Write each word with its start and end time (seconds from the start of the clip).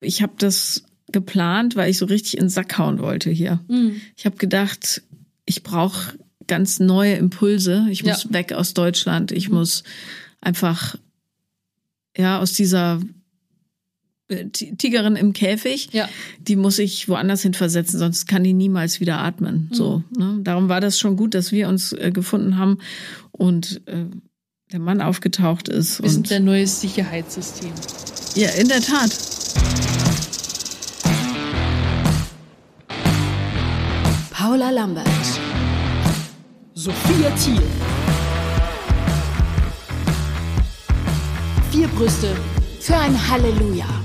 Ich 0.00 0.22
habe 0.22 0.32
das 0.38 0.84
geplant, 1.12 1.76
weil 1.76 1.90
ich 1.90 1.98
so 1.98 2.06
richtig 2.06 2.34
in 2.34 2.44
den 2.44 2.48
Sack 2.50 2.78
hauen 2.78 2.98
wollte 3.00 3.30
hier. 3.30 3.60
Mhm. 3.68 4.00
Ich 4.16 4.26
habe 4.26 4.36
gedacht, 4.36 5.02
ich 5.44 5.62
brauche 5.62 6.14
ganz 6.46 6.80
neue 6.80 7.14
Impulse. 7.14 7.86
Ich 7.90 8.04
muss 8.04 8.24
Ja. 8.24 8.32
weg 8.32 8.52
aus 8.52 8.74
Deutschland. 8.74 9.32
Ich 9.32 9.48
Mhm. 9.48 9.56
muss 9.56 9.82
einfach 10.40 10.96
ja 12.16 12.40
aus 12.40 12.52
dieser 12.54 13.00
äh, 14.28 14.46
Ti- 14.46 14.76
Tigerin 14.76 15.16
im 15.16 15.32
Käfig. 15.32 15.88
Ja. 15.92 16.08
Die 16.38 16.54
muss 16.54 16.78
ich 16.78 17.08
woanders 17.08 17.42
hin 17.42 17.52
versetzen, 17.54 17.98
sonst 17.98 18.26
kann 18.28 18.44
die 18.44 18.52
niemals 18.52 19.00
wieder 19.00 19.18
atmen. 19.18 19.68
So, 19.72 20.04
ne? 20.16 20.38
Darum 20.44 20.68
war 20.68 20.80
das 20.80 20.98
schon 21.00 21.16
gut, 21.16 21.34
dass 21.34 21.50
wir 21.50 21.68
uns 21.68 21.92
äh, 21.92 22.12
gefunden 22.12 22.56
haben 22.56 22.78
und 23.32 23.80
äh, 23.86 24.04
der 24.72 24.78
Mann 24.78 25.00
aufgetaucht 25.00 25.68
ist. 25.68 26.00
Wir 26.00 26.08
sind 26.10 26.18
und, 26.26 26.30
der 26.30 26.38
neue 26.40 26.66
Sicherheitssystem. 26.68 27.72
ja, 28.36 28.50
in 28.50 28.68
der 28.68 28.80
Tat. 28.80 29.10
Paula 34.50 34.72
Lambert. 34.72 35.06
Sophia 36.74 37.30
Thiel. 37.36 37.62
Vier 41.70 41.86
Brüste 41.86 42.34
für 42.80 42.96
ein 42.96 43.14
Halleluja. 43.30 43.99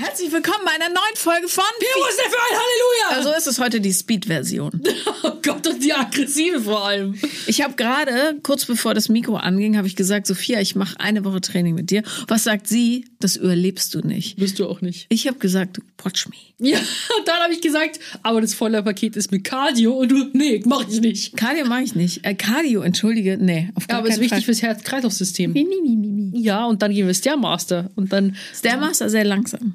Herzlich 0.00 0.32
willkommen 0.32 0.64
bei 0.64 0.72
einer 0.72 0.88
neuen 0.88 1.16
Folge 1.16 1.46
von 1.46 1.62
ist 1.78 2.18
der 2.18 2.30
für 2.30 2.38
ein 2.38 2.58
Halleluja? 2.58 3.18
Also 3.18 3.36
ist 3.36 3.46
es 3.46 3.58
heute 3.58 3.82
die 3.82 3.92
Speed-Version. 3.92 4.80
oh 5.24 5.32
Gott, 5.42 5.66
und 5.66 5.84
die 5.84 5.92
aggressive 5.92 6.62
vor 6.62 6.86
allem. 6.86 7.16
Ich 7.46 7.60
habe 7.60 7.74
gerade, 7.74 8.38
kurz 8.42 8.64
bevor 8.64 8.94
das 8.94 9.10
Mikro 9.10 9.36
anging, 9.36 9.76
habe 9.76 9.86
ich 9.86 9.96
gesagt, 9.96 10.26
Sophia, 10.26 10.58
ich 10.58 10.74
mache 10.74 10.98
eine 11.00 11.22
Woche 11.26 11.42
Training 11.42 11.74
mit 11.74 11.90
dir. 11.90 12.02
Was 12.28 12.44
sagt 12.44 12.66
sie? 12.66 13.04
Das 13.18 13.36
überlebst 13.36 13.94
du 13.94 14.00
nicht. 14.00 14.38
Bist 14.38 14.58
du 14.58 14.70
auch 14.70 14.80
nicht. 14.80 15.04
Ich 15.10 15.26
habe 15.26 15.38
gesagt, 15.38 15.82
watch 16.02 16.28
me. 16.30 16.36
Ja, 16.66 16.78
und 16.78 17.28
dann 17.28 17.36
habe 17.40 17.52
ich 17.52 17.60
gesagt, 17.60 18.00
aber 18.22 18.40
das 18.40 18.54
volle 18.54 18.82
Paket 18.82 19.16
ist 19.16 19.30
mit 19.30 19.44
Cardio 19.44 19.92
und 19.92 20.10
du, 20.10 20.30
nee, 20.32 20.62
mach 20.64 20.88
ich 20.88 21.02
nicht. 21.02 21.36
Cardio 21.36 21.66
mache 21.66 21.82
ich 21.82 21.94
nicht. 21.94 22.24
Äh, 22.24 22.34
Cardio, 22.34 22.80
entschuldige, 22.80 23.36
nee, 23.38 23.68
auf 23.74 23.82
Ja, 23.82 23.88
gar 23.88 23.98
aber 23.98 24.08
ist 24.08 24.14
keinen 24.14 24.22
wichtig 24.22 24.38
Fall. 24.38 24.42
fürs 24.44 24.62
Herz-Kreislauf-System. 24.62 26.32
Ja, 26.32 26.64
und 26.64 26.80
dann 26.80 26.94
gehen 26.94 27.06
wir 27.06 27.12
Stairmaster. 27.12 27.90
Und 27.96 28.14
dann, 28.14 28.34
Stairmaster 28.54 29.10
sehr 29.10 29.24
langsam. 29.24 29.74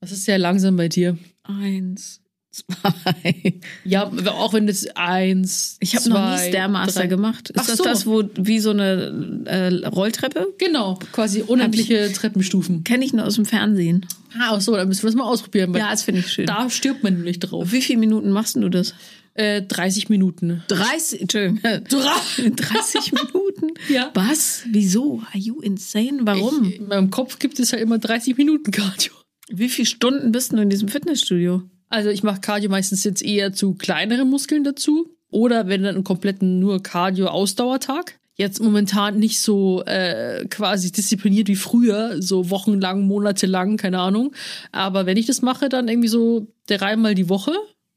Das 0.00 0.12
ist 0.12 0.24
sehr 0.24 0.38
langsam 0.38 0.76
bei 0.76 0.88
dir. 0.88 1.16
Eins, 1.42 2.20
zwei. 2.50 3.60
Ja, 3.84 4.04
auch 4.30 4.52
wenn 4.54 4.66
das 4.66 4.86
eins, 4.96 5.76
Ich 5.80 5.94
habe 5.96 6.08
noch 6.08 6.32
nie 6.36 6.48
Stairmaster 6.48 7.00
drei- 7.00 7.06
gemacht. 7.06 7.50
Ist 7.50 7.60
Ach 7.60 7.66
das 7.66 7.76
so. 7.78 7.84
das, 7.84 8.06
wo 8.06 8.24
wie 8.36 8.58
so 8.60 8.70
eine 8.70 9.44
äh, 9.46 9.86
Rolltreppe? 9.86 10.54
Genau, 10.58 10.98
quasi 11.12 11.42
unendliche 11.42 12.12
Treppenstufen. 12.12 12.82
Kenne 12.84 13.04
ich 13.04 13.12
nur 13.12 13.26
aus 13.26 13.34
dem 13.36 13.44
Fernsehen. 13.44 14.06
Ah, 14.38 14.52
ach 14.54 14.60
so, 14.60 14.74
dann 14.76 14.88
müssen 14.88 15.02
wir 15.02 15.06
das 15.08 15.16
mal 15.16 15.24
ausprobieren. 15.24 15.74
Ja, 15.74 15.90
das 15.90 16.02
finde 16.02 16.20
ich 16.20 16.28
schön. 16.32 16.46
Da 16.46 16.68
stirbt 16.70 17.02
man 17.02 17.14
nämlich 17.14 17.38
drauf. 17.40 17.72
Wie 17.72 17.82
viele 17.82 17.98
Minuten 18.00 18.30
machst 18.30 18.56
du 18.56 18.68
das? 18.68 18.94
Äh, 19.34 19.60
30 19.62 20.08
Minuten. 20.08 20.62
30, 20.68 21.20
Entschuldigung. 21.22 21.60
30 21.62 23.12
Minuten? 23.12 23.66
Ja. 23.90 24.10
Was? 24.14 24.62
Wieso? 24.70 25.20
Are 25.30 25.38
you 25.38 25.60
insane? 25.60 26.20
Warum? 26.22 26.64
Ich, 26.70 26.76
in 26.80 26.88
meinem 26.88 27.10
Kopf 27.10 27.38
gibt 27.38 27.58
es 27.60 27.72
halt 27.72 27.82
immer 27.82 27.98
30 27.98 28.38
Minuten 28.38 28.70
Cardio. 28.70 29.12
Wie 29.48 29.68
viele 29.68 29.86
Stunden 29.86 30.32
bist 30.32 30.52
du 30.52 30.56
in 30.56 30.70
diesem 30.70 30.88
Fitnessstudio? 30.88 31.62
Also 31.88 32.10
ich 32.10 32.22
mache 32.22 32.40
Cardio 32.40 32.70
meistens 32.70 33.04
jetzt 33.04 33.22
eher 33.22 33.52
zu 33.52 33.74
kleineren 33.74 34.28
Muskeln 34.28 34.64
dazu. 34.64 35.10
Oder 35.30 35.68
wenn 35.68 35.82
dann 35.82 35.96
einen 35.96 36.04
kompletten 36.04 36.60
nur 36.60 36.82
Cardio-Ausdauertag. 36.82 38.18
Jetzt 38.34 38.60
momentan 38.60 39.18
nicht 39.18 39.40
so 39.40 39.82
äh, 39.84 40.46
quasi 40.48 40.92
diszipliniert 40.92 41.48
wie 41.48 41.56
früher, 41.56 42.20
so 42.20 42.50
wochenlang, 42.50 43.06
monatelang, 43.06 43.76
keine 43.76 43.98
Ahnung. 43.98 44.34
Aber 44.72 45.06
wenn 45.06 45.16
ich 45.16 45.26
das 45.26 45.42
mache, 45.42 45.68
dann 45.68 45.88
irgendwie 45.88 46.08
so 46.08 46.46
dreimal 46.66 47.14
die 47.14 47.28
Woche, 47.28 47.52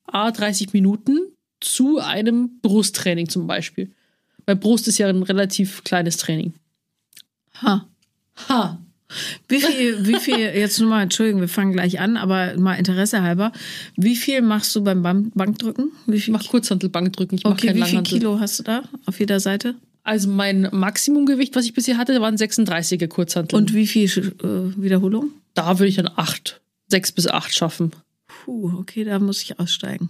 a 0.06 0.32
30 0.32 0.72
Minuten 0.74 1.20
zu 1.60 2.00
einem 2.00 2.60
Brusttraining 2.62 3.28
zum 3.28 3.48
Beispiel. 3.48 3.92
Weil 4.46 4.56
Brust 4.56 4.88
ist 4.88 4.98
ja 4.98 5.08
ein 5.08 5.24
relativ 5.24 5.84
kleines 5.84 6.18
Training. 6.18 6.54
Ha. 7.62 7.88
Ha. 8.48 8.80
Wie 9.48 9.60
viel, 9.60 10.06
wie 10.06 10.20
viel, 10.20 10.38
jetzt 10.40 10.80
nur 10.80 10.90
mal, 10.90 11.04
Entschuldigung, 11.04 11.42
wir 11.42 11.50
fangen 11.50 11.74
gleich 11.74 12.00
an, 12.00 12.18
aber 12.18 12.58
mal 12.58 12.76
Interesse 12.76 13.22
halber. 13.22 13.52
Wie 13.96 14.16
viel 14.16 14.42
machst 14.42 14.76
du 14.76 14.84
beim 14.84 15.02
Bank 15.02 15.32
Bankdrücken? 15.36 15.92
Wie 16.06 16.20
viel, 16.20 16.36
Ich 16.36 16.42
mach 16.42 16.48
Kurzhantelbankdrücken, 16.48 17.38
ich 17.38 17.44
mach 17.44 17.52
okay, 17.52 17.74
wie 17.74 17.84
viel. 17.84 18.04
Kilo 18.04 18.40
hast 18.40 18.60
du 18.60 18.64
da 18.64 18.84
auf 19.06 19.20
jeder 19.20 19.40
Seite? 19.40 19.76
Also 20.04 20.30
mein 20.30 20.70
Maximumgewicht, 20.72 21.56
was 21.56 21.66
ich 21.66 21.74
bisher 21.74 21.98
hatte, 21.98 22.20
waren 22.22 22.36
36er 22.36 23.08
Kurzhantel. 23.08 23.58
Und 23.58 23.74
wie 23.74 23.88
viel 23.88 24.06
äh, 24.06 24.82
Wiederholung? 24.82 25.32
da 25.54 25.78
würde 25.78 25.90
ich 25.90 25.96
dann 25.98 26.10
acht, 26.16 26.62
sechs 26.88 27.12
bis 27.12 27.28
acht 27.28 27.54
schaffen. 27.54 27.92
Puh, 28.28 28.72
okay, 28.80 29.04
da 29.04 29.20
muss 29.20 29.42
ich 29.42 29.60
aussteigen. 29.60 30.10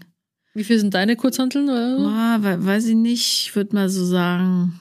Wie 0.54 0.64
viel 0.64 0.80
sind 0.80 0.94
deine 0.94 1.16
Kurzhanteln? 1.16 1.70
Ah, 1.70 2.38
we 2.42 2.66
weiß 2.66 2.88
ich 2.88 2.96
nicht, 2.96 3.48
ich 3.48 3.56
würde 3.56 3.76
mal 3.76 3.90
so 3.90 4.06
sagen. 4.06 4.80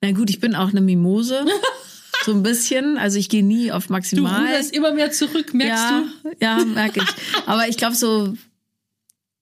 Na 0.00 0.12
gut, 0.12 0.30
ich 0.30 0.40
bin 0.40 0.54
auch 0.54 0.70
eine 0.70 0.80
Mimose. 0.80 1.44
so 2.26 2.32
ein 2.32 2.42
bisschen. 2.42 2.98
Also 2.98 3.18
ich 3.18 3.28
gehe 3.28 3.44
nie 3.44 3.72
auf 3.72 3.86
Du 3.86 3.92
maximal. 3.94 4.44
ruderst 4.46 4.74
immer 4.74 4.92
mehr 4.92 5.10
zurück, 5.12 5.54
merkst 5.54 5.84
ja, 5.84 6.04
du? 6.22 6.30
Ja, 6.40 6.64
merke 6.64 7.00
ich. 7.00 7.46
Aber 7.46 7.68
ich 7.68 7.76
glaube 7.76 7.94
so 7.94 8.34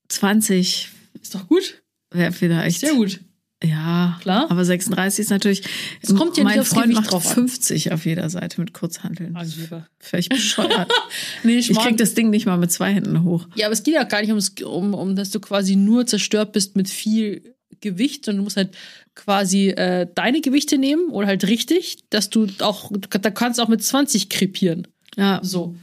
20 0.08 0.90
Ist 1.20 1.34
doch 1.34 1.48
gut. 1.48 1.82
wäre 2.10 2.32
vielleicht. 2.32 2.80
Sehr 2.80 2.94
gut. 2.94 3.20
Ja, 3.62 4.18
Klar. 4.20 4.50
Aber 4.50 4.62
36 4.64 5.20
ist 5.20 5.30
natürlich. 5.30 5.62
Es 6.02 6.14
kommt 6.14 6.36
ja 6.36 6.44
nicht 6.44 6.52
mein 6.52 6.60
aufs 6.60 6.70
Freund 6.70 6.84
Gewicht 6.90 7.00
macht 7.00 7.12
drauf 7.12 7.26
an. 7.28 7.34
50 7.48 7.92
auf 7.92 8.04
jeder 8.04 8.28
Seite 8.28 8.60
mit 8.60 8.74
Kurzhanteln. 8.74 9.34
Angeber. 9.34 9.88
Völlig 9.98 10.28
bescheuert. 10.28 10.90
Nee, 11.44 11.56
ich 11.56 11.72
krieg 11.74 11.96
das 11.96 12.14
Ding 12.14 12.30
nicht 12.30 12.44
mal 12.46 12.58
mit 12.58 12.72
zwei 12.72 12.92
Händen 12.92 13.22
hoch. 13.22 13.46
Ja, 13.54 13.66
aber 13.66 13.72
es 13.72 13.82
geht 13.82 13.94
ja 13.94 14.04
gar 14.04 14.20
nicht 14.20 14.30
ums, 14.30 14.50
um, 14.62 14.92
um, 14.94 15.16
dass 15.16 15.30
du 15.30 15.40
quasi 15.40 15.76
nur 15.76 16.06
zerstört 16.06 16.52
bist 16.52 16.76
mit 16.76 16.88
viel 16.88 17.54
Gewicht, 17.80 18.24
sondern 18.24 18.38
du 18.38 18.44
musst 18.44 18.56
halt 18.56 18.76
quasi 19.14 19.68
äh, 19.70 20.06
deine 20.14 20.40
Gewichte 20.40 20.78
nehmen 20.78 21.08
oder 21.10 21.26
halt 21.28 21.46
richtig, 21.46 21.98
dass 22.10 22.30
du 22.30 22.46
auch, 22.60 22.90
da 23.10 23.30
kannst 23.30 23.58
du 23.58 23.62
auch 23.62 23.68
mit 23.68 23.82
20 23.82 24.28
krepieren. 24.28 24.86
Ja, 25.16 25.40
So. 25.42 25.74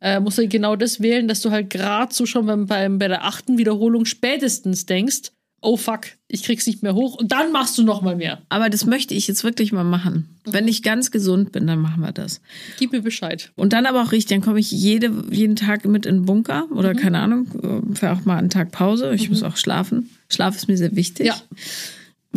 Äh, 0.00 0.20
musst 0.20 0.38
du 0.38 0.46
genau 0.46 0.76
das 0.76 1.00
wählen, 1.00 1.26
dass 1.26 1.40
du 1.40 1.50
halt 1.50 1.70
gerade 1.70 2.14
so 2.14 2.24
schon 2.24 2.46
beim, 2.46 2.66
beim, 2.66 2.98
bei 3.00 3.08
der 3.08 3.24
achten 3.24 3.58
Wiederholung 3.58 4.04
spätestens 4.04 4.86
denkst, 4.86 5.32
oh 5.60 5.76
fuck, 5.76 6.02
ich 6.28 6.44
krieg's 6.44 6.68
nicht 6.68 6.84
mehr 6.84 6.94
hoch 6.94 7.16
und 7.16 7.32
dann 7.32 7.50
machst 7.50 7.76
du 7.78 7.82
noch 7.82 8.00
mal 8.00 8.14
mehr. 8.14 8.40
aber 8.48 8.70
das 8.70 8.86
möchte 8.86 9.12
ich 9.14 9.26
jetzt 9.26 9.42
wirklich 9.42 9.72
mal 9.72 9.82
machen. 9.82 10.28
Wenn 10.44 10.68
ich 10.68 10.84
ganz 10.84 11.10
gesund 11.10 11.50
bin, 11.50 11.66
dann 11.66 11.80
machen 11.80 12.00
wir 12.00 12.12
das. 12.12 12.40
Gib 12.78 12.92
mir 12.92 13.02
Bescheid. 13.02 13.50
Und 13.56 13.72
dann 13.72 13.86
aber 13.86 14.00
auch 14.04 14.12
richtig, 14.12 14.36
dann 14.36 14.40
komme 14.40 14.60
ich 14.60 14.70
jede, 14.70 15.10
jeden 15.32 15.56
Tag 15.56 15.84
mit 15.84 16.06
in 16.06 16.18
den 16.18 16.24
Bunker 16.26 16.68
oder 16.70 16.94
Mhm. 16.94 16.98
keine 16.98 17.18
Ahnung, 17.18 17.90
für 17.94 18.12
auch 18.12 18.24
mal 18.24 18.36
einen 18.38 18.50
Tag 18.50 18.70
Pause. 18.70 19.12
Ich 19.14 19.28
muss 19.28 19.42
auch 19.42 19.56
schlafen. 19.56 20.10
Schlaf 20.28 20.54
ist 20.54 20.68
mir 20.68 20.76
sehr 20.78 20.94
wichtig. 20.94 21.26
Ja. 21.26 21.34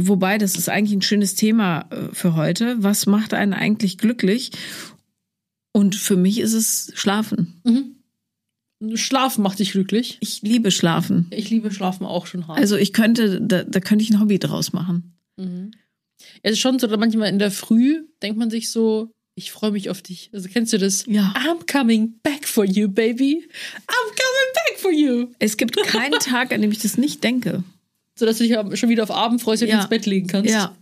Wobei, 0.08 0.38
das 0.38 0.56
ist 0.56 0.70
eigentlich 0.70 0.98
ein 0.98 1.02
schönes 1.02 1.36
Thema 1.36 1.88
äh, 1.92 2.14
für 2.14 2.36
heute. 2.36 2.76
Was 2.80 3.06
macht 3.06 3.34
einen 3.34 3.54
eigentlich 3.54 3.98
glücklich? 3.98 4.52
Und 5.74 5.96
für 5.96 6.18
mich 6.18 6.40
ist 6.40 6.54
es 6.54 6.92
Schlafen. 6.96 7.62
Schlafen 8.96 9.44
macht 9.44 9.60
dich 9.60 9.72
glücklich. 9.72 10.18
Ich 10.22 10.42
liebe 10.42 10.72
Schlafen. 10.72 11.28
Ich 11.32 11.50
liebe 11.50 11.72
Schlafen 11.72 12.06
auch 12.06 12.26
schon 12.26 12.48
hart. 12.48 12.58
Also 12.58 12.76
ich 12.76 12.94
könnte, 12.94 13.40
da, 13.42 13.64
da 13.64 13.80
könnte 13.80 14.04
ich 14.04 14.10
ein 14.10 14.20
Hobby 14.20 14.40
draus 14.40 14.74
machen. 14.74 15.14
es 16.44 16.54
ist 16.54 16.60
schon 16.60 16.80
so, 16.80 16.88
dass 16.88 17.00
manchmal 17.00 17.30
in 17.30 17.40
der 17.40 17.52
Früh 17.52 18.04
denkt 18.22 18.38
man 18.38 18.50
sich 18.50 18.70
so, 18.72 19.12
ich 19.36 19.52
freue 19.52 19.72
mich 19.72 19.90
auf 19.90 20.02
dich. 20.02 20.30
Also 20.34 20.50
kennst 20.50 20.74
du 20.74 20.78
das? 20.78 21.06
Ja. 21.06 21.34
I'm 21.38 21.72
coming 21.72 22.20
back 22.22 22.48
for 22.48 22.66
you, 22.66 22.90
baby. 22.90 23.48
I'm 23.88 24.10
coming 24.10 24.54
back 24.54 24.80
for 24.80 24.92
you. 24.92 25.28
Es 25.40 25.58
gibt 25.58 25.78
keinen 25.78 26.20
Tag, 26.20 26.54
an 26.54 26.62
dem 26.62 26.72
ich 26.72 26.80
das 26.80 26.98
nicht 26.98 27.24
denke. 27.24 27.64
So 28.16 28.26
dass 28.26 28.38
du 28.38 28.44
dich 28.44 28.80
schon 28.80 28.90
wieder 28.90 29.04
auf 29.04 29.12
Abend 29.12 29.42
freust 29.42 29.64
und 29.64 29.70
Ja. 29.70 29.78
ins 29.80 29.90
Bett 29.90 30.06
legen 30.06 30.28
kannst. 30.28 30.52
Ja. 30.52 30.76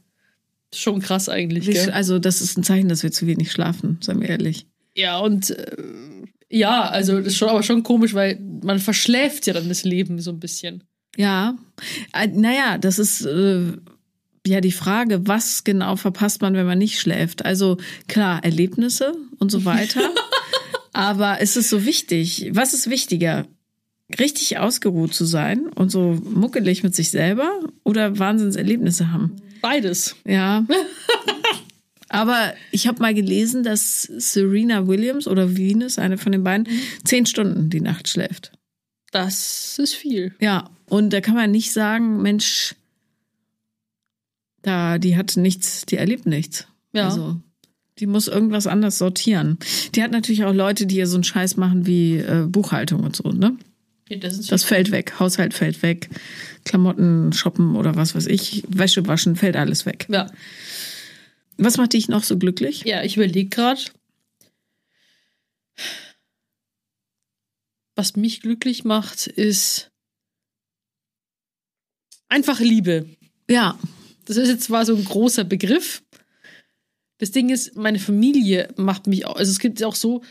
Schon 0.74 1.02
krass 1.02 1.30
eigentlich. 1.30 1.66
Gell? 1.66 1.90
Also 1.92 2.20
das 2.20 2.42
ist 2.42 2.58
ein 2.58 2.64
Zeichen, 2.64 2.90
dass 2.90 3.02
wir 3.04 3.12
zu 3.12 3.26
wenig 3.28 3.52
schlafen, 3.52 3.98
seien 4.02 4.22
wir 4.22 4.30
ehrlich. 4.30 4.68
Ja, 4.96 5.20
und 5.20 5.50
äh, 5.52 5.76
ja, 6.50 6.84
also 6.90 7.18
das 7.18 7.28
ist 7.28 7.38
schon 7.38 7.50
aber 7.50 7.64
schon 7.64 7.84
komisch, 7.84 8.14
weil 8.14 8.40
man 8.64 8.80
verschläft 8.80 9.48
ja 9.48 9.54
dann 9.54 9.70
das 9.70 9.84
Leben 9.84 10.20
so 10.20 10.32
ein 10.32 10.40
bisschen. 10.40 10.84
Ja, 11.16 11.56
äh, 12.14 12.28
naja, 12.28 12.78
das 12.78 13.00
ist 13.00 13.26
äh, 13.26 13.74
ja 14.46 14.62
die 14.62 14.72
Frage, 14.72 15.28
was 15.28 15.64
genau 15.64 15.96
verpasst 15.96 16.42
man, 16.42 16.54
wenn 16.56 16.66
man 16.66 16.78
nicht 16.78 17.00
schläft? 17.00 17.46
Also 17.46 17.78
klar, 18.08 18.44
Erlebnisse 18.44 19.14
und 19.38 19.52
so 19.52 19.66
weiter. 19.66 20.02
Aber 20.94 21.40
ist 21.40 21.56
es 21.58 21.70
so 21.70 21.86
wichtig? 21.86 22.50
Was 22.54 22.74
ist 22.74 22.90
wichtiger? 22.90 23.48
Richtig 24.18 24.58
ausgeruht 24.58 25.14
zu 25.14 25.26
sein 25.26 25.68
und 25.68 25.92
so 25.92 26.20
muckelig 26.24 26.82
mit 26.84 26.96
sich 26.96 27.12
selber 27.12 27.60
oder 27.84 28.18
Wahnsinnserlebnisse 28.18 29.12
haben? 29.12 29.36
Beides. 29.62 30.16
Ja. 30.26 30.66
Aber 32.10 32.54
ich 32.72 32.88
habe 32.88 33.02
mal 33.02 33.14
gelesen, 33.14 33.62
dass 33.62 34.02
Serena 34.02 34.88
Williams 34.88 35.28
oder 35.28 35.56
Venus, 35.56 36.00
eine 36.00 36.18
von 36.18 36.32
den 36.32 36.44
beiden, 36.44 36.68
zehn 37.04 37.28
Stunden 37.28 37.70
die 37.70 37.82
Nacht 37.82 38.08
schläft. 38.08 38.52
Das 39.12 39.78
ist 39.78 39.94
viel. 39.94 40.34
Ja, 40.40 40.70
und 40.88 41.12
da 41.14 41.22
kann 41.22 41.36
man 41.36 41.52
nicht 41.52 41.72
sagen, 41.72 42.22
Mensch, 42.24 42.76
da, 44.64 44.98
die 44.98 45.16
hat 45.16 45.38
nichts, 45.38 45.86
die 45.86 45.98
erlebt 45.98 46.26
nichts. 46.26 46.68
Ja. 46.94 47.06
Also, 47.06 47.40
Die 48.00 48.08
muss 48.08 48.28
irgendwas 48.28 48.66
anders 48.66 48.98
sortieren. 48.98 49.60
Die 49.94 50.02
hat 50.02 50.12
natürlich 50.12 50.46
auch 50.46 50.54
Leute, 50.54 50.86
die 50.88 50.98
ihr 50.98 51.08
so 51.08 51.16
einen 51.18 51.24
Scheiß 51.24 51.58
machen 51.58 51.86
wie 51.86 52.18
äh, 52.18 52.46
Buchhaltung 52.48 53.04
und 53.04 53.16
so, 53.16 53.30
ne? 53.30 53.56
Das 54.10 54.40
Das 54.48 54.64
fällt 54.64 54.92
weg. 54.92 55.20
Haushalt 55.20 55.54
fällt 55.54 55.82
weg. 55.84 56.10
Klamotten 56.66 57.32
shoppen 57.34 57.76
oder 57.76 57.96
was 57.96 58.16
weiß 58.16 58.26
ich. 58.28 58.64
Wäsche 58.68 59.06
waschen 59.08 59.36
fällt 59.36 59.56
alles 59.56 59.86
weg. 59.86 60.08
ja. 60.10 60.32
Was 61.62 61.76
macht 61.76 61.92
dich 61.92 62.08
noch 62.08 62.24
so 62.24 62.38
glücklich? 62.38 62.84
ja, 62.86 63.04
ich 63.04 63.18
überlege 63.18 63.50
gerade, 63.50 63.82
was 67.96 68.16
mich 68.16 68.42
glücklich 68.42 68.86
macht, 68.86 69.28
ist 69.28 69.92
einfach 72.30 72.60
Liebe. 72.62 73.10
Ja. 73.50 73.78
Das 74.26 74.38
ist 74.38 74.48
jetzt 74.48 74.64
zwar 74.64 74.86
so 74.86 74.96
ein 74.96 75.04
großer 75.04 75.44
Begriff. 75.44 76.02
Das 77.18 77.32
Ding 77.32 77.50
ist, 77.50 77.76
meine 77.76 78.00
Familie 78.00 78.74
macht 78.78 79.08
mich 79.08 79.26
auch, 79.26 79.36
also 79.36 79.52
es 79.52 79.60
gibt 79.60 79.84
auch 79.84 79.96
so, 79.96 80.24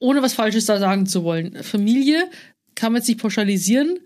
ohne 0.00 0.20
was 0.20 0.34
Falsches 0.34 0.66
da 0.66 0.78
sagen 0.78 1.06
zu 1.06 1.24
wollen. 1.24 1.62
Familie 1.62 2.28
kann 2.74 2.92
man 2.92 3.00
jetzt 3.00 3.08
nicht 3.08 3.20
pauschalisieren. 3.20 3.98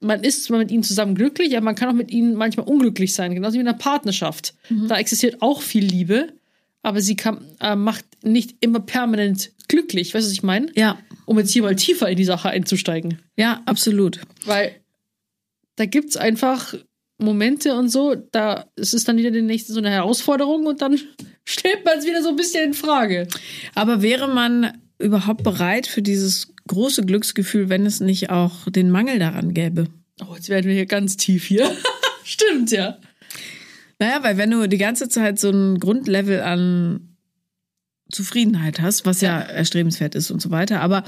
Man 0.00 0.22
ist 0.22 0.44
zwar 0.44 0.58
mit 0.58 0.70
ihnen 0.70 0.82
zusammen 0.82 1.14
glücklich, 1.14 1.56
aber 1.56 1.64
man 1.64 1.74
kann 1.74 1.88
auch 1.88 1.94
mit 1.94 2.10
ihnen 2.10 2.34
manchmal 2.34 2.66
unglücklich 2.66 3.14
sein, 3.14 3.34
genauso 3.34 3.54
wie 3.54 3.60
in 3.60 3.68
einer 3.68 3.78
Partnerschaft. 3.78 4.54
Da 4.88 4.98
existiert 4.98 5.40
auch 5.40 5.62
viel 5.62 5.84
Liebe, 5.84 6.34
aber 6.82 7.00
sie 7.00 7.16
kann, 7.16 7.44
äh, 7.60 7.74
macht 7.74 8.04
nicht 8.22 8.56
immer 8.60 8.80
permanent 8.80 9.52
glücklich. 9.68 10.14
Weißt 10.14 10.26
du, 10.26 10.28
was 10.28 10.32
ich 10.32 10.42
meine? 10.42 10.70
Ja. 10.74 10.98
Um 11.24 11.38
jetzt 11.38 11.52
hier 11.52 11.62
mal 11.62 11.76
tiefer 11.76 12.08
in 12.08 12.16
die 12.16 12.24
Sache 12.24 12.50
einzusteigen. 12.50 13.20
Ja, 13.36 13.62
absolut. 13.64 14.20
Weil 14.44 14.76
da 15.76 15.86
gibt's 15.86 16.16
einfach 16.16 16.74
Momente 17.18 17.74
und 17.74 17.88
so, 17.88 18.14
da 18.14 18.66
es 18.76 18.92
ist 18.92 19.08
dann 19.08 19.16
wieder 19.16 19.30
die 19.30 19.42
nächste 19.42 19.72
so 19.72 19.78
eine 19.78 19.90
Herausforderung 19.90 20.66
und 20.66 20.82
dann 20.82 20.98
stellt 21.44 21.84
man 21.84 21.98
es 21.98 22.06
wieder 22.06 22.22
so 22.22 22.28
ein 22.30 22.36
bisschen 22.36 22.64
in 22.64 22.74
Frage. 22.74 23.26
Aber 23.74 24.02
wäre 24.02 24.28
man 24.28 24.80
überhaupt 24.98 25.42
bereit 25.42 25.86
für 25.86 26.02
dieses 26.02 26.52
große 26.66 27.04
Glücksgefühl, 27.04 27.68
wenn 27.68 27.86
es 27.86 28.00
nicht 28.00 28.30
auch 28.30 28.70
den 28.70 28.90
Mangel 28.90 29.18
daran 29.18 29.54
gäbe? 29.54 29.86
Oh, 30.20 30.34
jetzt 30.34 30.48
werden 30.48 30.66
wir 30.66 30.74
hier 30.74 30.86
ganz 30.86 31.16
tief 31.16 31.44
hier. 31.44 31.70
Stimmt, 32.24 32.70
ja. 32.72 32.98
Naja, 33.98 34.22
weil 34.22 34.36
wenn 34.36 34.50
du 34.50 34.66
die 34.68 34.78
ganze 34.78 35.08
Zeit 35.08 35.38
so 35.38 35.50
ein 35.50 35.78
Grundlevel 35.78 36.40
an 36.42 37.16
Zufriedenheit 38.10 38.80
hast, 38.80 39.04
was 39.06 39.20
ja, 39.20 39.40
erstrebenswert 39.40 40.14
ist 40.14 40.30
und 40.30 40.40
so 40.40 40.50
weiter, 40.50 40.80
aber 40.80 41.02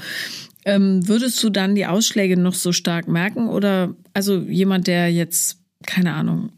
ähm, 0.65 1.07
würdest 1.07 1.41
du 1.43 1.49
dann 1.49 1.75
die 1.75 1.85
Ausschläge 1.85 2.35
noch 2.37 2.53
so 2.53 2.71
stark 2.73 3.07
merken? 3.07 3.47
Oder 3.47 3.95
also 4.13 4.37
jemand, 4.37 4.87
der 4.87 5.11
jetzt, 5.11 5.59
keine 5.85 6.13
Ahnung, 6.13 6.51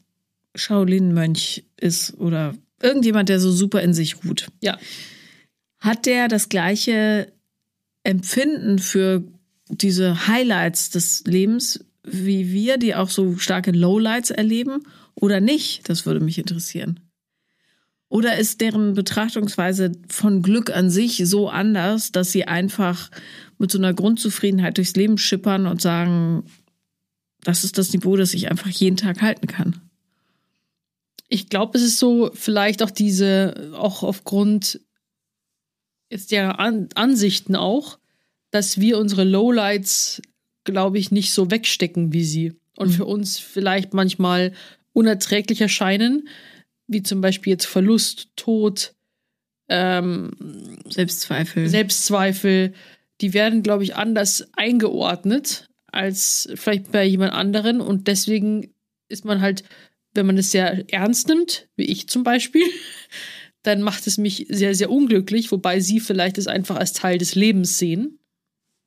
Shaolin-Mönch 0.55 1.63
ist 1.79 2.15
oder 2.17 2.55
irgendjemand, 2.81 3.29
der 3.29 3.39
so 3.39 3.51
super 3.51 3.81
in 3.81 3.93
sich 3.93 4.23
ruht, 4.25 4.47
Ja. 4.61 4.77
hat 5.79 6.05
der 6.05 6.27
das 6.27 6.49
gleiche 6.49 7.31
Empfinden 8.03 8.79
für 8.79 9.23
diese 9.69 10.27
Highlights 10.27 10.89
des 10.89 11.23
Lebens 11.25 11.85
wie 12.03 12.51
wir, 12.51 12.77
die 12.77 12.95
auch 12.95 13.09
so 13.09 13.37
starke 13.37 13.71
Lowlights 13.71 14.31
erleben 14.31 14.83
oder 15.15 15.39
nicht? 15.39 15.87
Das 15.89 16.05
würde 16.05 16.19
mich 16.19 16.37
interessieren. 16.37 16.99
Oder 18.09 18.37
ist 18.37 18.59
deren 18.59 18.93
Betrachtungsweise 18.93 19.93
von 20.09 20.41
Glück 20.41 20.75
an 20.75 20.89
sich 20.89 21.21
so 21.25 21.49
anders, 21.49 22.11
dass 22.11 22.31
sie 22.31 22.45
einfach 22.45 23.09
mit 23.57 23.71
so 23.71 23.77
einer 23.77 23.93
Grundzufriedenheit 23.93 24.77
durchs 24.77 24.95
Leben 24.95 25.17
schippern 25.17 25.65
und 25.65 25.81
sagen, 25.81 26.43
das 27.43 27.63
ist 27.63 27.77
das 27.77 27.93
Niveau, 27.93 28.17
das 28.17 28.33
ich 28.33 28.51
einfach 28.51 28.69
jeden 28.69 28.97
Tag 28.97 29.21
halten 29.21 29.47
kann? 29.47 29.79
Ich 31.29 31.47
glaube, 31.47 31.77
es 31.77 31.83
ist 31.85 31.99
so, 31.99 32.31
vielleicht 32.33 32.83
auch 32.83 32.91
diese, 32.91 33.71
auch 33.75 34.03
aufgrund 34.03 34.81
jetzt 36.11 36.31
der 36.31 36.59
An 36.59 36.89
Ansichten 36.95 37.55
auch, 37.55 37.97
dass 38.51 38.79
wir 38.79 38.97
unsere 38.97 39.23
Lowlights, 39.23 40.21
glaube 40.63 40.99
ich, 40.99 41.11
nicht 41.11 41.33
so 41.33 41.49
wegstecken 41.49 42.13
wie 42.13 42.23
sie. 42.23 42.53
Und 42.77 42.91
für 42.91 43.05
uns 43.05 43.39
vielleicht 43.39 43.93
manchmal 43.93 44.53
unerträglich 44.93 45.61
erscheinen, 45.61 46.27
wie 46.87 47.03
zum 47.03 47.21
Beispiel 47.21 47.51
jetzt 47.51 47.65
Verlust, 47.65 48.29
Tod, 48.35 48.93
ähm, 49.69 50.31
Selbstzweifel. 50.89 51.69
Selbstzweifel, 51.69 52.73
die 53.21 53.33
werden, 53.33 53.63
glaube 53.63 53.83
ich, 53.83 53.95
anders 53.95 54.49
eingeordnet 54.53 55.69
als 55.87 56.49
vielleicht 56.55 56.91
bei 56.91 57.05
jemand 57.05 57.33
anderen. 57.33 57.81
Und 57.81 58.07
deswegen 58.07 58.73
ist 59.07 59.25
man 59.25 59.41
halt, 59.41 59.63
wenn 60.13 60.25
man 60.25 60.37
es 60.37 60.51
sehr 60.51 60.91
ernst 60.91 61.27
nimmt, 61.27 61.67
wie 61.75 61.85
ich 61.85 62.07
zum 62.07 62.23
Beispiel, 62.23 62.65
dann 63.63 63.81
macht 63.81 64.07
es 64.07 64.17
mich 64.17 64.47
sehr, 64.49 64.75
sehr 64.75 64.89
unglücklich, 64.89 65.51
wobei 65.51 65.79
sie 65.79 65.99
vielleicht 65.99 66.37
es 66.37 66.47
einfach 66.47 66.77
als 66.77 66.93
Teil 66.93 67.17
des 67.17 67.35
Lebens 67.35 67.77
sehen. 67.77 68.19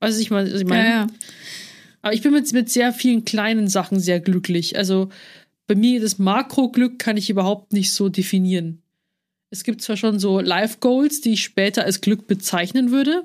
Was 0.00 0.19
ich, 0.19 0.31
mal, 0.31 0.53
was 0.53 0.61
ich 0.61 0.67
meine. 0.67 0.85
ja, 0.85 0.91
ja. 0.91 1.06
Aber 2.03 2.12
ich 2.12 2.23
bin 2.23 2.32
mit, 2.32 2.53
mit 2.53 2.69
sehr 2.69 2.93
vielen 2.93 3.25
kleinen 3.25 3.69
Sachen 3.69 3.99
sehr 3.99 4.21
glücklich. 4.21 4.76
Also 4.76 5.09
bei 5.67 5.75
mir 5.75 5.99
das 6.00 6.19
Makroglück 6.19 6.99
kann 6.99 7.17
ich 7.17 7.31
überhaupt 7.31 7.73
nicht 7.73 7.91
so 7.93 8.11
definieren. 8.11 8.82
Es 9.50 9.65
gibt 9.65 9.81
zwar 9.81 9.97
schon 9.97 10.19
so 10.19 10.41
Life 10.41 10.77
Goals, 10.81 11.23
die 11.23 11.32
ich 11.35 11.44
später 11.44 11.85
als 11.85 12.03
Glück 12.03 12.27
bezeichnen 12.27 12.91
würde, 12.91 13.23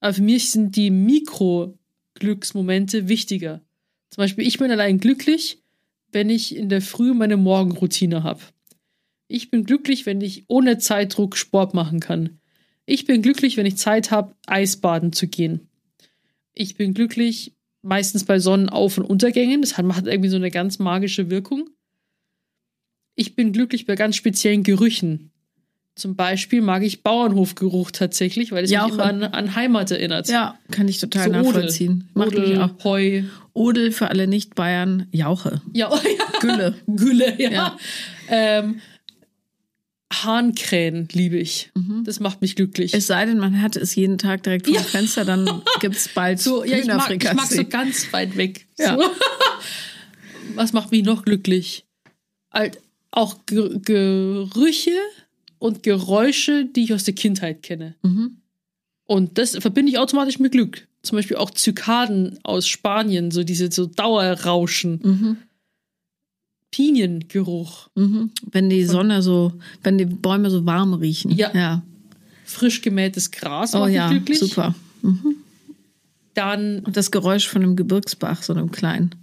aber 0.00 0.14
für 0.14 0.22
mich 0.22 0.50
sind 0.50 0.74
die 0.76 0.90
Mikro-Glücksmomente 0.90 3.06
wichtiger. 3.06 3.60
Zum 4.08 4.22
Beispiel, 4.22 4.46
ich 4.46 4.56
bin 4.58 4.70
allein 4.70 4.96
glücklich, 4.98 5.58
wenn 6.10 6.30
ich 6.30 6.56
in 6.56 6.70
der 6.70 6.82
Früh 6.82 7.14
meine 7.14 7.36
Morgenroutine 7.36 8.24
habe. 8.24 8.40
Ich 9.30 9.50
bin 9.50 9.64
glücklich, 9.64 10.06
wenn 10.06 10.20
ich 10.20 10.44
ohne 10.48 10.78
Zeitdruck 10.78 11.36
Sport 11.36 11.72
machen 11.72 12.00
kann. 12.00 12.40
Ich 12.84 13.04
bin 13.06 13.22
glücklich, 13.22 13.56
wenn 13.56 13.64
ich 13.66 13.76
Zeit 13.76 14.10
habe, 14.10 14.34
Eisbaden 14.46 15.12
zu 15.12 15.28
gehen. 15.28 15.68
Ich 16.52 16.74
bin 16.76 16.94
glücklich, 16.94 17.54
meistens 17.82 18.24
bei 18.24 18.40
Sonnenauf- 18.40 18.98
und 18.98 19.04
Untergängen. 19.04 19.62
Das 19.62 19.78
hat, 19.78 20.06
irgendwie 20.08 20.30
so 20.30 20.36
eine 20.36 20.50
ganz 20.50 20.80
magische 20.80 21.30
Wirkung. 21.30 21.70
Ich 23.14 23.36
bin 23.36 23.52
glücklich 23.52 23.86
bei 23.86 23.94
ganz 23.94 24.16
speziellen 24.16 24.64
Gerüchen. 24.64 25.30
Zum 25.94 26.16
Beispiel 26.16 26.60
mag 26.60 26.82
ich 26.82 27.04
Bauernhofgeruch 27.04 27.92
tatsächlich, 27.92 28.50
weil 28.50 28.64
es 28.64 28.70
mich 28.70 28.78
Jauche. 28.78 28.94
immer 28.94 29.04
an, 29.04 29.22
an 29.22 29.54
Heimat 29.54 29.92
erinnert. 29.92 30.28
Ja, 30.28 30.58
kann 30.72 30.88
ich 30.88 30.98
total 30.98 31.24
So 31.24 31.30
Odel. 31.30 31.42
nachvollziehen. 31.42 32.08
Mich 32.14 32.26
Odel, 32.26 32.62
auch. 32.62 32.84
Heu. 32.84 33.22
Odel 33.52 33.92
für 33.92 34.08
alle 34.08 34.26
Nicht-Bayern, 34.26 35.06
Jauche. 35.12 35.62
Ja, 35.72 35.88
oh 35.92 35.98
ja. 36.18 36.38
Gülle. 36.40 36.74
Gülle, 36.88 37.40
ja. 37.40 37.50
Ja. 37.50 37.76
Ähm, 38.28 38.80
Hahnkrähen 40.24 41.08
liebe 41.12 41.36
ich. 41.36 41.70
Das 42.04 42.20
macht 42.20 42.40
mich 42.40 42.56
glücklich. 42.56 42.94
Es 42.94 43.06
sei 43.06 43.26
denn, 43.26 43.38
man 43.38 43.60
hat 43.60 43.76
es 43.76 43.94
jeden 43.94 44.18
Tag 44.18 44.42
direkt 44.42 44.66
vor 44.66 44.76
dem 44.76 44.84
Fenster, 44.84 45.24
dann 45.24 45.62
gibt's 45.80 46.08
bald 46.08 46.40
so, 46.40 46.64
ja, 46.64 46.78
ich 46.78 46.86
mag, 46.86 47.10
ich 47.10 47.32
mag 47.32 47.46
so 47.46 47.64
ganz 47.64 48.12
weit 48.12 48.36
weg. 48.36 48.66
Ja. 48.78 48.96
So. 48.96 49.04
Was 50.54 50.72
macht 50.72 50.90
mich 50.90 51.04
noch 51.04 51.24
glücklich? 51.24 51.84
Halt 52.52 52.80
auch 53.10 53.38
Ge 53.46 53.78
Gerüche 53.82 54.98
und 55.58 55.82
Geräusche, 55.82 56.64
die 56.64 56.84
ich 56.84 56.94
aus 56.94 57.04
der 57.04 57.14
Kindheit 57.14 57.62
kenne. 57.62 57.94
Mhm. 58.02 58.38
Und 59.06 59.38
das 59.38 59.56
verbinde 59.56 59.90
ich 59.90 59.98
automatisch 59.98 60.38
mit 60.38 60.52
Glück. 60.52 60.86
Zum 61.02 61.16
Beispiel 61.16 61.36
auch 61.36 61.50
Zykaden 61.50 62.38
aus 62.42 62.66
Spanien, 62.66 63.30
so 63.30 63.42
diese 63.42 63.70
so 63.70 63.86
Dauerrauschen. 63.86 65.00
Mhm. 65.02 65.36
Piniengeruch. 66.70 67.88
Mhm. 67.94 68.30
Wenn 68.50 68.70
die 68.70 68.84
Sonne 68.84 69.22
so, 69.22 69.52
wenn 69.82 69.98
die 69.98 70.04
Bäume 70.06 70.50
so 70.50 70.64
warm 70.66 70.94
riechen. 70.94 71.30
Ja. 71.32 71.50
ja. 71.54 71.82
Frisch 72.44 72.80
gemähtes 72.82 73.30
Gras 73.30 73.74
Oh 73.74 73.80
macht 73.80 73.90
ja, 73.92 74.08
mich 74.08 74.24
glücklich. 74.24 74.38
super. 74.50 74.74
Dann, 76.34 76.80
Und 76.80 76.96
das 76.96 77.10
Geräusch 77.10 77.48
von 77.48 77.62
einem 77.62 77.76
Gebirgsbach, 77.76 78.42
so 78.42 78.52
einem 78.52 78.70
kleinen. 78.70 79.14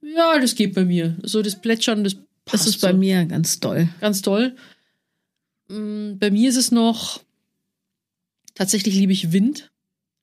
ja, 0.00 0.38
das 0.38 0.54
geht 0.54 0.74
bei 0.74 0.84
mir. 0.84 1.16
So 1.22 1.42
das 1.42 1.60
Plätschern, 1.60 2.04
das 2.04 2.14
passt 2.44 2.66
Das 2.66 2.66
ist 2.66 2.80
bei 2.80 2.92
so. 2.92 2.96
mir 2.98 3.24
ganz 3.24 3.58
doll. 3.60 3.88
Ganz 4.00 4.22
toll. 4.22 4.54
Mm, 5.68 6.18
Bei 6.18 6.30
mir 6.30 6.48
ist 6.50 6.56
es 6.56 6.70
noch, 6.70 7.20
tatsächlich 8.54 8.94
liebe 8.94 9.12
ich 9.12 9.32
Wind. 9.32 9.70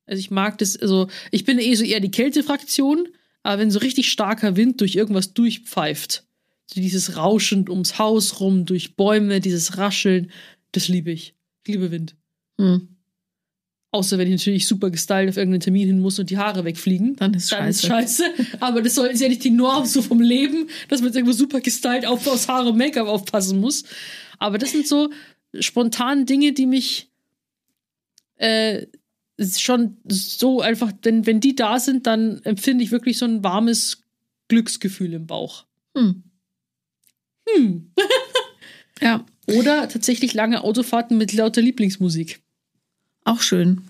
Also 0.06 0.18
ich 0.20 0.30
mag 0.30 0.58
das, 0.58 0.76
also 0.76 1.08
ich 1.30 1.44
bin 1.44 1.58
eh 1.58 1.74
so 1.74 1.84
eher 1.84 2.00
die 2.00 2.10
Kältefraktion, 2.10 3.08
aber 3.42 3.60
wenn 3.60 3.70
so 3.70 3.78
richtig 3.78 4.10
starker 4.10 4.56
Wind 4.56 4.80
durch 4.80 4.94
irgendwas 4.94 5.34
durchpfeift, 5.34 6.24
so 6.66 6.80
dieses 6.80 7.16
Rauschen 7.16 7.68
ums 7.68 7.98
Haus 7.98 8.40
rum, 8.40 8.64
durch 8.64 8.96
Bäume, 8.96 9.40
dieses 9.40 9.78
Rascheln, 9.78 10.30
das 10.72 10.88
liebe 10.88 11.10
ich. 11.10 11.34
Ich 11.64 11.74
liebe 11.74 11.90
Wind. 11.90 12.16
Hm. 12.58 12.88
Außer 13.90 14.16
wenn 14.16 14.26
ich 14.26 14.32
natürlich 14.38 14.66
super 14.66 14.90
gestylt 14.90 15.28
auf 15.28 15.36
irgendeinen 15.36 15.60
Termin 15.60 15.86
hin 15.86 16.00
muss 16.00 16.18
und 16.18 16.30
die 16.30 16.38
Haare 16.38 16.64
wegfliegen. 16.64 17.14
Dann 17.16 17.34
ist 17.34 17.52
Dann 17.52 17.68
ist 17.68 17.84
scheiße. 17.84 18.24
scheiße. 18.24 18.58
Aber 18.60 18.80
das 18.80 18.94
soll, 18.94 19.08
ist 19.08 19.20
ja 19.20 19.28
nicht 19.28 19.44
die 19.44 19.50
Norm 19.50 19.84
so 19.84 20.00
vom 20.00 20.20
Leben, 20.20 20.68
dass 20.88 21.00
man 21.00 21.08
jetzt 21.08 21.16
irgendwo 21.16 21.36
super 21.36 21.60
gestylt 21.60 22.06
auf, 22.06 22.26
aufs 22.26 22.48
Haare 22.48 22.70
und 22.70 22.78
Make-up 22.78 23.06
aufpassen 23.06 23.60
muss. 23.60 23.84
Aber 24.38 24.56
das 24.56 24.72
sind 24.72 24.86
so 24.86 25.10
spontan 25.60 26.24
Dinge, 26.24 26.52
die 26.52 26.64
mich 26.64 27.10
äh, 28.36 28.86
schon 29.42 29.96
so 30.08 30.60
einfach, 30.60 30.92
denn 30.92 31.26
wenn 31.26 31.40
die 31.40 31.54
da 31.56 31.78
sind, 31.78 32.06
dann 32.06 32.42
empfinde 32.44 32.84
ich 32.84 32.90
wirklich 32.90 33.18
so 33.18 33.24
ein 33.24 33.42
warmes 33.44 34.02
Glücksgefühl 34.48 35.12
im 35.14 35.26
Bauch. 35.26 35.64
Hm. 35.96 36.22
Hm. 37.48 37.92
Ja. 39.00 39.24
Oder 39.46 39.88
tatsächlich 39.88 40.34
lange 40.34 40.62
Autofahrten 40.62 41.18
mit 41.18 41.32
lauter 41.32 41.60
Lieblingsmusik. 41.60 42.40
Auch 43.24 43.40
schön. 43.40 43.82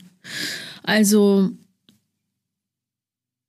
Also, 0.83 1.51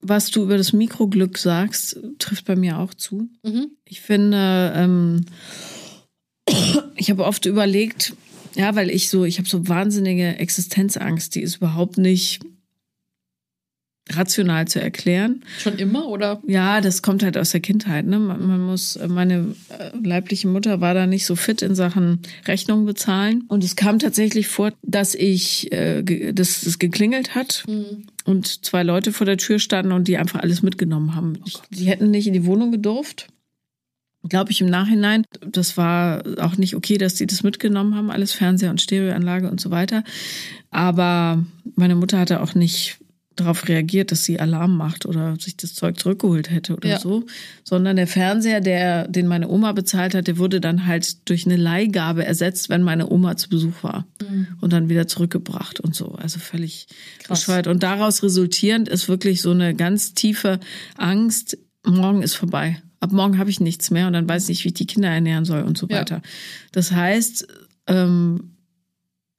was 0.01 0.29
du 0.31 0.43
über 0.43 0.57
das 0.57 0.73
Mikroglück 0.73 1.37
sagst, 1.37 1.99
trifft 2.19 2.45
bei 2.45 2.55
mir 2.55 2.79
auch 2.79 2.93
zu. 2.93 3.29
Mhm. 3.43 3.71
Ich 3.85 4.01
finde, 4.01 4.73
ähm, 4.75 5.25
ich 6.95 7.09
habe 7.09 7.25
oft 7.25 7.45
überlegt, 7.45 8.13
ja, 8.55 8.75
weil 8.75 8.89
ich 8.89 9.09
so, 9.09 9.25
ich 9.25 9.37
habe 9.39 9.49
so 9.49 9.67
wahnsinnige 9.67 10.37
Existenzangst, 10.37 11.35
die 11.35 11.41
ist 11.41 11.57
überhaupt 11.57 11.97
nicht 11.97 12.41
rational 14.11 14.67
zu 14.67 14.81
erklären. 14.81 15.43
Schon 15.59 15.77
immer, 15.77 16.07
oder? 16.07 16.41
Ja, 16.45 16.81
das 16.81 17.01
kommt 17.01 17.23
halt 17.23 17.37
aus 17.37 17.51
der 17.51 17.61
Kindheit. 17.61 18.05
Ne? 18.05 18.19
Man, 18.19 18.45
man 18.45 18.61
muss, 18.61 18.99
meine 19.07 19.55
äh, 19.69 19.91
leibliche 19.97 20.47
Mutter 20.47 20.81
war 20.81 20.93
da 20.93 21.07
nicht 21.07 21.25
so 21.25 21.35
fit 21.35 21.61
in 21.61 21.73
Sachen 21.73 22.19
Rechnung 22.45 22.85
bezahlen. 22.85 23.45
Und 23.47 23.63
es 23.63 23.75
kam 23.75 23.99
tatsächlich 23.99 24.47
vor, 24.47 24.73
dass 24.81 25.15
ich, 25.15 25.71
äh, 25.71 26.33
dass 26.33 26.63
es 26.63 26.79
geklingelt 26.79 27.33
hat 27.33 27.63
und 28.25 28.65
zwei 28.65 28.83
Leute 28.83 29.13
vor 29.13 29.25
der 29.25 29.37
Tür 29.37 29.59
standen 29.59 29.93
und 29.93 30.07
die 30.07 30.17
einfach 30.17 30.41
alles 30.41 30.61
mitgenommen 30.61 31.15
haben. 31.15 31.39
Ich, 31.45 31.55
die 31.69 31.85
hätten 31.85 32.11
nicht 32.11 32.27
in 32.27 32.33
die 32.33 32.45
Wohnung 32.45 32.71
gedurft. 32.71 33.27
Glaube 34.29 34.51
ich 34.51 34.61
im 34.61 34.67
Nachhinein. 34.67 35.25
Das 35.45 35.75
war 35.77 36.23
auch 36.39 36.57
nicht 36.57 36.75
okay, 36.75 36.97
dass 36.97 37.15
die 37.15 37.27
das 37.27 37.43
mitgenommen 37.43 37.95
haben, 37.95 38.09
alles 38.09 38.31
Fernseher 38.31 38.69
und 38.69 38.81
Stereoanlage 38.81 39.49
und 39.49 39.59
so 39.59 39.69
weiter. 39.69 40.03
Aber 40.71 41.43
meine 41.75 41.95
Mutter 41.95 42.19
hatte 42.19 42.41
auch 42.41 42.55
nicht 42.55 42.97
darauf 43.35 43.67
reagiert, 43.67 44.11
dass 44.11 44.23
sie 44.23 44.39
Alarm 44.39 44.77
macht 44.77 45.07
oder 45.07 45.35
sich 45.39 45.57
das 45.57 45.73
Zeug 45.73 45.99
zurückgeholt 45.99 46.51
hätte 46.51 46.75
oder 46.75 46.87
Ja. 46.87 46.99
so, 46.99 47.25
sondern 47.63 47.95
der 47.95 48.05
Fernseher, 48.05 48.61
der 48.61 49.07
den 49.07 49.25
meine 49.27 49.49
Oma 49.49 49.71
bezahlt 49.71 50.13
hat, 50.13 50.27
der 50.27 50.37
wurde 50.37 50.61
dann 50.61 50.85
halt 50.85 51.27
durch 51.27 51.45
eine 51.47 51.55
Leihgabe 51.55 52.23
ersetzt, 52.25 52.69
wenn 52.69 52.83
meine 52.83 53.09
Oma 53.09 53.35
zu 53.35 53.49
Besuch 53.49 53.81
war 53.83 54.05
und 54.61 54.71
dann 54.71 54.87
wieder 54.87 55.07
zurückgebracht 55.07 55.79
und 55.79 55.95
so. 55.95 56.11
Also 56.13 56.37
völlig 56.39 56.85
Krass. 57.23 57.39
bescheuert. 57.39 57.65
Und 57.67 57.81
daraus 57.81 58.21
resultierend 58.21 58.87
ist 58.87 59.09
wirklich 59.09 59.41
so 59.41 59.49
eine 59.51 59.73
ganz 59.73 60.13
tiefe 60.13 60.59
Angst, 60.95 61.57
morgen 61.85 62.21
ist 62.21 62.35
vorbei. 62.35 62.81
Ab 63.03 63.11
morgen 63.11 63.37
habe 63.37 63.49
ich 63.49 63.59
nichts 63.59 63.91
mehr 63.91 64.07
und 64.07 64.13
dann 64.13 64.29
weiß 64.29 64.43
ich 64.43 64.49
nicht, 64.49 64.63
wie 64.63 64.67
ich 64.69 64.73
die 64.75 64.87
Kinder 64.87 65.09
ernähren 65.09 65.43
soll 65.43 65.61
und 65.63 65.77
so 65.77 65.87
Ja. 65.89 65.97
weiter. 65.99 66.21
Das 66.71 66.91
heißt, 66.93 67.45
ähm, 67.87 68.51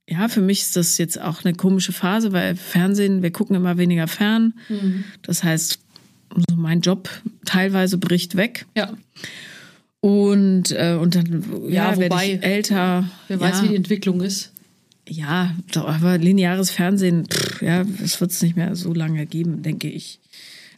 ja, 0.06 0.28
für 0.28 0.42
mich 0.42 0.61
ist 0.61 0.76
das 0.76 0.99
jetzt 0.99 1.18
auch 1.18 1.44
eine 1.47 1.54
komische 1.54 1.92
Phase, 1.92 2.33
weil 2.33 2.56
Fernsehen, 2.56 3.23
wir 3.23 3.30
gucken 3.30 3.56
immer 3.56 3.78
weniger 3.78 4.06
fern. 4.06 4.52
Das 5.23 5.42
heißt, 5.42 5.78
so 6.50 6.56
mein 6.56 6.83
Job 6.83 7.09
teilweise 7.47 7.97
bricht 7.97 8.37
weg. 8.37 8.66
Ja. 8.76 8.92
Und, 10.00 10.71
äh, 10.73 10.99
und 11.00 11.14
dann 11.14 11.44
ja, 11.71 11.92
Ja, 11.92 11.97
wobei, 11.97 12.35
ich 12.35 12.42
älter. 12.42 13.09
Wer 13.28 13.38
ja, 13.38 13.42
weiß, 13.42 13.62
wie 13.62 13.68
die 13.68 13.76
Entwicklung 13.76 14.21
ist. 14.21 14.52
ja, 15.09 15.54
aber 15.75 16.18
lineares 16.18 16.71
Fernsehen, 16.71 17.26
pff, 17.30 17.62
ja, 17.62 17.85
das 17.85 18.21
wird 18.21 18.30
es 18.30 18.42
nicht 18.42 18.56
mehr 18.56 18.76
so 18.76 18.92
lange 18.92 19.25
geben, 19.25 19.62
denke 19.62 19.88
ich. 19.88 20.21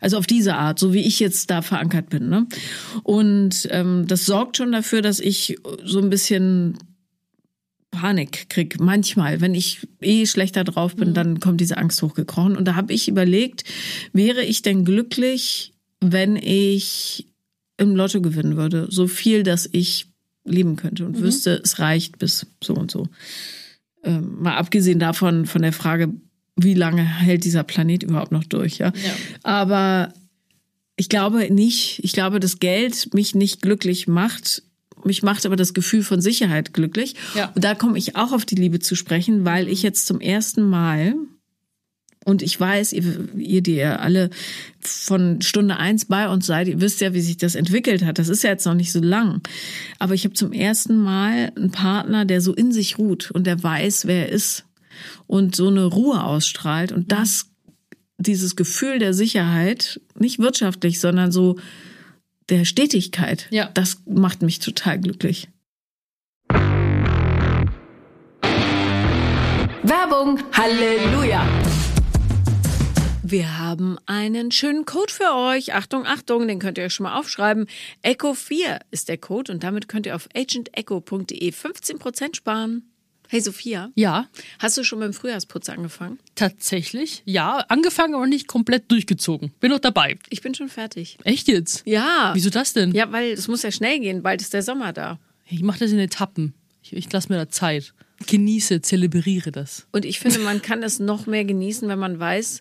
Also 0.01 0.19
auf 0.19 0.27
diese 0.27 0.57
Art, 0.57 0.79
so 0.79 0.93
wie 0.93 1.01
ich 1.01 1.21
jetzt 1.21 1.51
da 1.51 1.63
verankert 1.63 2.11
bin. 2.11 2.29
Ne? 2.29 2.47
Und 3.03 3.69
ähm, 3.71 4.07
das 4.07 4.27
sorgt 4.27 4.57
schon 4.57 4.73
dafür, 4.73 5.03
dass 5.03 5.21
ich 5.21 5.57
so 5.85 6.01
ein 6.01 6.11
bisschen 6.11 6.79
Panik 7.91 8.51
krieg. 8.51 8.79
Manchmal, 8.79 9.41
wenn 9.41 9.55
ich 9.55 9.89
eh 10.01 10.27
schlechter 10.27 10.65
drauf 10.65 10.97
bin, 10.97 11.15
dann 11.15 11.41
kommt 11.41 11.61
diese 11.61 11.79
Angst 11.79 12.03
hochgekrochen. 12.03 12.57
Und 12.57 12.67
da 12.67 12.75
habe 12.75 12.93
ich 12.93 13.09
überlegt, 13.09 13.65
wäre 14.13 14.43
ich 14.43 14.63
denn 14.63 14.85
glücklich, 14.85 15.73
wenn 16.01 16.37
ich 16.37 17.27
im 17.79 17.97
Lotto 17.97 18.21
gewinnen 18.21 18.57
würde? 18.57 18.87
So 18.91 19.07
viel, 19.07 19.43
dass 19.43 19.69
ich 19.73 20.09
leben 20.45 20.77
könnte 20.77 21.05
und 21.05 21.21
wüsste, 21.21 21.61
es 21.63 21.79
reicht 21.79 22.19
bis 22.19 22.47
so 22.63 22.75
und 22.75 22.91
so. 22.91 23.09
Ähm, 24.05 24.43
mal 24.43 24.57
abgesehen 24.57 24.99
davon, 24.99 25.47
von 25.47 25.63
der 25.63 25.73
Frage, 25.73 26.13
wie 26.57 26.75
lange 26.75 27.05
hält 27.05 27.45
dieser 27.45 27.63
Planet 27.63 28.03
überhaupt 28.03 28.33
noch 28.33 28.45
durch, 28.45 28.79
ja? 28.79 28.89
Ja. 28.89 29.13
Aber 29.43 30.13
ich 30.97 31.09
glaube 31.09 31.53
nicht, 31.53 32.01
ich 32.03 32.13
glaube, 32.13 32.41
dass 32.41 32.59
Geld 32.59 33.13
mich 33.15 33.35
nicht 33.35 33.63
glücklich 33.63 34.09
macht. 34.09 34.63
Mich 35.05 35.23
macht 35.23 35.45
aber 35.45 35.57
das 35.57 35.75
Gefühl 35.75 36.03
von 36.03 36.21
Sicherheit 36.21 36.73
glücklich. 36.73 37.15
Ja. 37.35 37.53
Und 37.55 37.63
da 37.63 37.75
komme 37.75 37.99
ich 37.99 38.17
auch 38.17 38.33
auf 38.33 38.47
die 38.47 38.55
Liebe 38.55 38.81
zu 38.81 38.95
sprechen, 38.95 39.45
weil 39.45 39.69
ich 39.69 39.83
jetzt 39.83 40.07
zum 40.07 40.21
ersten 40.21 40.69
Mal 40.69 41.15
und 42.25 42.43
ich 42.43 42.59
weiß, 42.59 42.93
ihr, 42.93 43.05
ihr, 43.37 43.63
die 43.63 43.77
ihr 43.77 44.01
alle 44.01 44.31
von 44.81 45.43
Stunde 45.43 45.77
eins 45.77 46.07
bei 46.07 46.29
uns 46.29 46.45
seid, 46.45 46.67
ihr 46.67 46.81
wisst 46.81 47.01
ja, 47.01 47.15
wie 47.15 47.21
sich 47.21 47.37
das 47.37 47.55
entwickelt 47.55 48.05
hat. 48.05 48.19
Das 48.19 48.29
ist 48.29 48.43
ja 48.43 48.51
jetzt 48.51 48.67
noch 48.67 48.75
nicht 48.75 48.91
so 48.91 49.01
lang. 49.01 49.43
Aber 50.01 50.13
ich 50.15 50.25
habe 50.25 50.35
zum 50.35 50.53
ersten 50.53 50.97
Mal 50.97 51.53
einen 51.55 51.71
Partner, 51.71 52.25
der 52.25 52.41
so 52.41 52.53
in 52.53 52.73
sich 52.73 52.99
ruht 52.99 53.31
und 53.31 53.47
der 53.47 53.63
weiß, 53.63 54.09
wer 54.09 54.29
er 54.29 54.33
ist 54.33 54.66
und 55.27 55.55
so 55.57 55.69
eine 55.69 55.85
Ruhe 55.85 56.23
ausstrahlt. 56.25 56.93
Und 56.93 57.13
das, 57.13 57.51
dieses 58.19 58.57
Gefühl 58.57 58.99
der 58.99 59.15
Sicherheit, 59.15 60.01
nicht 60.19 60.39
wirtschaftlich, 60.39 61.01
sondern 61.01 61.33
so 61.33 61.59
der 62.49 62.65
Stetigkeit, 62.65 63.49
Ja. 63.51 63.71
das 63.75 64.03
macht 64.07 64.43
mich 64.43 64.59
total 64.61 65.01
glücklich. 65.01 65.49
Werbung. 69.83 70.41
Halleluja. 70.53 71.47
Wir 73.23 73.59
haben 73.59 73.99
einen 74.07 74.53
schönen 74.53 74.85
Code 74.85 75.13
für 75.13 75.35
euch. 75.35 75.75
Achtung, 75.75 76.07
Achtung, 76.07 76.47
den 76.47 76.61
könnt 76.61 76.79
ihr 76.79 76.85
euch 76.85 76.95
schon 76.95 77.05
mal 77.05 77.19
aufschreiben. 77.19 77.67
Echo 78.03 78.35
4 78.35 78.79
ist 78.93 79.09
der 79.09 79.19
Code 79.19 79.51
und 79.53 79.65
damit 79.65 79.89
könnt 79.89 80.07
ihr 80.07 80.15
auf 80.15 80.29
agentecho.de 80.35 81.51
15% 81.51 82.37
sparen. 82.37 82.93
Hey 83.29 83.41
Sophia, 83.41 83.91
Ja, 83.95 84.29
hast 84.59 84.77
du 84.79 84.85
schon 84.85 85.01
beim 85.01 85.13
Frühjahrsputz 85.13 85.69
angefangen? 85.69 86.19
tatsächlich. 86.35 87.23
Ja, 87.25 87.59
angefangen, 87.69 88.15
aber 88.15 88.27
nicht 88.27 88.47
komplett 88.47 88.91
durchgezogen. 88.91 89.53
Bin 89.61 89.71
noch 89.71 89.79
dabei. 89.81 90.19
Ich 90.31 90.43
bin 90.43 90.55
schon 90.55 90.69
fertig. 90.69 91.19
Echt 91.25 91.49
jetzt? 91.49 91.83
Ja. 91.87 92.31
Wieso 92.35 92.51
das 92.51 92.73
denn? 92.73 92.93
Ja, 92.93 93.11
weil 93.13 93.33
es 93.33 93.49
muss 93.49 93.63
ja 93.63 93.71
schnell 93.73 93.99
gehen. 94.01 94.23
Bald 94.23 94.41
ist 94.43 94.53
der 94.55 94.63
Sommer 94.63 94.93
da. 94.93 95.19
Ich 95.49 95.63
mache 95.63 95.79
das 95.81 95.93
in 95.93 95.99
Etappen. 95.99 96.55
Ich, 96.83 96.93
ich 96.93 97.13
lasse 97.13 97.29
mir 97.33 97.37
da 97.39 97.49
Zeit. 97.49 97.93
Genieße, 98.27 98.81
zelebriere 98.81 99.53
das. 99.53 99.87
Und 99.93 100.05
ich 100.05 100.19
finde, 100.21 100.39
man 100.39 100.63
kann 100.63 100.83
es 100.83 100.99
noch 100.99 101.27
mehr 101.27 101.45
genießen, 101.45 101.87
wenn 101.89 101.99
man 101.99 102.19
weiß, 102.19 102.61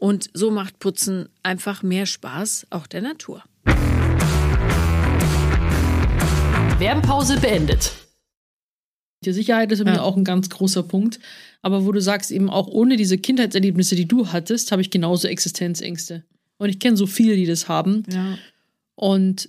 Und 0.00 0.30
so 0.32 0.52
macht 0.52 0.78
Putzen 0.78 1.28
einfach 1.42 1.82
mehr 1.82 2.06
Spaß, 2.06 2.68
auch 2.70 2.86
der 2.86 3.02
Natur. 3.02 3.42
Werbepause 6.78 7.40
beendet. 7.40 7.92
Die 9.24 9.32
Sicherheit 9.32 9.72
ist 9.72 9.80
bei 9.84 9.90
mir 9.90 9.96
Ja. 9.96 10.02
auch 10.02 10.16
ein 10.16 10.22
ganz 10.22 10.48
großer 10.48 10.84
Punkt. 10.84 11.18
Aber 11.60 11.84
wo 11.84 11.90
du 11.90 12.00
sagst, 12.00 12.30
eben 12.30 12.48
auch 12.48 12.68
ohne 12.68 12.96
diese 12.96 13.18
Kindheitserlebnisse, 13.18 13.96
die 13.96 14.06
du 14.06 14.28
hattest, 14.28 14.70
habe 14.70 14.80
ich 14.82 14.90
genauso 14.90 15.26
Existenzängste. 15.26 16.22
Und 16.58 16.68
ich 16.68 16.78
kenne 16.78 16.96
so 16.96 17.06
viele, 17.06 17.34
die 17.34 17.46
das 17.46 17.68
haben. 17.68 18.04
Ja. 18.08 18.38
Und 18.94 19.48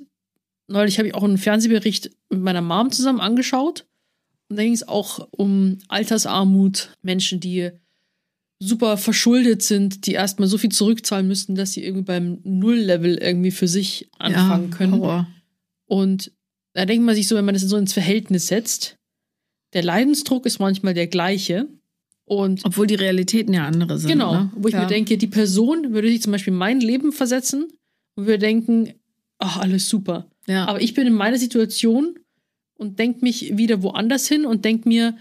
neulich 0.67 0.97
habe 0.97 1.07
ich 1.07 1.13
auch 1.13 1.23
einen 1.23 1.37
Fernsehbericht 1.37 2.09
mit 2.31 2.41
meiner 2.41 2.61
Mom 2.61 2.91
zusammen 2.91 3.19
angeschaut. 3.19 3.85
Und 4.49 4.57
da 4.57 4.63
ging 4.63 4.73
es 4.73 4.87
auch 4.87 5.27
um 5.29 5.77
Altersarmut, 5.87 6.97
Menschen, 7.03 7.39
die 7.39 7.69
super 8.59 8.97
verschuldet 8.97 9.63
sind, 9.63 10.05
die 10.05 10.13
erstmal 10.13 10.49
so 10.49 10.57
viel 10.57 10.71
zurückzahlen 10.71 11.27
müssten, 11.27 11.55
dass 11.55 11.71
sie 11.71 11.83
irgendwie 11.83 12.03
beim 12.03 12.39
Null-Level 12.43 13.17
irgendwie 13.17 13.51
für 13.51 13.67
sich 13.67 14.09
anfangen 14.19 14.69
ja, 14.71 14.77
können. 14.77 14.93
Horror. 14.93 15.27
Und 15.85 16.31
da 16.73 16.85
denkt 16.85 17.05
man 17.05 17.15
sich 17.15 17.27
so, 17.27 17.35
wenn 17.35 17.45
man 17.45 17.55
das 17.55 17.63
so 17.63 17.77
ins 17.77 17.93
Verhältnis 17.93 18.47
setzt, 18.47 18.97
der 19.73 19.83
Leidensdruck 19.83 20.45
ist 20.45 20.59
manchmal 20.59 20.93
der 20.93 21.07
gleiche. 21.07 21.67
Und 22.25 22.63
Obwohl 22.63 22.85
die 22.85 22.95
Realitäten 22.95 23.53
ja 23.53 23.65
andere 23.65 23.97
sind. 23.97 24.09
genau, 24.09 24.33
ne? 24.33 24.51
wo 24.55 24.67
ich 24.67 24.75
ja. 24.75 24.81
mir 24.81 24.87
denke, 24.87 25.17
die 25.17 25.27
Person 25.27 25.93
würde 25.93 26.09
sich 26.09 26.21
zum 26.21 26.31
Beispiel 26.31 26.53
in 26.53 26.59
mein 26.59 26.79
Leben 26.79 27.11
versetzen 27.11 27.67
und 28.15 28.27
würde 28.27 28.37
denken, 28.37 28.93
ach, 29.39 29.57
alles 29.57 29.89
super. 29.89 30.29
Ja. 30.45 30.65
Aber 30.67 30.79
ich 30.79 30.93
bin 30.93 31.07
in 31.07 31.13
meiner 31.13 31.37
Situation 31.37 32.19
und 32.75 32.99
denke 32.99 33.21
mich 33.21 33.57
wieder 33.57 33.81
woanders 33.81 34.27
hin 34.27 34.45
und 34.45 34.63
denke 34.63 34.87
mir, 34.87 35.17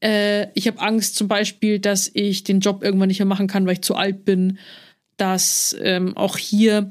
äh, 0.00 0.48
ich 0.54 0.66
habe 0.66 0.80
Angst 0.80 1.16
zum 1.16 1.28
Beispiel, 1.28 1.78
dass 1.78 2.10
ich 2.12 2.44
den 2.44 2.60
Job 2.60 2.82
irgendwann 2.82 3.08
nicht 3.08 3.18
mehr 3.18 3.26
machen 3.26 3.46
kann, 3.46 3.66
weil 3.66 3.74
ich 3.74 3.82
zu 3.82 3.94
alt 3.94 4.24
bin, 4.24 4.58
dass 5.16 5.76
ähm, 5.80 6.16
auch 6.16 6.36
hier 6.36 6.88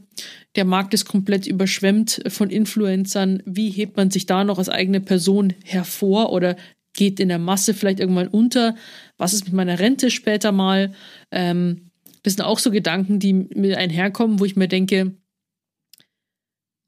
der 0.55 0.65
Markt 0.65 0.93
ist 0.93 1.05
komplett 1.05 1.47
überschwemmt 1.47 2.21
von 2.27 2.49
Influencern. 2.49 3.41
Wie 3.45 3.69
hebt 3.69 3.95
man 3.95 4.11
sich 4.11 4.25
da 4.25 4.43
noch 4.43 4.57
als 4.57 4.69
eigene 4.69 4.99
Person 4.99 5.53
hervor 5.63 6.33
oder 6.33 6.57
geht 6.93 7.19
in 7.19 7.29
der 7.29 7.39
Masse 7.39 7.73
vielleicht 7.73 7.99
irgendwann 7.99 8.27
unter? 8.27 8.75
Was 9.17 9.33
ist 9.33 9.45
mit 9.45 9.53
meiner 9.53 9.79
Rente 9.79 10.11
später 10.11 10.51
mal? 10.51 10.93
Ähm, 11.31 11.91
das 12.23 12.33
sind 12.33 12.43
auch 12.43 12.59
so 12.59 12.71
Gedanken, 12.71 13.19
die 13.19 13.33
mir 13.33 13.77
einherkommen, 13.77 14.39
wo 14.39 14.45
ich 14.45 14.57
mir 14.57 14.67
denke, 14.67 15.15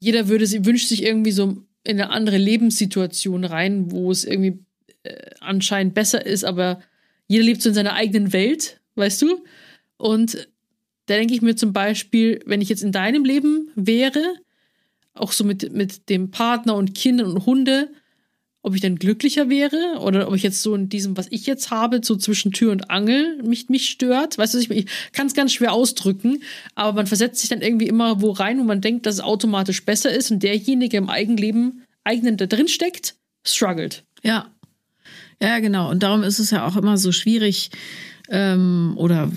jeder 0.00 0.28
würde 0.28 0.46
sie 0.46 0.66
wünscht 0.66 0.88
sich 0.88 1.02
irgendwie 1.02 1.32
so 1.32 1.62
in 1.84 2.00
eine 2.00 2.10
andere 2.10 2.36
Lebenssituation 2.36 3.44
rein, 3.44 3.90
wo 3.90 4.10
es 4.10 4.24
irgendwie 4.24 4.64
äh, 5.02 5.30
anscheinend 5.40 5.94
besser 5.94 6.24
ist, 6.24 6.44
aber 6.44 6.80
jeder 7.26 7.44
lebt 7.44 7.62
so 7.62 7.68
in 7.68 7.74
seiner 7.74 7.94
eigenen 7.94 8.32
Welt, 8.32 8.80
weißt 8.96 9.22
du? 9.22 9.44
Und 9.96 10.48
da 11.06 11.16
denke 11.16 11.34
ich 11.34 11.42
mir 11.42 11.56
zum 11.56 11.72
Beispiel, 11.72 12.40
wenn 12.46 12.60
ich 12.60 12.68
jetzt 12.68 12.82
in 12.82 12.92
deinem 12.92 13.24
Leben 13.24 13.70
wäre, 13.74 14.22
auch 15.14 15.32
so 15.32 15.44
mit, 15.44 15.72
mit 15.72 16.08
dem 16.08 16.30
Partner 16.30 16.76
und 16.76 16.94
Kindern 16.94 17.32
und 17.32 17.46
Hunde, 17.46 17.90
ob 18.62 18.74
ich 18.74 18.80
dann 18.80 18.96
glücklicher 18.96 19.48
wäre 19.48 19.98
oder 20.00 20.28
ob 20.28 20.34
ich 20.34 20.42
jetzt 20.42 20.62
so 20.62 20.74
in 20.74 20.88
diesem, 20.88 21.16
was 21.16 21.28
ich 21.30 21.46
jetzt 21.46 21.70
habe, 21.70 22.00
so 22.02 22.16
zwischen 22.16 22.52
Tür 22.52 22.72
und 22.72 22.90
Angel 22.90 23.42
mich, 23.42 23.68
mich 23.68 23.88
stört. 23.88 24.36
Weißt 24.36 24.54
du, 24.54 24.58
ich, 24.58 24.70
ich 24.70 24.86
kann 25.12 25.26
es 25.26 25.34
ganz 25.34 25.52
schwer 25.52 25.72
ausdrücken, 25.72 26.42
aber 26.74 26.92
man 26.92 27.06
versetzt 27.06 27.40
sich 27.40 27.48
dann 27.48 27.62
irgendwie 27.62 27.88
immer 27.88 28.20
wo 28.20 28.30
rein, 28.32 28.58
wo 28.58 28.64
man 28.64 28.80
denkt, 28.80 29.06
dass 29.06 29.14
es 29.14 29.20
automatisch 29.20 29.84
besser 29.84 30.10
ist 30.10 30.30
und 30.30 30.42
derjenige 30.42 30.98
im 30.98 31.08
Eigenleben, 31.08 31.84
eigenen 32.04 32.36
da 32.36 32.46
drin 32.46 32.68
steckt, 32.68 33.16
struggelt. 33.44 34.04
Ja. 34.22 34.50
Ja, 35.42 35.58
genau. 35.58 35.90
Und 35.90 36.02
darum 36.02 36.22
ist 36.22 36.38
es 36.38 36.50
ja 36.50 36.66
auch 36.66 36.76
immer 36.76 36.98
so 36.98 37.12
schwierig 37.12 37.70
ähm, 38.28 38.94
oder 38.96 39.30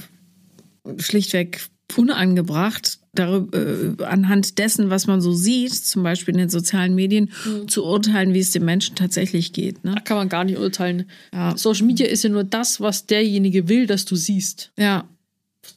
schlichtweg 0.98 1.62
unangebracht, 1.96 3.00
darüber, 3.14 3.58
äh, 3.58 4.04
anhand 4.04 4.58
dessen, 4.58 4.90
was 4.90 5.08
man 5.08 5.22
so 5.22 5.34
sieht, 5.34 5.74
zum 5.74 6.04
Beispiel 6.04 6.34
in 6.34 6.40
den 6.40 6.50
sozialen 6.50 6.96
Medien, 6.96 7.32
zu 7.68 7.86
urteilen, 7.86 8.34
wie 8.34 8.40
es 8.40 8.52
dem 8.52 8.66
Menschen 8.66 8.96
tatsächlich 8.96 9.54
geht. 9.54 9.84
Ne? 9.84 9.94
Da 9.96 10.02
kann 10.02 10.18
man 10.18 10.30
gar 10.30 10.44
nicht 10.44 10.58
urteilen. 10.58 11.10
Ja. 11.34 11.56
Social 11.56 11.86
Media 11.86 12.08
ist 12.08 12.24
ja 12.24 12.30
nur 12.30 12.44
das, 12.44 12.82
was 12.82 13.06
derjenige 13.06 13.70
will, 13.70 13.86
dass 13.86 14.06
du 14.06 14.16
siehst. 14.16 14.72
Ja, 14.78 15.08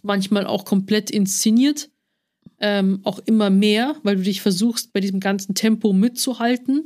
manchmal 0.02 0.46
auch 0.46 0.64
komplett 0.64 1.10
inszeniert, 1.10 1.90
ähm, 2.60 3.00
auch 3.04 3.18
immer 3.26 3.50
mehr, 3.50 3.96
weil 4.02 4.16
du 4.16 4.22
dich 4.22 4.40
versuchst, 4.40 4.92
bei 4.92 5.00
diesem 5.00 5.20
ganzen 5.20 5.54
Tempo 5.54 5.92
mitzuhalten. 5.92 6.84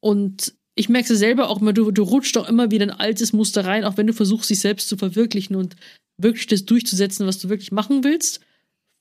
Und 0.00 0.54
ich 0.74 0.88
merke 0.88 1.12
es 1.12 1.18
selber 1.18 1.48
auch 1.48 1.60
immer, 1.60 1.72
du, 1.72 1.90
du 1.90 2.02
rutscht 2.02 2.36
auch 2.36 2.48
immer 2.48 2.70
wieder 2.70 2.84
in 2.84 2.90
ein 2.90 3.00
altes 3.00 3.32
Muster 3.32 3.64
rein, 3.64 3.84
auch 3.84 3.96
wenn 3.96 4.06
du 4.06 4.12
versuchst, 4.12 4.50
dich 4.50 4.60
selbst 4.60 4.88
zu 4.88 4.96
verwirklichen 4.96 5.56
und 5.56 5.76
wirklich 6.16 6.46
das 6.46 6.64
durchzusetzen, 6.64 7.26
was 7.26 7.38
du 7.38 7.48
wirklich 7.48 7.72
machen 7.72 8.04
willst, 8.04 8.40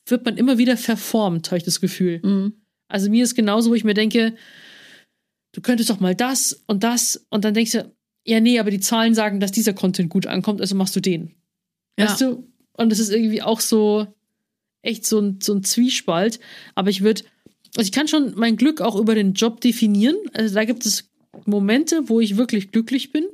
wird 0.06 0.26
man 0.26 0.38
immer 0.38 0.58
wieder 0.58 0.78
verformt, 0.78 1.48
habe 1.48 1.58
ich 1.58 1.64
das 1.64 1.82
Gefühl. 1.82 2.20
mhm. 2.24 2.54
Also 2.88 3.10
mir 3.10 3.24
ist 3.24 3.36
genauso, 3.36 3.70
wo 3.70 3.76
ich 3.76 3.86
mir 3.86 3.94
denke, 3.94 4.36
du 5.54 5.62
könntest 5.62 5.90
doch 5.90 6.02
mal 6.02 6.14
das 6.14 6.62
und 6.68 6.84
das 6.84 7.26
und 7.30 7.46
dann 7.46 7.54
denkst 7.54 7.72
du, 7.72 7.90
ja, 8.26 8.42
nee, 8.42 8.60
aber 8.60 8.70
die 8.70 8.82
Zahlen 8.82 9.16
sagen, 9.16 9.40
dass 9.40 9.54
dieser 9.54 9.74
Content 9.74 10.10
gut 10.10 10.28
ankommt, 10.28 10.60
also 10.60 10.76
machst 10.76 10.96
du 10.96 11.00
den. 11.00 11.34
Ja. 11.98 12.06
Weißt 12.06 12.20
du? 12.20 12.48
Und 12.74 12.92
das 12.92 13.00
ist 13.00 13.12
irgendwie 13.12 13.42
auch 13.42 13.62
so 13.62 14.08
echt 14.82 15.06
so 15.06 15.20
ein, 15.20 15.40
so 15.42 15.54
ein 15.54 15.64
Zwiespalt. 15.64 16.40
Aber 16.76 16.90
ich 16.90 17.02
würde, 17.02 17.24
also 17.78 17.88
ich 17.88 17.92
kann 17.92 18.08
schon 18.08 18.34
mein 18.36 18.58
Glück 18.58 18.82
auch 18.82 18.96
über 18.96 19.16
den 19.16 19.34
Job 19.34 19.62
definieren. 19.62 20.18
Also 20.34 20.54
da 20.54 20.66
gibt 20.66 20.86
es 20.86 21.11
Momente, 21.46 22.10
wo 22.10 22.20
ich 22.20 22.38
wirklich 22.38 22.72
glücklich 22.72 23.12
bin. 23.12 23.26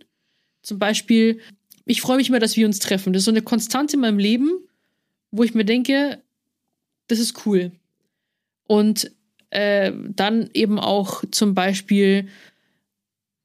Zum 0.61 0.79
Beispiel, 0.79 1.39
ich 1.85 2.01
freue 2.01 2.17
mich 2.17 2.29
immer, 2.29 2.39
dass 2.39 2.57
wir 2.57 2.65
uns 2.65 2.79
treffen. 2.79 3.13
Das 3.13 3.21
ist 3.21 3.25
so 3.25 3.31
eine 3.31 3.41
Konstante 3.41 3.95
in 3.95 4.01
meinem 4.01 4.19
Leben, 4.19 4.51
wo 5.31 5.43
ich 5.43 5.53
mir 5.53 5.65
denke, 5.65 6.21
das 7.07 7.19
ist 7.19 7.45
cool. 7.45 7.71
Und 8.67 9.11
äh, 9.49 9.91
dann 10.09 10.49
eben 10.53 10.79
auch 10.79 11.23
zum 11.31 11.53
Beispiel, 11.53 12.27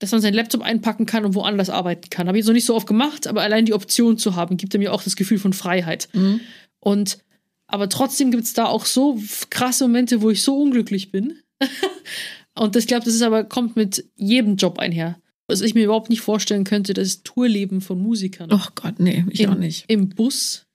dass 0.01 0.11
man 0.11 0.21
seinen 0.21 0.35
Laptop 0.35 0.63
einpacken 0.63 1.07
kann 1.07 1.25
und 1.25 1.35
woanders 1.35 1.71
arbeiten 1.71 2.11
kann. 2.11 2.27
Habe 2.27 2.39
ich 2.39 2.45
noch 2.45 2.53
nicht 2.53 2.67
so 2.67 2.75
oft 2.75 2.89
gemacht, 2.89 3.29
aber 3.29 3.43
allein 3.43 3.67
die 3.67 3.75
Option 3.75 4.19
zu 4.19 4.35
haben, 4.35 4.57
gibt 4.57 4.77
mir 4.77 4.93
auch 4.93 5.05
das 5.05 5.15
Gefühl 5.15 5.39
von 5.39 5.53
Freiheit. 5.53 6.09
Mhm. 6.13 6.41
Und 6.81 7.19
aber 7.69 7.89
trotzdem 7.89 8.31
gibt 8.31 8.45
es 8.45 8.53
da 8.53 8.67
auch 8.67 8.85
so 8.85 9.19
krasse 9.49 9.85
Momente, 9.85 10.21
wo 10.21 10.31
ich 10.31 10.43
so 10.43 10.61
unglücklich 10.61 11.11
bin. 11.11 11.39
und 12.59 12.75
das, 12.77 12.85
ich 12.85 12.89
glaube, 12.89 13.05
das 13.05 13.15
ist 13.15 13.23
aber, 13.23 13.45
kommt 13.45 13.77
mit 13.77 14.05
jedem 14.17 14.57
Job 14.57 14.79
einher. 14.79 15.19
Was 15.49 15.61
ich 15.61 15.75
mir 15.75 15.85
überhaupt 15.85 16.11
nicht 16.11 16.21
vorstellen 16.21 16.65
könnte, 16.65 16.95
das 16.95 17.23
Tourleben 17.23 17.81
von 17.81 18.01
Musikern 18.01 18.51
Oh 18.53 18.67
Gott, 18.75 19.01
nee, 19.01 19.25
ich 19.31 19.41
im, 19.41 19.51
auch 19.51 19.59
nicht. 19.59 19.85
im 19.89 20.09
Bus 20.09 20.67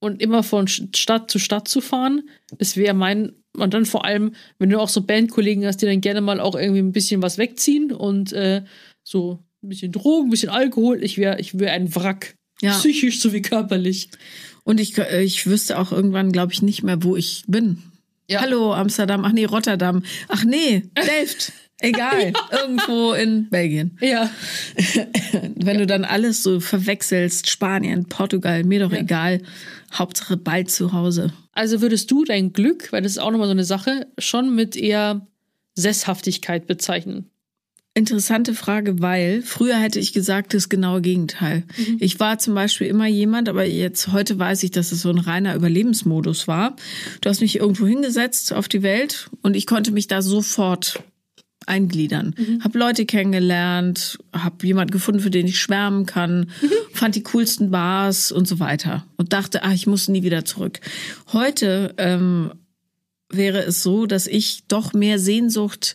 und 0.00 0.22
immer 0.22 0.42
von 0.42 0.68
Stadt 0.68 1.30
zu 1.30 1.38
Stadt 1.38 1.68
zu 1.68 1.80
fahren. 1.80 2.22
Das 2.58 2.76
wäre 2.76 2.94
mein, 2.94 3.32
und 3.56 3.74
dann 3.74 3.86
vor 3.86 4.04
allem, 4.04 4.34
wenn 4.58 4.70
du 4.70 4.80
auch 4.80 4.88
so 4.88 5.02
Bandkollegen 5.02 5.66
hast, 5.66 5.78
die 5.78 5.86
dann 5.86 6.00
gerne 6.00 6.20
mal 6.20 6.40
auch 6.40 6.54
irgendwie 6.54 6.80
ein 6.80 6.92
bisschen 6.92 7.22
was 7.22 7.38
wegziehen 7.38 7.92
und 7.92 8.32
äh, 8.32 8.64
so 9.04 9.44
ein 9.62 9.68
bisschen 9.68 9.92
Drogen, 9.92 10.28
ein 10.28 10.30
bisschen 10.30 10.50
Alkohol. 10.50 11.02
Ich 11.02 11.18
wäre 11.18 11.40
ich 11.40 11.58
wär 11.58 11.72
ein 11.72 11.94
Wrack. 11.94 12.36
Ja. 12.60 12.72
Psychisch 12.78 13.20
sowie 13.20 13.42
körperlich. 13.42 14.10
Und 14.64 14.80
ich, 14.80 14.96
äh, 14.98 15.22
ich 15.22 15.46
wüsste 15.46 15.78
auch 15.78 15.92
irgendwann, 15.92 16.32
glaube 16.32 16.52
ich, 16.52 16.62
nicht 16.62 16.82
mehr, 16.82 17.02
wo 17.02 17.16
ich 17.16 17.44
bin. 17.48 17.82
Ja. 18.28 18.40
Hallo, 18.40 18.72
Amsterdam. 18.72 19.24
Ach 19.24 19.32
nee, 19.32 19.44
Rotterdam. 19.44 20.02
Ach 20.28 20.44
nee, 20.44 20.84
Delft. 20.96 21.52
Egal. 21.80 22.32
Irgendwo 22.52 23.12
in 23.12 23.48
Belgien. 23.50 23.98
Ja. 24.00 24.30
Wenn 25.56 25.78
du 25.78 25.86
dann 25.86 26.04
alles 26.04 26.42
so 26.44 26.60
verwechselst, 26.60 27.50
Spanien, 27.50 28.04
Portugal, 28.04 28.62
mir 28.62 28.80
doch 28.80 28.92
Ja. 28.92 28.98
egal. 29.00 29.42
Hauptsache 29.92 30.36
bald 30.36 30.70
zu 30.70 30.92
Hause. 30.92 31.32
Also 31.52 31.80
würdest 31.80 32.08
du 32.10 32.24
dein 32.24 32.52
Glück, 32.52 32.92
weil 32.92 33.02
das 33.02 33.12
ist 33.12 33.18
auch 33.18 33.32
nochmal 33.32 33.48
so 33.48 33.52
eine 33.52 33.64
Sache, 33.64 34.06
schon 34.18 34.54
mit 34.54 34.76
eher 34.76 35.26
Sesshaftigkeit 35.74 36.66
bezeichnen? 36.68 37.28
Interessante 37.94 38.54
Frage, 38.54 39.02
weil 39.02 39.42
früher 39.42 39.76
hätte 39.76 39.98
ich 39.98 40.14
gesagt, 40.14 40.54
das 40.54 40.70
genaue 40.70 41.02
Gegenteil. 41.02 41.64
Ich 41.98 42.18
war 42.18 42.38
zum 42.38 42.54
Beispiel 42.54 42.86
immer 42.86 43.06
jemand, 43.06 43.50
aber 43.50 43.64
jetzt 43.64 44.12
heute 44.12 44.38
weiß 44.38 44.62
ich, 44.62 44.70
dass 44.70 44.92
es 44.92 45.02
so 45.02 45.10
ein 45.10 45.18
reiner 45.18 45.54
Überlebensmodus 45.54 46.48
war. 46.48 46.74
Du 47.20 47.28
hast 47.28 47.42
mich 47.42 47.56
irgendwo 47.56 47.86
hingesetzt 47.86 48.54
auf 48.54 48.66
die 48.66 48.82
Welt 48.82 49.28
und 49.42 49.56
ich 49.56 49.66
konnte 49.66 49.92
mich 49.92 50.06
da 50.06 50.22
sofort 50.22 51.02
eingliedern. 51.66 52.34
Hab 52.64 52.74
Leute 52.74 53.04
kennengelernt, 53.04 54.18
hab 54.32 54.64
jemand 54.64 54.90
gefunden, 54.90 55.20
für 55.20 55.30
den 55.30 55.46
ich 55.46 55.60
schwärmen 55.60 56.06
kann, 56.06 56.50
fand 56.92 57.14
die 57.14 57.22
coolsten 57.22 57.70
Bars 57.70 58.32
und 58.32 58.48
so 58.48 58.58
weiter 58.58 59.04
und 59.16 59.34
dachte, 59.34 59.64
ah, 59.64 59.72
ich 59.72 59.86
muss 59.86 60.08
nie 60.08 60.22
wieder 60.22 60.46
zurück. 60.46 60.80
Heute 61.34 61.94
ähm, 61.98 62.52
wäre 63.28 63.62
es 63.64 63.82
so, 63.82 64.06
dass 64.06 64.26
ich 64.26 64.64
doch 64.66 64.94
mehr 64.94 65.18
Sehnsucht 65.18 65.94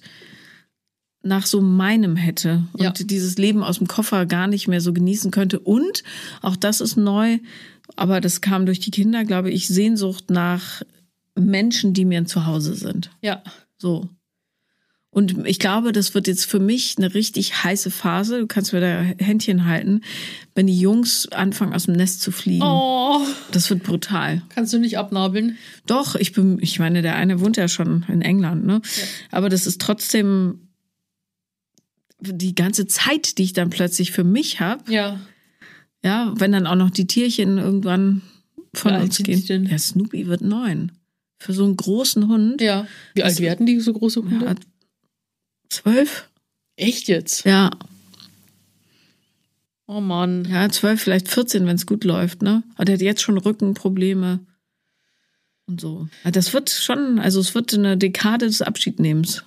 nach 1.24 1.46
so 1.46 1.62
meinem 1.62 2.16
hätte 2.16 2.64
und 2.74 2.82
Ja. 2.84 2.92
dieses 2.92 3.38
Leben 3.38 3.64
aus 3.64 3.80
dem 3.80 3.88
Koffer 3.88 4.26
gar 4.26 4.48
nicht 4.48 4.68
mehr 4.68 4.82
so 4.82 4.94
genießen 4.94 5.32
könnte. 5.32 5.60
Und 5.60 6.04
auch 6.42 6.56
das 6.56 6.80
ist 6.82 6.96
neu, 6.96 7.40
aber 7.96 8.22
das 8.22 8.42
kam 8.42 8.66
durch 8.66 8.80
die 8.80 8.92
Kinder, 8.92 9.26
glaube 9.26 9.50
ich, 9.52 9.68
Sehnsucht 9.68 10.30
nach 10.30 10.82
Menschen, 11.36 11.94
die 11.94 12.06
mir 12.06 12.20
ein 12.20 12.28
Zuhause 12.28 12.76
sind. 12.76 13.10
Ja. 13.22 13.44
So. 13.78 14.10
Und 15.10 15.48
ich 15.48 15.58
glaube, 15.58 15.94
das 15.94 16.14
wird 16.14 16.28
jetzt 16.28 16.46
für 16.46 16.60
mich 16.60 16.96
eine 16.98 17.14
richtig 17.16 17.64
heiße 17.64 17.90
Phase. 17.90 18.40
Du 18.40 18.48
kannst 18.48 18.72
mir 18.72 18.82
da 18.82 19.02
Händchen 19.24 19.66
halten, 19.66 20.02
wenn 20.54 20.68
die 20.68 20.78
Jungs 20.80 21.28
anfangen, 21.32 21.74
aus 21.74 21.86
dem 21.86 21.96
Nest 21.96 22.22
zu 22.22 22.32
fliegen. 22.32 22.62
Oh, 22.64 23.22
Das 23.52 23.70
wird 23.70 23.84
brutal. 23.84 24.44
kannst 24.50 24.74
du 24.74 24.78
nicht 24.80 24.98
abnabeln? 24.98 25.58
Doch, 25.88 26.16
ich 26.16 26.34
bin, 26.34 26.60
ich 26.62 26.78
meine, 26.78 27.02
der 27.02 27.16
eine 27.16 27.40
wohnt 27.40 27.58
ja 27.58 27.68
schon 27.68 28.06
in 28.10 28.22
England, 28.22 28.66
ne? 28.66 28.82
Aber 29.32 29.50
das 29.50 29.66
ist 29.66 29.82
trotzdem 29.82 30.67
die 32.20 32.56
ganze 32.56 32.88
Zeit, 32.88 33.38
die 33.38 33.44
ich 33.44 33.54
dann 33.54 33.70
plötzlich 33.70 34.12
für 34.12 34.24
mich 34.24 34.60
habe. 34.60 34.92
Ja. 34.92 35.20
Ja, 36.04 36.34
wenn 36.38 36.52
dann 36.52 36.68
auch 36.68 36.76
noch 36.76 36.90
die 36.92 37.08
Tierchen 37.08 37.58
irgendwann 37.58 38.22
von 38.74 38.94
alt 38.94 39.04
uns 39.04 39.18
gehen. 39.18 39.46
denn? 39.46 39.66
Der 39.66 39.80
Snoopy 39.80 40.28
wird 40.28 40.42
neun. 40.42 40.92
Für 41.40 41.54
so 41.54 41.66
einen 41.66 41.78
großen 41.78 42.28
Hund. 42.28 42.62
Ja. 42.62 42.88
Wie 43.14 43.24
alt 43.24 43.40
werden 43.40 43.66
die 43.66 43.80
so 43.80 43.94
große 43.94 44.22
Hunde? 44.24 44.46
Ja, 44.46 44.56
zwölf? 45.70 46.30
Echt 46.76 47.08
jetzt? 47.08 47.46
Ja, 47.46 47.72
Oh 49.90 50.02
Mann. 50.02 50.46
ja, 50.46 50.68
zwölf, 50.70 51.02
vielleicht 51.02 51.30
14, 51.30 51.66
wenn 51.66 51.78
es 51.78 51.86
gut 51.86 52.04
läuft, 52.04 52.42
ne? 52.42 52.62
Aber 52.76 52.84
der 52.86 52.96
hat 52.96 53.02
jetzt 53.02 53.22
schon 53.22 53.38
Rückenprobleme 53.38 54.42
und 55.68 55.80
so. 55.80 56.10
Ja, 56.26 56.32
das 56.32 56.54
wird 56.54 56.70
schon, 56.70 57.20
also 57.20 57.40
es 57.40 57.56
wird 57.56 57.74
eine 57.74 57.98
Dekade 57.98 58.48
des 58.48 58.62
Abschiednehmens. 58.62 59.46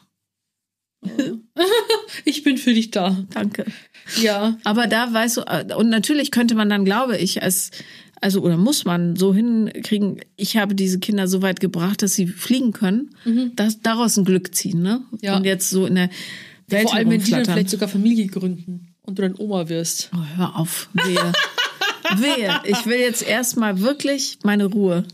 Ich 2.25 2.43
bin 2.43 2.59
für 2.59 2.75
dich 2.75 2.91
da. 2.91 3.25
Danke. 3.33 3.65
Ja. 4.21 4.59
Aber 4.65 4.87
da 4.87 5.13
weißt 5.13 5.39
du, 5.39 5.41
äh, 5.43 5.75
und 5.75 5.89
natürlich 5.89 6.31
könnte 6.31 6.55
man 6.55 6.69
dann, 6.69 6.85
glaube 6.85 7.17
ich, 7.17 7.43
als, 7.43 7.71
also 8.21 8.43
oder 8.43 8.57
muss 8.57 8.85
man 8.85 9.17
so 9.17 9.35
hinkriegen, 9.35 10.21
ich 10.37 10.57
habe 10.57 10.75
diese 10.75 10.99
Kinder 10.99 11.29
so 11.29 11.43
weit 11.43 11.61
gebracht, 11.61 12.03
dass 12.03 12.15
sie 12.15 12.27
fliegen 12.27 12.73
können, 12.73 13.11
dass 13.57 13.81
daraus 13.81 14.17
ein 14.17 14.25
Glück 14.25 14.55
ziehen, 14.55 14.83
ne? 14.83 15.03
Mhm. 15.11 15.19
Ja. 15.23 15.37
Und 15.37 15.45
jetzt 15.45 15.71
so 15.71 15.87
in 15.87 15.95
der 15.95 16.11
Welt 16.67 16.89
Vor 16.89 16.95
allem, 16.95 17.11
wenn 17.11 17.23
die 17.23 17.31
dann 17.31 17.45
vielleicht 17.45 17.71
sogar 17.71 17.89
Familie 17.89 18.27
gründen 18.27 18.95
und 19.03 19.19
du 19.19 19.23
dann 19.23 19.35
Oma 19.37 19.69
wirst. 19.69 20.11
Oh, 20.15 20.37
hör 20.37 20.57
auf, 20.57 20.89
wehe. 20.93 21.33
wehe. 22.17 22.61
Ich 22.65 22.87
will 22.87 22.99
jetzt 22.99 23.27
erstmal 23.27 23.81
wirklich 23.81 24.39
meine 24.43 24.67
Ruhe. 24.67 25.05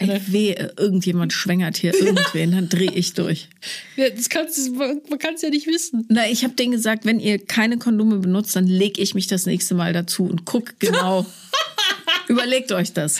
Ey, 0.00 0.20
wehe, 0.28 0.72
irgendjemand 0.76 1.32
schwängert 1.32 1.76
hier 1.76 1.92
irgendwen, 1.92 2.52
dann 2.52 2.68
drehe 2.68 2.92
ich 2.92 3.14
durch. 3.14 3.48
Ja, 3.96 4.08
das 4.10 4.28
kannst 4.28 4.70
man 4.76 5.00
kann 5.18 5.34
es 5.34 5.42
ja 5.42 5.50
nicht 5.50 5.66
wissen. 5.66 6.06
Na, 6.08 6.28
ich 6.30 6.44
habe 6.44 6.54
denen 6.54 6.70
gesagt, 6.70 7.04
wenn 7.04 7.18
ihr 7.18 7.44
keine 7.44 7.78
Kondome 7.78 8.18
benutzt, 8.18 8.54
dann 8.54 8.68
leg 8.68 8.96
ich 8.98 9.14
mich 9.16 9.26
das 9.26 9.44
nächste 9.44 9.74
Mal 9.74 9.92
dazu 9.92 10.24
und 10.24 10.44
guck 10.44 10.78
genau. 10.78 11.26
Überlegt 12.28 12.70
euch 12.70 12.92
das. 12.92 13.18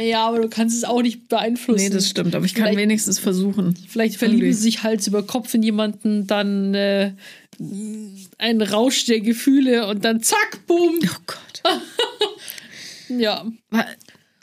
Ja, 0.00 0.28
aber 0.28 0.42
du 0.42 0.48
kannst 0.48 0.76
es 0.76 0.84
auch 0.84 1.02
nicht 1.02 1.28
beeinflussen. 1.28 1.82
Nee, 1.82 1.90
das 1.90 2.08
stimmt, 2.08 2.36
aber 2.36 2.44
ich 2.44 2.54
kann 2.54 2.66
Vielleicht- 2.66 2.78
wenigstens 2.78 3.18
versuchen. 3.18 3.74
Vielleicht 3.88 4.16
verlieben 4.16 4.52
sie 4.52 4.62
sich 4.62 4.84
Hals 4.84 5.08
über 5.08 5.24
Kopf 5.24 5.52
in 5.54 5.64
jemanden, 5.64 6.28
dann 6.28 6.72
äh, 6.74 7.12
ein 8.38 8.62
Rausch 8.62 9.06
der 9.06 9.20
Gefühle 9.20 9.88
und 9.88 10.04
dann 10.04 10.22
zack, 10.22 10.64
boom. 10.68 11.00
Oh 11.04 11.16
Gott. 11.26 11.62
Ja. 13.18 13.44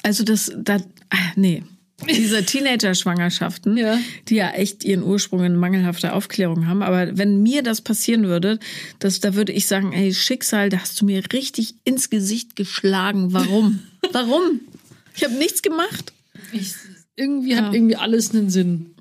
Also 0.07 0.23
das, 0.23 0.51
da, 0.57 0.77
ah, 1.09 1.17
nee. 1.35 1.63
Diese 2.09 2.45
Teenager-Schwangerschaften, 2.45 3.75
Ja. 3.75 3.99
die 4.29 4.35
ja 4.35 4.51
echt 4.51 4.85
ihren 4.85 5.03
Ursprung 5.03 5.43
in 5.43 5.55
mangelhafter 5.55 6.13
Aufklärung 6.13 6.67
haben. 6.67 6.81
Aber 6.83 7.17
wenn 7.17 7.41
mir 7.43 7.61
das 7.63 7.81
passieren 7.81 8.25
würde, 8.27 8.59
das, 8.99 9.19
da 9.19 9.33
würde 9.35 9.51
ich 9.51 9.65
sagen, 9.67 9.91
ey, 9.93 10.13
Schicksal, 10.13 10.69
da 10.69 10.79
hast 10.79 11.01
du 11.01 11.05
mir 11.05 11.21
richtig 11.33 11.75
ins 11.83 12.09
Gesicht 12.09 12.55
geschlagen. 12.55 13.33
Warum? 13.33 13.79
Warum? 14.13 14.61
Ich 15.15 15.23
habe 15.23 15.33
nichts 15.33 15.61
gemacht. 15.61 16.13
Ich, 16.53 16.73
irgendwie 17.15 17.55
hat 17.57 17.65
Ja. 17.65 17.73
irgendwie 17.73 17.95
alles 17.95 18.31
einen 18.33 18.49
Sinn. 18.49 18.91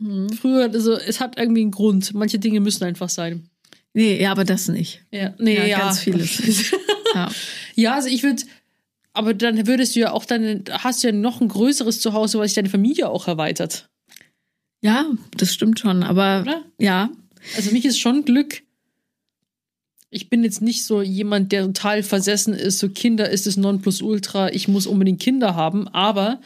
Früher, 0.41 0.71
also 0.73 0.95
es 0.95 1.21
hat 1.21 1.39
irgendwie 1.39 1.61
einen 1.61 1.71
Grund. 1.71 2.15
Manche 2.15 2.39
Dinge 2.41 2.61
müssen 2.61 2.83
einfach 2.85 3.11
sein. 3.11 3.49
Nee, 3.93 4.21
ja, 4.21 4.33
aber 4.33 4.45
das 4.45 4.69
nicht. 4.69 5.03
Ja, 5.13 5.35
nee, 5.39 5.57
Ja, 5.57 5.65
ja. 5.67 5.79
ganz 5.79 6.01
vieles. 6.01 6.73
Ja. 7.15 7.31
ja, 7.77 7.95
also 7.95 8.09
ich 8.09 8.23
würde, 8.25 8.43
aber 9.17 9.35
dann 9.35 9.67
würdest 9.67 9.97
du 9.97 10.01
ja 10.01 10.13
auch 10.13 10.25
dann, 10.25 10.65
hast 10.71 11.03
du 11.03 11.09
ja 11.09 11.13
noch 11.13 11.41
ein 11.41 11.49
größeres 11.49 12.01
Zuhause, 12.01 12.39
weil 12.39 12.47
sich 12.49 12.55
deine 12.55 12.69
Familie 12.69 13.09
auch 13.09 13.29
erweitert. 13.29 13.89
ja, 14.83 15.07
das 15.37 15.55
stimmt 15.55 15.81
schon. 15.81 16.03
Aber 16.03 16.43
Oder? 16.43 16.65
ja, 16.79 17.11
Also 17.57 17.73
mich 17.73 17.85
ist 17.85 17.99
schon 17.99 18.25
Glück. 18.25 18.63
Ich 20.11 20.31
bin 20.31 20.45
jetzt 20.45 20.63
nicht 20.63 20.85
so 20.85 21.03
jemand, 21.03 21.51
der 21.53 21.65
total 21.65 22.03
versessen 22.03 22.55
ist, 22.55 22.79
so 22.79 22.89
Kinder 22.89 23.29
ist 23.29 23.47
es 23.47 23.57
Nonplusultra, 23.57 24.51
ich 24.53 24.69
muss 24.69 24.87
unbedingt 24.87 25.21
Kinder 25.21 25.57
haben, 25.57 25.89
aber 25.89 26.41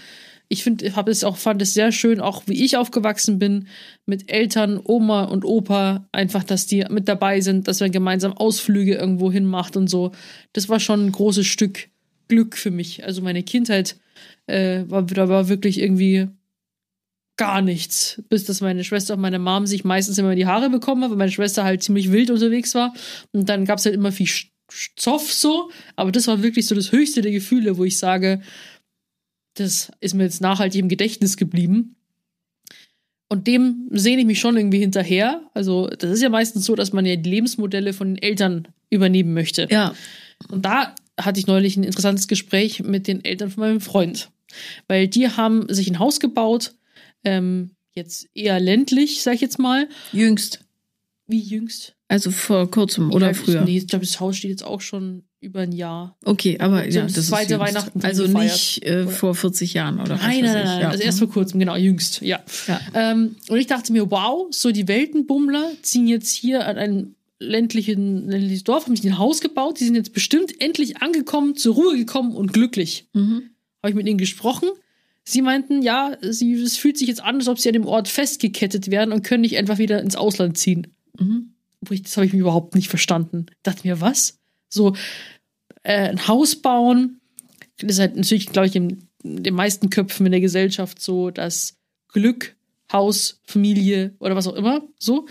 ich 0.49 0.65
finde, 0.65 0.97
habe 0.97 1.13
es 1.13 1.23
auch 1.23 1.37
fand 1.37 1.63
es 1.63 1.75
sehr 1.75 1.93
schön, 1.93 2.21
auch 2.21 2.43
wie 2.47 2.65
ich 2.65 2.77
aufgewachsen 2.77 3.39
bin 3.39 3.69
mit 4.07 4.33
Eltern, 4.33 4.81
Oma 4.83 5.25
und 5.25 5.45
Opa, 5.45 6.09
einfach, 6.11 6.43
dass 6.43 6.67
die 6.67 6.85
mit 6.91 7.07
dabei 7.07 7.41
sind, 7.41 7.69
dass 7.69 7.79
man 7.81 7.93
gemeinsam 7.93 8.33
Ausflüge 8.33 8.95
irgendwo 8.95 9.31
hin 9.31 9.45
macht 9.45 9.77
und 9.77 9.89
so. 9.89 10.11
Das 10.53 10.69
war 10.69 10.81
schon 10.81 11.07
ein 11.07 11.13
großes 11.13 11.47
Stück 11.47 11.90
Glück 12.31 12.57
für 12.57 12.71
mich. 12.71 13.05
Also 13.05 13.21
meine 13.21 13.43
Kindheit 13.43 13.97
äh, 14.47 14.85
war, 14.87 15.03
da 15.03 15.29
war 15.29 15.49
wirklich 15.49 15.79
irgendwie 15.79 16.29
gar 17.37 17.61
nichts. 17.61 18.23
Bis 18.29 18.45
dass 18.45 18.61
meine 18.61 18.85
Schwester 18.85 19.15
und 19.15 19.21
meine 19.21 19.39
Mom 19.39 19.67
sich 19.67 19.85
meistens 19.85 20.19
immer 20.19 20.35
die 20.35 20.47
Haare 20.47 20.71
bekommen 20.71 21.03
hat, 21.03 21.11
weil 21.11 21.19
meine 21.19 21.33
Schwester 21.33 21.65
halt 21.65 21.83
ziemlich 21.83 22.13
wild 22.13 22.31
unterwegs 22.31 22.75
war. 22.75 22.95
Und 23.33 23.49
dann 23.49 23.65
gab 23.65 23.79
es 23.79 23.85
halt 23.85 23.95
immer 23.95 24.13
viel 24.13 24.29
Zoff 24.97 25.33
so. 25.33 25.71
Aber 25.97 26.13
das 26.13 26.27
war 26.27 26.43
wirklich 26.43 26.67
so 26.67 26.75
das 26.75 26.93
höchste 26.93 27.23
der 27.23 27.33
Gefühle, 27.33 27.77
wo 27.77 27.85
ich 27.85 27.99
sage, 27.99 28.41
das 29.55 29.91
ist 30.01 30.15
mir 30.15 30.25
jetzt 30.25 30.41
nachhaltig 30.41 30.81
im 30.81 30.89
Gedächtnis 30.89 31.37
geblieben. 31.37 31.97
Und 33.29 33.47
dem 33.47 33.89
sehne 33.93 34.23
ich 34.23 34.27
mich 34.27 34.41
schon 34.41 34.57
irgendwie 34.57 34.81
hinterher. 34.81 35.43
Also, 35.55 35.87
das 35.87 36.11
ist 36.11 36.23
ja 36.23 36.29
meistens 36.29 36.65
so, 36.65 36.75
dass 36.75 36.93
man 36.93 37.07
ja 37.07 37.17
die 37.17 37.31
Lebensmodelle 37.31 37.93
von 37.93 38.15
den 38.15 38.23
Eltern 38.23 38.69
übernehmen 38.91 39.35
möchte. 39.35 39.69
ja. 39.71 39.95
Und 40.49 40.65
da 40.65 40.95
hatte 41.25 41.41
ich 41.41 41.47
neulich 41.47 41.77
ein 41.77 41.85
interessantes 41.85 42.29
Gespräch 42.29 42.83
mit 42.83 43.07
den 43.07 43.25
Eltern 43.25 43.51
von 43.51 43.63
meinem 43.63 43.81
Freund. 43.81 44.31
Weil 44.89 45.09
die 45.09 45.29
haben 45.29 45.73
sich 45.73 45.89
ein 45.89 45.99
Haus 45.99 46.21
gebaut, 46.21 46.75
ähm, 47.25 47.71
jetzt 47.95 48.29
eher 48.35 48.59
ländlich, 48.61 49.23
sag 49.23 49.35
ich 49.35 49.41
jetzt 49.41 49.59
mal. 49.59 49.89
Jüngst. 50.13 50.61
Wie 51.27 51.41
jüngst? 51.41 51.95
Also 52.09 52.31
vor 52.33 52.69
kurzem 52.71 53.13
oder 53.13 53.29
Ja, 53.29 53.35
früher. 53.35 53.65
Nee, 53.65 53.79
ich 53.79 53.87
glaube, 53.87 54.05
das 54.05 54.19
Haus 54.19 54.37
steht 54.37 54.51
jetzt 54.51 54.65
auch 54.65 54.81
schon 54.81 55.23
über 55.41 55.61
ein 55.61 55.73
Jahr. 55.73 56.17
Okay, 56.25 56.59
aber 56.59 56.83
So 56.91 56.99
ja, 56.99 57.07
das 57.07 57.29
zweite 57.29 57.55
ist. 57.55 57.61
Weihnachten 57.61 58.03
Also 58.03 58.27
nicht 58.27 58.85
äh, 58.85 59.07
vor 59.07 59.35
40 59.35 59.73
Jahren 59.75 60.01
oder 60.01 60.17
Nein, 60.17 60.41
nein, 60.43 60.53
nein, 60.53 60.59
ich. 60.59 60.65
nein. 60.65 60.81
Ja. 60.83 60.89
Also 60.91 61.03
erst 61.05 61.19
vor 61.21 61.31
kurzem, 61.31 61.61
genau, 61.61 61.77
jüngst, 61.77 62.21
ja. 62.21 62.41
Ja. 62.67 62.81
Ähm, 62.95 63.37
und 63.49 63.57
ich 63.59 63.67
dachte 63.69 63.93
mir, 63.93 64.11
wow, 64.11 64.49
so 64.51 64.71
die 64.73 64.89
Weltenbummler 64.89 65.71
ziehen 65.83 66.09
jetzt 66.09 66.35
hier 66.35 66.67
an 66.67 66.77
ein 66.77 67.15
ländlichen, 67.41 68.29
ländliches 68.29 68.65
Dorf, 68.65 68.87
haben 68.87 68.95
sich 68.95 69.07
ein 69.07 69.19
Haus 69.19 69.41
gebaut, 69.41 69.81
die 69.81 69.85
sind 69.85 69.97
jetzt 69.97 70.13
bestimmt 70.13 70.61
endlich 70.61 70.99
angekommen, 70.99 71.57
zur 71.57 71.75
Ruhe 71.75 71.97
gekommen 71.97 72.37
und 72.37 72.53
glücklich. 72.53 73.09
Mhm. 73.15 73.51
Habe 73.83 73.91
ich 73.91 73.95
mit 73.95 74.07
ihnen 74.07 74.19
gesprochen. 74.19 74.69
Sie 75.25 75.43
meinten, 75.43 75.83
ja, 75.83 76.17
sie, 76.21 76.53
es 76.55 76.77
fühlt 76.77 76.99
sich 76.99 77.09
jetzt 77.09 77.23
an, 77.23 77.37
als 77.37 77.49
ob 77.49 77.59
sie 77.59 77.69
an 77.69 77.75
dem 77.75 77.87
Ort 77.87 78.09
festgekettet 78.09 78.91
wären 78.91 79.13
und 79.13 79.25
können 79.25 79.41
nicht 79.41 79.57
einfach 79.57 79.79
wieder 79.79 80.01
ins 80.01 80.17
Ausland 80.17 80.59
ziehen. 80.59 80.89
Mhm. 81.19 81.55
Ich, 81.89 82.03
das 82.03 82.17
habe 82.17 82.27
ich 82.27 82.33
mir 82.33 82.41
überhaupt 82.41 82.75
nicht 82.75 82.89
verstanden. 82.89 83.47
Dachte 83.63 83.87
mir, 83.89 84.01
was? 84.01 84.39
So 84.69 84.95
äh, 85.83 86.09
ein 86.09 86.29
Haus 86.29 86.57
bauen, 86.57 87.21
das 87.79 87.93
ist 87.93 87.99
halt 87.99 88.17
natürlich, 88.17 88.47
glaube 88.47 88.69
ich, 88.69 88.77
in 88.77 89.09
den 89.23 89.55
meisten 89.55 89.91
Köpfen 89.91 90.27
in 90.27 90.33
der 90.33 90.41
Gesellschaft 90.41 91.01
so, 91.01 91.31
dass 91.31 91.79
Glück, 92.09 92.57
Haus, 92.93 93.41
Familie 93.45 94.15
oder 94.19 94.37
was 94.37 94.47
auch 94.47 94.55
immer, 94.55 94.83
so. 94.99 95.27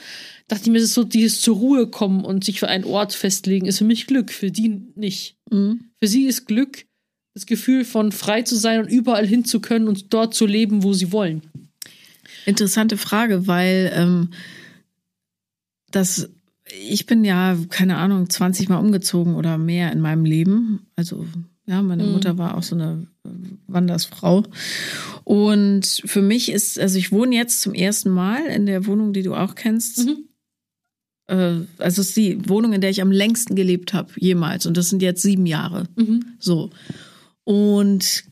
Dachte 0.47 0.63
ich 0.63 0.69
mir, 0.71 0.79
ist 0.79 0.93
so 0.93 1.03
dieses 1.03 1.41
zur 1.41 1.57
Ruhe 1.57 1.87
kommen 1.87 2.25
und 2.25 2.43
sich 2.43 2.59
für 2.59 2.67
einen 2.67 2.85
Ort 2.85 3.13
festlegen, 3.13 3.67
ist 3.67 3.77
für 3.77 3.83
mich 3.83 4.07
Glück, 4.07 4.31
für 4.31 4.51
die 4.51 4.81
nicht. 4.95 5.37
Mhm. 5.51 5.91
Für 5.99 6.07
sie 6.07 6.25
ist 6.25 6.45
Glück 6.47 6.85
das 7.33 7.45
Gefühl 7.45 7.85
von 7.85 8.11
frei 8.11 8.41
zu 8.41 8.55
sein 8.55 8.79
und 8.79 8.89
überall 8.89 9.25
hin 9.25 9.45
zu 9.45 9.61
können 9.61 9.87
und 9.87 10.13
dort 10.13 10.33
zu 10.33 10.45
leben, 10.45 10.83
wo 10.83 10.93
sie 10.93 11.11
wollen. 11.11 11.41
Interessante 12.45 12.97
Frage, 12.97 13.47
weil 13.47 13.91
ähm, 13.95 14.29
das 15.91 16.29
ich 16.71 17.05
bin 17.05 17.23
ja, 17.23 17.57
keine 17.69 17.97
Ahnung, 17.97 18.29
20 18.29 18.69
Mal 18.69 18.77
umgezogen 18.77 19.35
oder 19.35 19.57
mehr 19.57 19.91
in 19.91 20.01
meinem 20.01 20.25
Leben. 20.25 20.87
Also, 20.95 21.25
ja, 21.69 21.83
meine 21.83 22.03
Mhm. 22.03 22.13
Mutter 22.13 22.37
war 22.39 22.57
auch 22.57 22.63
so 22.63 22.73
eine 22.75 23.05
äh, 23.25 23.29
Wandersfrau. 23.67 24.43
Und 25.23 26.01
für 26.05 26.21
mich 26.23 26.51
ist, 26.51 26.79
also 26.79 26.97
ich 26.97 27.11
wohne 27.11 27.35
jetzt 27.35 27.61
zum 27.61 27.75
ersten 27.75 28.09
Mal 28.09 28.45
in 28.47 28.65
der 28.65 28.87
Wohnung, 28.87 29.13
die 29.13 29.21
du 29.21 29.35
auch 29.35 29.53
kennst. 29.53 29.99
Mhm. 30.05 30.17
Äh, 31.27 31.35
also 31.77 32.01
es 32.01 32.09
ist 32.09 32.17
die 32.17 32.49
Wohnung, 32.49 32.73
in 32.73 32.81
der 32.81 32.89
ich 32.89 33.01
am 33.03 33.11
längsten 33.11 33.55
gelebt 33.55 33.93
habe, 33.93 34.11
jemals. 34.17 34.65
Und 34.65 34.77
das 34.77 34.89
sind 34.89 35.03
jetzt 35.03 35.21
sieben 35.21 35.45
Jahre. 35.45 35.83
Mhm. 35.95 36.25
So. 36.39 36.71
Und 37.43 38.23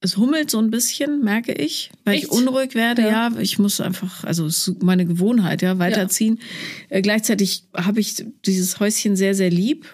es 0.00 0.16
hummelt 0.16 0.48
so 0.48 0.58
ein 0.58 0.70
bisschen, 0.70 1.24
merke 1.24 1.52
ich, 1.52 1.90
weil 2.04 2.14
ich 2.18 2.22
Echt? 2.24 2.32
unruhig 2.32 2.76
werde. 2.76 3.02
Ja. 3.02 3.28
Ja, 3.30 3.40
ich 3.40 3.58
muss 3.58 3.80
einfach, 3.80 4.22
also 4.22 4.46
es 4.46 4.68
ist 4.68 4.82
meine 4.84 5.04
Gewohnheit, 5.04 5.62
ja, 5.62 5.80
weiterziehen. 5.80 6.38
Äh, 6.88 7.02
gleichzeitig 7.02 7.64
habe 7.74 7.98
ich 7.98 8.24
dieses 8.46 8.78
Häuschen 8.78 9.16
sehr, 9.16 9.34
sehr 9.34 9.50
lieb. 9.50 9.86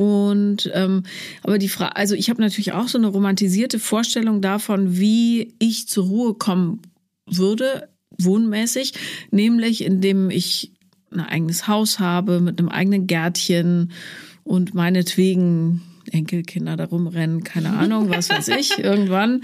Und 0.00 0.70
ähm, 0.72 1.02
aber 1.42 1.58
die 1.58 1.68
Frage, 1.68 1.94
also 1.94 2.14
ich 2.14 2.30
habe 2.30 2.40
natürlich 2.40 2.72
auch 2.72 2.88
so 2.88 2.96
eine 2.96 3.08
romantisierte 3.08 3.78
Vorstellung 3.78 4.40
davon, 4.40 4.96
wie 4.96 5.52
ich 5.58 5.88
zur 5.88 6.06
Ruhe 6.06 6.32
kommen 6.32 6.80
würde, 7.26 7.90
wohnmäßig, 8.16 8.94
nämlich 9.30 9.84
indem 9.84 10.30
ich 10.30 10.72
ein 11.10 11.20
eigenes 11.20 11.68
Haus 11.68 11.98
habe 11.98 12.40
mit 12.40 12.58
einem 12.58 12.70
eigenen 12.70 13.08
Gärtchen 13.08 13.92
und 14.42 14.72
meinetwegen 14.72 15.82
Enkelkinder 16.10 16.78
da 16.78 16.86
rumrennen, 16.86 17.44
keine 17.44 17.68
Ahnung, 17.76 18.08
was 18.08 18.30
weiß 18.30 18.48
ich, 18.48 18.78
irgendwann. 18.78 19.42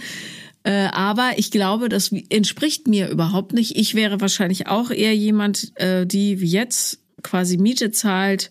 Äh, 0.63 0.89
aber 0.93 1.33
ich 1.37 1.51
glaube, 1.51 1.91
das 1.91 2.13
entspricht 2.31 2.89
mir 2.89 3.11
überhaupt 3.11 3.53
nicht. 3.53 3.77
Ich 3.77 3.95
wäre 3.95 4.23
wahrscheinlich 4.23 4.69
auch 4.69 4.91
eher 4.91 5.15
jemand, 5.15 5.79
äh, 5.79 6.07
die 6.07 6.41
wie 6.41 6.49
jetzt 6.49 7.01
quasi 7.23 7.59
Miete 7.59 7.91
zahlt, 7.91 8.51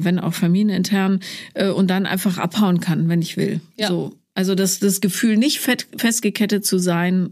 wenn 0.00 0.18
auch 0.18 0.34
familienintern, 0.34 1.20
äh, 1.54 1.68
und 1.68 1.88
dann 1.88 2.06
einfach 2.06 2.38
abhauen 2.38 2.80
kann, 2.80 3.08
wenn 3.08 3.22
ich 3.22 3.36
will. 3.36 3.60
Ja. 3.76 3.88
So. 3.88 4.14
Also 4.34 4.54
das, 4.54 4.80
das 4.80 5.00
Gefühl, 5.00 5.36
nicht 5.36 5.60
fett, 5.60 5.86
festgekettet 5.96 6.66
zu 6.66 6.78
sein, 6.78 7.30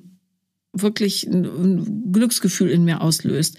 wirklich 0.73 1.27
ein, 1.27 1.45
ein 1.45 2.13
Glücksgefühl 2.13 2.71
in 2.71 2.85
mir 2.85 3.01
auslöst. 3.01 3.59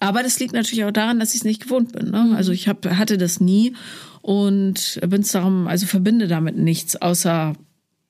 Aber 0.00 0.22
das 0.22 0.38
liegt 0.38 0.52
natürlich 0.52 0.84
auch 0.84 0.92
daran, 0.92 1.18
dass 1.18 1.34
ich 1.34 1.40
es 1.40 1.44
nicht 1.44 1.62
gewohnt 1.62 1.92
bin. 1.92 2.10
Ne? 2.10 2.34
Also 2.36 2.52
ich 2.52 2.68
hab, 2.68 2.86
hatte 2.86 3.18
das 3.18 3.40
nie 3.40 3.74
und 4.22 5.00
bin 5.06 5.22
es 5.22 5.32
darum, 5.32 5.66
also 5.66 5.86
verbinde 5.86 6.28
damit 6.28 6.56
nichts, 6.56 6.96
außer 6.96 7.54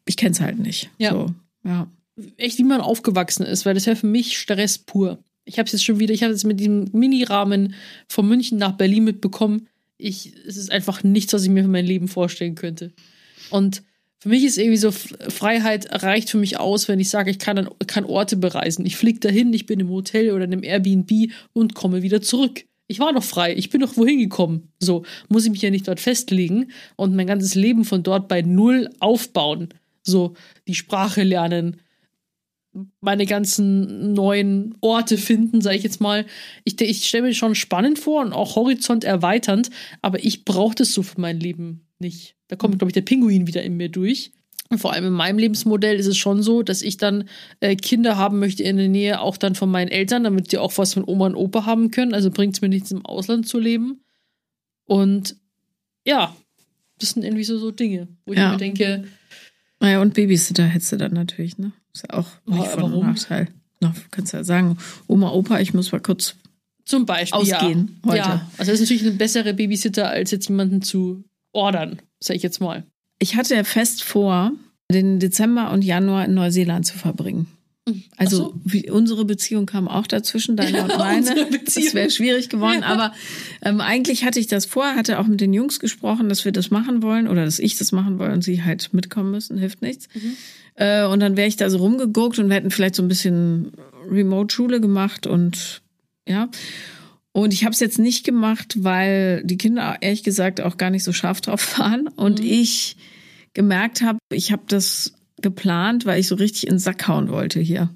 ich 0.07 0.17
kenne 0.17 0.33
es 0.33 0.41
halt 0.41 0.59
nicht. 0.59 0.91
Ja. 0.99 1.13
So, 1.13 1.35
ja. 1.65 1.87
echt 2.37 2.59
wie 2.59 2.65
man 2.65 2.81
aufgewachsen 2.81 3.45
ist, 3.45 3.65
weil 3.65 3.75
das 3.75 3.87
wäre 3.87 3.97
für 3.97 4.07
mich 4.07 4.39
Stress 4.39 4.79
pur. 4.79 5.19
Ich 5.45 5.59
habe 5.59 5.67
es 5.67 5.73
jetzt 5.73 5.85
schon 5.85 5.99
wieder, 5.99 6.13
ich 6.13 6.23
habe 6.23 6.35
es 6.35 6.45
mit 6.45 6.61
diesem 6.61 6.91
Mini-Rahmen 6.93 7.75
von 8.07 8.29
München 8.29 8.59
nach 8.59 8.73
Berlin 8.73 9.05
mitbekommen. 9.05 9.69
Ich, 9.99 10.33
es 10.47 10.57
ist 10.57 10.71
einfach 10.71 11.03
nichts, 11.03 11.33
was 11.33 11.43
ich 11.43 11.51
mir 11.51 11.65
für 11.65 11.69
mein 11.69 11.85
Leben 11.85 12.09
vorstellen 12.09 12.55
könnte. 12.55 12.93
Und 13.51 13.83
für 14.21 14.31
mich 14.31 14.45
ist 14.45 14.59
irgendwie 14.59 14.79
so 14.79 14.91
Freiheit 14.91 16.03
reicht 16.03 16.31
für 16.31 16.39
mich 16.39 16.59
aus, 16.59 16.89
wenn 16.89 16.99
ich 16.99 17.09
sage, 17.09 17.31
ich 17.31 17.39
kann, 17.39 17.69
kann 17.87 18.05
Orte 18.05 18.37
bereisen. 18.37 18.85
Ich 18.85 18.97
fliege 18.97 19.21
dahin, 19.21 19.53
ich 19.53 19.67
bin 19.67 19.79
im 19.79 19.91
Hotel 19.91 20.33
oder 20.33 20.45
in 20.45 20.53
einem 20.53 20.65
Airbnb 20.65 21.33
und 21.53 21.75
komme 21.75 22.03
wieder 22.03 22.21
zurück. 22.21 22.65
Ich 22.89 22.99
war 22.99 23.13
doch 23.13 23.23
frei, 23.23 23.55
ich 23.55 23.71
bin 23.71 23.81
doch 23.81 23.97
wohin 23.97 24.19
gekommen. 24.19 24.73
So 24.81 25.05
muss 25.29 25.45
ich 25.45 25.51
mich 25.51 25.63
ja 25.63 25.71
nicht 25.71 25.87
dort 25.87 26.01
festlegen 26.01 26.71
und 26.97 27.15
mein 27.15 27.27
ganzes 27.27 27.55
Leben 27.55 27.85
von 27.85 28.03
dort 28.03 28.29
bei 28.29 28.43
Null 28.43 28.91
aufbauen. 28.99 29.69
So 30.03 30.35
die 30.67 30.75
Sprache 30.75 31.23
lernen, 31.23 31.77
meine 33.01 33.27
ganzen 33.27 34.13
neuen 34.13 34.77
Orte 34.81 35.19
finden, 35.19 35.61
sage 35.61 35.77
ich 35.77 35.83
jetzt 35.83 36.01
mal. 36.01 36.27
Ich, 36.65 36.81
ich 36.81 37.07
stelle 37.09 37.25
mir 37.29 37.35
schon 37.35 37.55
spannend 37.55 37.99
vor 37.99 38.23
und 38.23 38.33
auch 38.33 38.57
Horizont 38.57 39.05
erweiternd, 39.05 39.71
aber 40.03 40.23
ich 40.25 40.45
brauche 40.45 40.75
das 40.75 40.93
so 40.93 41.03
für 41.03 41.21
mein 41.21 41.41
Leben 41.41 41.87
nicht. 41.99 42.37
Da 42.49 42.57
kommt, 42.57 42.79
glaube 42.79 42.91
ich, 42.91 42.95
der 42.95 43.03
Pinguin 43.03 43.47
wieder 43.47 43.63
in 43.63 43.77
mir 43.77 43.89
durch. 43.89 44.33
Und 44.71 44.79
vor 44.79 44.93
allem 44.93 45.07
in 45.07 45.13
meinem 45.15 45.39
Lebensmodell 45.39 45.99
ist 45.99 46.07
es 46.07 46.19
schon 46.19 46.43
so, 46.43 46.63
dass 46.63 46.83
ich 46.83 46.99
dann 46.99 47.29
äh, 47.61 47.75
Kinder 47.75 48.19
haben 48.19 48.39
möchte 48.39 48.63
in 48.63 48.77
der 48.77 48.89
Nähe 48.89 49.21
auch 49.21 49.39
dann 49.39 49.55
von 49.55 49.71
meinen 49.71 49.89
Eltern, 49.89 50.25
damit 50.25 50.53
die 50.53 50.59
auch 50.59 50.77
was 50.77 50.93
von 50.93 51.05
Oma 51.07 51.27
und 51.27 51.35
Opa 51.37 51.65
haben 51.65 51.91
können. 51.91 52.13
Also 52.13 52.31
bringt 52.31 52.55
es 52.55 52.61
mir 52.61 52.69
nichts, 52.69 52.91
im 52.91 53.05
Ausland 53.07 53.49
zu 53.49 53.59
leben. 53.59 54.03
Und 54.85 55.37
ja, 56.07 56.37
das 56.99 57.11
sind 57.11 57.25
irgendwie 57.25 57.45
so, 57.45 57.59
so 57.59 57.71
Dinge, 57.71 58.09
wo 58.27 58.33
ich 58.35 58.39
Ja. 58.39 58.53
mir 58.53 58.59
denke, 58.59 59.05
Naja, 59.81 60.01
und 60.03 60.13
Babysitter 60.15 60.65
hättest 60.65 60.93
du 60.93 60.97
dann 60.97 61.13
natürlich, 61.15 61.57
ne? 61.57 61.73
Ist 61.99 62.07
ja 62.13 62.19
auch 62.19 62.29
nicht 62.47 62.61
Oh, 62.61 62.65
von 62.65 62.83
warum? 62.93 63.07
Nachteil. 63.07 63.49
Na, 63.81 63.93
kannst 64.13 64.33
ja 64.33 64.45
sagen, 64.45 64.79
Oma, 65.09 65.31
Opa, 65.31 65.59
ich 65.59 65.75
muss 65.75 65.91
mal 65.91 66.01
kurz. 66.01 66.37
Zum 66.85 67.07
Beispiel. 67.07 67.41
Ausgehen 67.41 67.99
ja. 68.05 68.11
heute. 68.11 68.19
Ja, 68.19 68.51
also 68.57 68.71
das 68.71 68.81
ist 68.81 68.89
natürlich 68.89 69.07
ein 69.07 69.19
bessere 69.19 69.53
Babysitter, 69.53 70.09
als 70.09 70.31
jetzt 70.31 70.49
jemanden 70.49 70.81
zu 70.81 71.25
ordern, 71.53 71.99
sag 72.21 72.37
ich 72.37 72.43
jetzt 72.43 72.61
mal. 72.61 72.85
Ich 73.19 73.35
hatte 73.35 73.57
ja 73.57 73.65
fest 73.65 74.05
vor, 74.05 74.53
den 74.91 75.19
Dezember 75.19 75.73
und 75.73 75.83
Januar 75.85 76.25
in 76.25 76.35
Neuseeland 76.35 76.87
zu 76.87 76.97
verbringen. 76.97 77.49
Also 78.17 78.53
Ach 78.55 78.55
so. 78.55 78.61
wie, 78.65 78.91
unsere 78.91 79.25
Beziehung 79.25 79.67
kam 79.67 79.89
auch 79.89 80.07
dazwischen, 80.07 80.57
deine 80.57 80.83
und 80.85 80.99
meine. 80.99 81.49
Das 81.65 81.95
wäre 81.95 82.11
schwierig 82.11 82.49
geworden. 82.49 82.83
Aber 82.83 83.13
ähm, 83.63 83.81
eigentlich 83.81 84.25
hatte 84.25 84.41
ich 84.41 84.47
das 84.47 84.67
vor, 84.67 84.95
hatte 84.95 85.19
auch 85.19 85.27
mit 85.27 85.41
den 85.41 85.53
Jungs 85.53 85.81
gesprochen, 85.81 86.29
dass 86.29 86.45
wir 86.45 86.53
das 86.53 86.71
machen 86.71 87.03
wollen 87.03 87.29
oder 87.29 87.45
dass 87.45 87.59
ich 87.59 87.77
das 87.79 87.93
machen 87.93 88.19
will 88.19 88.31
und 88.31 88.43
sie 88.43 88.63
halt 88.63 88.93
mitkommen 88.93 89.31
müssen, 89.31 89.59
hilft 89.59 89.83
nichts. 89.83 90.09
Äh, 90.79 91.05
und 91.07 91.21
dann 91.21 91.37
wäre 91.37 91.49
ich 91.49 91.57
da 91.57 91.69
so 91.71 91.79
rumgeguckt 91.79 92.38
und 92.38 92.49
wir 92.49 92.57
hätten 92.57 92.71
vielleicht 92.71 92.95
so 92.95 93.03
ein 93.03 93.09
bisschen 93.09 93.73
Remote-Schule 94.09 94.81
gemacht 94.81 95.27
und 95.27 95.83
ja. 96.29 96.49
Und 97.33 97.53
ich 97.53 97.64
habe 97.64 97.73
es 97.73 97.81
jetzt 97.81 97.99
nicht 97.99 98.25
gemacht, 98.25 98.77
weil 98.79 99.43
die 99.45 99.59
Kinder 99.59 99.97
ehrlich 100.01 100.23
gesagt 100.23 100.61
auch 100.61 100.77
gar 100.77 100.91
nicht 100.91 101.05
so 101.05 101.12
scharf 101.12 101.41
drauf 101.41 101.79
waren 101.79 102.07
und 102.09 102.41
ich 102.41 102.97
gemerkt 103.55 104.03
habe, 104.03 104.19
ich 104.33 104.53
habe 104.53 104.62
das 104.69 105.14
geplant, 105.41 106.05
weil 106.07 106.21
ich 106.21 106.29
so 106.29 106.35
richtig 106.37 106.64
in 106.67 106.75
den 106.75 106.79
Sack 106.79 107.07
hauen 107.09 107.29
wollte 107.29 107.61
hier. 107.61 107.91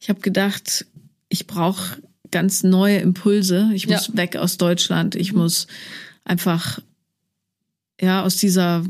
Ich 0.00 0.08
habe 0.08 0.20
gedacht, 0.20 0.86
ich 1.28 1.46
brauche 1.46 1.98
ganz 2.30 2.62
neue 2.62 2.98
Impulse. 2.98 3.70
Ich 3.74 3.88
muss 3.88 4.08
Ja. 4.08 4.16
weg 4.16 4.36
aus 4.36 4.56
Deutschland. 4.58 5.14
Ich 5.16 5.32
muss 5.32 5.66
einfach 6.24 6.80
ja 8.00 8.22
aus 8.22 8.36
dieser 8.36 8.84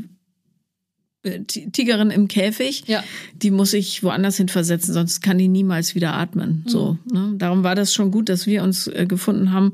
Tigerin 1.47 2.09
im 2.11 2.27
Käfig, 2.27 2.83
Ja. 2.87 3.03
die 3.35 3.49
muss 3.51 3.73
ich 3.73 4.03
woanders 4.03 4.37
hin 4.37 4.49
versetzen, 4.49 4.93
sonst 4.93 5.21
kann 5.21 5.37
die 5.37 5.47
niemals 5.47 5.95
wieder 5.95 6.13
atmen. 6.13 6.63
So, 6.67 6.97
ne? 7.11 7.33
Darum 7.37 7.63
war 7.63 7.75
das 7.75 7.93
schon 7.93 8.11
gut, 8.11 8.27
dass 8.29 8.45
wir 8.45 8.61
uns 8.63 8.87
äh, 8.87 9.05
gefunden 9.07 9.51
haben 9.53 9.73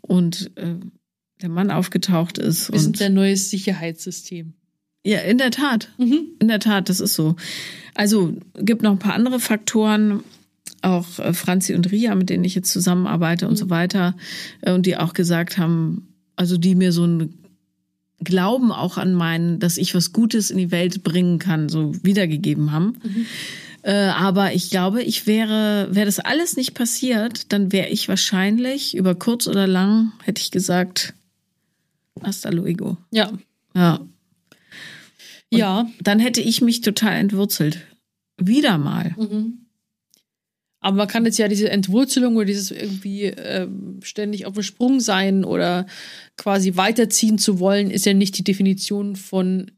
und 0.00 0.50
äh, 0.56 0.74
der 1.40 1.48
Mann 1.50 1.70
aufgetaucht 1.70 2.38
ist. 2.38 2.72
Wir 2.72 2.80
sind 2.80 2.96
und 2.96 3.02
ein 3.02 3.14
neues 3.14 3.48
Sicherheitssystem. 3.50 4.54
ja, 5.04 5.20
in 5.20 5.38
der 5.38 5.52
Tat. 5.52 5.92
In 5.98 6.48
der 6.48 6.58
Tat, 6.58 6.88
das 6.88 6.98
ist 7.00 7.14
so. 7.14 7.36
Also 7.94 8.36
gibt 8.56 8.82
noch 8.82 8.90
ein 8.90 8.98
paar 8.98 9.14
andere 9.14 9.38
Faktoren, 9.38 10.24
auch 10.82 11.18
äh, 11.20 11.32
Franzi 11.32 11.74
und 11.74 11.90
Ria, 11.92 12.14
mit 12.16 12.28
denen 12.28 12.42
ich 12.44 12.54
jetzt 12.56 12.72
zusammenarbeite 12.72 13.46
und 13.48 13.56
so 13.56 13.70
weiter, 13.70 14.16
äh, 14.62 14.72
und 14.72 14.84
die 14.86 14.96
auch 14.96 15.12
gesagt 15.14 15.58
haben, 15.58 16.08
also 16.34 16.56
die 16.58 16.74
mir 16.74 16.90
so 16.92 17.04
ein 17.04 17.34
Glauben 18.22 18.72
auch 18.72 18.98
an 18.98 19.14
meinen, 19.14 19.60
dass 19.60 19.76
ich 19.78 19.94
was 19.94 20.12
Gutes 20.12 20.50
in 20.50 20.58
die 20.58 20.70
Welt 20.70 21.04
bringen 21.04 21.38
kann, 21.38 21.68
so 21.68 21.92
wiedergegeben 22.02 22.72
haben. 22.72 23.00
Äh, 23.82 24.08
aber 24.08 24.52
ich 24.54 24.70
glaube, 24.70 25.02
ich 25.02 25.26
wäre, 25.26 25.88
wäre 25.92 26.06
das 26.06 26.18
alles 26.18 26.56
nicht 26.56 26.74
passiert, 26.74 27.52
dann 27.52 27.70
wäre 27.72 27.88
ich 27.88 28.08
wahrscheinlich 28.08 28.96
über 28.96 29.14
kurz 29.14 29.46
oder 29.46 29.66
lang, 29.66 30.12
hätte 30.24 30.42
ich 30.42 30.50
gesagt, 30.50 31.14
hasta 32.22 32.50
luego. 32.50 32.96
Ja. 33.10 33.32
Ja, 35.50 35.58
ja. 35.58 35.90
dann 36.00 36.18
hätte 36.18 36.40
ich 36.40 36.60
mich 36.60 36.80
total 36.80 37.14
entwurzelt. 37.14 37.78
Wieder 38.36 38.78
mal. 38.78 39.14
Aber 40.88 40.96
man 40.96 41.08
kann 41.08 41.26
jetzt 41.26 41.36
ja 41.36 41.48
diese 41.48 41.68
Entwurzelung 41.68 42.36
oder 42.36 42.46
dieses 42.46 42.70
irgendwie 42.70 43.24
ähm, 43.24 44.00
ständig 44.02 44.46
auf 44.46 44.54
dem 44.54 44.62
Sprung 44.62 45.00
sein 45.00 45.44
oder 45.44 45.84
quasi 46.38 46.76
weiterziehen 46.76 47.36
zu 47.36 47.60
wollen, 47.60 47.90
ist 47.90 48.06
ja 48.06 48.14
nicht 48.14 48.38
die 48.38 48.42
Definition 48.42 49.14
von 49.14 49.70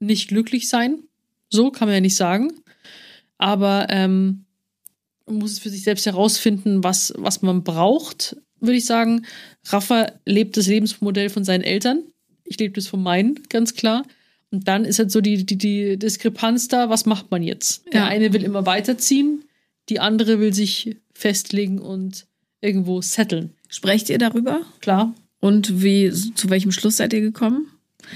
nicht 0.00 0.28
glücklich 0.28 0.68
sein. 0.68 0.98
So 1.48 1.70
kann 1.70 1.88
man 1.88 1.94
ja 1.94 2.00
nicht 2.02 2.14
sagen. 2.16 2.52
Aber 3.38 3.86
ähm, 3.88 4.44
man 5.24 5.36
muss 5.38 5.52
es 5.52 5.60
für 5.60 5.70
sich 5.70 5.82
selbst 5.82 6.04
herausfinden, 6.04 6.84
was, 6.84 7.14
was 7.16 7.40
man 7.40 7.64
braucht, 7.64 8.36
würde 8.60 8.76
ich 8.76 8.84
sagen. 8.84 9.24
Rafa 9.64 10.12
lebt 10.26 10.58
das 10.58 10.66
Lebensmodell 10.66 11.30
von 11.30 11.42
seinen 11.42 11.62
Eltern. 11.62 12.02
Ich 12.44 12.58
lebe 12.58 12.74
das 12.74 12.86
von 12.86 13.02
meinen, 13.02 13.40
ganz 13.48 13.72
klar. 13.72 14.04
Und 14.50 14.68
dann 14.68 14.84
ist 14.84 14.98
halt 14.98 15.10
so 15.10 15.22
die, 15.22 15.46
die, 15.46 15.56
die 15.56 15.98
Diskrepanz 15.98 16.68
da, 16.68 16.90
was 16.90 17.06
macht 17.06 17.30
man 17.30 17.42
jetzt? 17.42 17.86
Der 17.94 18.02
Ja. 18.02 18.06
eine 18.08 18.34
will 18.34 18.42
immer 18.42 18.66
weiterziehen, 18.66 19.44
die 19.88 20.00
andere 20.00 20.40
will 20.40 20.52
sich 20.52 20.96
festlegen 21.14 21.78
und 21.78 22.26
irgendwo 22.60 23.00
setteln. 23.00 23.54
Sprecht 23.68 24.10
ihr 24.10 24.18
darüber? 24.18 24.62
Klar, 24.80 25.14
Und 25.40 25.82
wie, 25.82 26.10
zu 26.10 26.50
welchem 26.50 26.72
Schluss 26.72 26.96
seid 26.96 27.12
ihr 27.12 27.20
gekommen? 27.20 27.68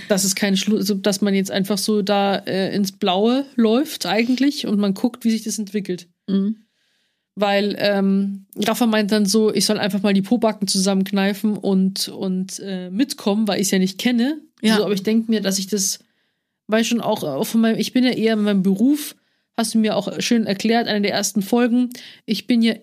das 0.08 0.24
ist 0.24 0.36
kein 0.36 0.56
Schluss, 0.56 0.80
also, 0.80 0.94
dass 0.94 1.20
man 1.20 1.34
jetzt 1.34 1.50
einfach 1.50 1.78
so 1.78 2.02
da 2.02 2.36
äh, 2.36 2.74
ins 2.74 2.92
Blaue 2.92 3.46
läuft 3.56 4.06
eigentlich 4.06 4.66
und 4.66 4.78
man 4.78 4.94
guckt, 4.94 5.24
wie 5.24 5.30
sich 5.30 5.42
das 5.42 5.58
entwickelt. 5.58 6.08
Mhm. 6.28 6.56
Weil 7.34 7.74
ähm, 7.78 8.46
Rafa 8.56 8.86
meint 8.86 9.10
dann 9.10 9.24
so, 9.24 9.52
ich 9.52 9.64
soll 9.64 9.78
einfach 9.78 10.02
mal 10.02 10.12
die 10.12 10.22
Pobacken 10.22 10.68
zusammenkneifen 10.68 11.56
und, 11.56 12.08
und 12.08 12.60
äh, 12.60 12.90
mitkommen, 12.90 13.48
weil 13.48 13.60
ich 13.60 13.66
es 13.66 13.70
ja 13.70 13.78
nicht 13.78 13.98
kenne. 13.98 14.40
Ja. 14.60 14.76
So, 14.76 14.84
aber 14.84 14.92
ich 14.92 15.02
denke 15.02 15.30
mir, 15.30 15.40
dass 15.40 15.58
ich 15.58 15.66
das, 15.66 16.00
weil 16.66 16.84
schon 16.84 17.00
auch, 17.00 17.22
auch 17.22 17.44
von 17.46 17.62
meinem, 17.62 17.78
ich 17.78 17.92
bin 17.92 18.04
ja 18.04 18.10
eher 18.10 18.34
in 18.34 18.42
meinem 18.42 18.62
Beruf, 18.62 19.16
hast 19.62 19.74
du 19.74 19.78
mir 19.78 19.96
auch 19.96 20.20
schön 20.20 20.44
erklärt, 20.46 20.88
eine 20.88 21.02
der 21.02 21.12
ersten 21.12 21.40
Folgen, 21.40 21.90
ich 22.26 22.46
bin 22.46 22.62
ja 22.62 22.74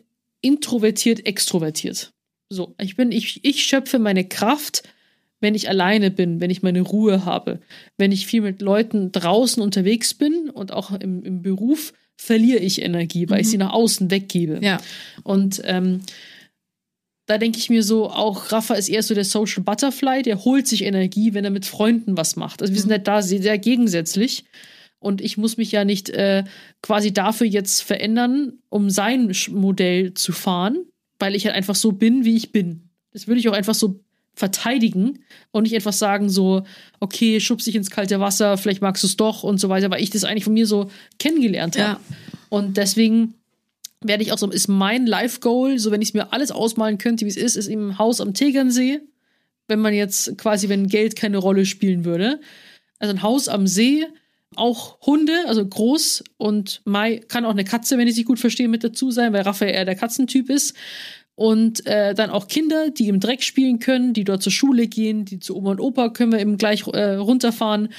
introvertiert, 0.42 1.26
extrovertiert. 1.26 2.13
So, 2.50 2.74
ich 2.80 2.96
bin, 2.96 3.12
ich, 3.12 3.44
ich 3.44 3.63
schöpfe 3.63 4.00
meine 4.00 4.24
Kraft, 4.24 4.84
wenn 5.42 5.56
ich 5.56 5.70
alleine 5.70 6.10
bin, 6.10 6.42
wenn 6.42 6.50
ich 6.50 6.63
meine 6.63 6.82
Ruhe 6.82 7.26
habe, 7.26 7.60
wenn 7.98 8.12
ich 8.12 8.26
viel 8.26 8.42
mit 8.42 8.62
Leuten 8.62 9.12
draußen 9.12 9.62
unterwegs 9.62 10.13
bin 10.13 10.50
und 10.50 10.72
auch 10.72 10.92
im, 10.92 11.24
im 11.24 11.42
Beruf, 11.42 11.94
verliere 12.15 12.60
ich 12.60 12.82
Energie, 12.82 13.30
weil 13.30 13.42
ich 13.42 13.50
sie 13.50 13.58
nach 13.58 13.72
außen 13.72 14.10
weggebe. 14.10 14.60
Ja. 14.62 14.80
Und 15.24 15.62
ähm, 15.65 16.02
da 17.28 17.38
denke 17.38 17.60
ich 17.60 17.70
mir 17.70 17.84
so, 17.84 18.10
auch 18.10 18.52
Rafa 18.52 18.74
ist 18.74 18.89
eher 18.89 19.04
so 19.04 19.13
der 19.13 19.24
Social 19.24 19.63
Butterfly, 19.63 20.24
der 20.24 20.44
holt 20.44 20.68
sich 20.68 20.84
Energie, 20.84 21.34
wenn 21.34 21.46
er 21.46 21.52
mit 21.52 21.65
Freunden 21.65 22.18
was 22.18 22.36
macht. 22.36 22.62
Also 22.62 22.74
wir 22.74 22.82
sind 22.82 22.92
halt 22.92 23.08
da 23.08 23.22
sehr, 23.22 23.42
sehr 23.42 23.58
gegensätzlich. 23.58 24.46
Und 25.00 25.22
ich 25.22 25.38
muss 25.38 25.58
mich 25.58 25.72
ja 25.72 25.86
nicht 25.86 26.10
äh, 26.10 26.44
quasi 26.82 27.14
dafür 27.14 27.48
jetzt 27.48 27.82
verändern, 27.82 28.60
um 28.70 28.90
sein 28.90 29.34
Modell 29.50 30.14
zu 30.14 30.34
fahren, 30.34 30.86
weil 31.20 31.36
ich 31.36 31.46
halt 31.46 31.56
einfach 31.56 31.76
so 31.76 31.94
bin, 31.94 32.26
wie 32.26 32.36
ich 32.36 32.52
bin. 32.52 32.90
Das 33.14 33.28
würde 33.28 33.40
ich 33.40 33.48
auch 33.48 33.54
einfach 33.54 33.76
so 33.76 34.02
verteidigen 34.36 35.20
und 35.52 35.64
nicht 35.64 35.76
einfach 35.76 35.94
sagen 35.94 36.30
so, 36.30 36.64
okay, 37.00 37.40
schubst 37.40 37.68
dich 37.68 37.76
ins 37.76 37.90
kalte 37.90 38.20
Wasser, 38.20 38.58
vielleicht 38.58 38.82
magst 38.82 39.04
du 39.04 39.08
es 39.08 39.18
doch 39.18 39.44
und 39.44 39.60
so 39.60 39.70
weiter, 39.70 39.92
weil 39.92 40.02
ich 40.02 40.10
das 40.10 40.24
eigentlich 40.24 40.46
von 40.46 40.54
mir 40.54 40.66
so 40.66 40.90
kennengelernt 41.18 41.78
habe. 41.78 42.00
Ja. 42.00 42.16
Und 42.50 42.78
deswegen 42.78 43.36
werde 44.02 44.24
ich 44.24 44.32
auch 44.32 44.38
so, 44.38 44.50
ist 44.50 44.70
mein 44.70 45.06
Life-Goal, 45.06 45.78
so 45.78 45.92
wenn 45.92 46.02
ich 46.02 46.14
mir 46.14 46.32
alles 46.32 46.52
ausmalen 46.52 46.98
könnte, 46.98 47.26
wie 47.26 47.30
es 47.30 47.38
ist, 47.38 47.58
ist 47.58 47.68
eben 47.68 47.90
ein 47.90 47.98
Haus 47.98 48.22
am 48.22 48.34
Tegernsee, 48.34 49.02
wenn 49.68 49.80
man 49.80 49.94
jetzt 49.94 50.38
quasi, 50.38 50.70
wenn 50.70 50.88
Geld 50.88 51.16
keine 51.16 51.38
Rolle 51.38 51.66
spielen 51.66 52.06
würde. 52.06 52.40
Also 52.98 53.14
ein 53.14 53.22
Haus 53.22 53.50
am 53.50 53.68
See, 53.68 54.06
auch 54.56 55.00
Hunde, 55.06 55.44
also 55.48 55.66
groß 55.66 56.24
und 56.38 56.82
Mai 56.86 57.20
kann 57.28 57.46
auch 57.46 57.52
eine 57.52 57.64
Katze, 57.64 57.98
wenn 57.98 58.08
ich 58.08 58.16
sie 58.16 58.24
gut 58.24 58.40
verstehe, 58.40 58.68
mit 58.68 58.84
dazu 58.84 59.12
sein, 59.12 59.34
weil 59.34 59.42
Raphael 59.42 59.74
eher 59.74 59.86
der 59.86 59.96
Katzentyp 59.96 60.50
ist. 60.50 60.76
Und 61.36 61.86
äh, 61.86 62.14
dann 62.14 62.32
auch 62.32 62.50
Kinder, 62.50 62.90
die 62.90 63.08
im 63.08 63.22
Dreck 63.22 63.44
spielen 63.44 63.80
können, 63.80 64.14
die 64.14 64.26
dort 64.26 64.44
zur 64.44 64.52
Schule 64.52 64.88
gehen, 64.88 65.24
die 65.24 65.40
zu 65.40 65.56
Oma 65.56 65.72
und 65.72 65.80
Opa 65.80 66.10
können 66.10 66.34
wir 66.34 66.40
eben 66.40 66.58
gleich 66.58 66.86
äh, 66.88 67.14
runterfahren. 67.14 67.90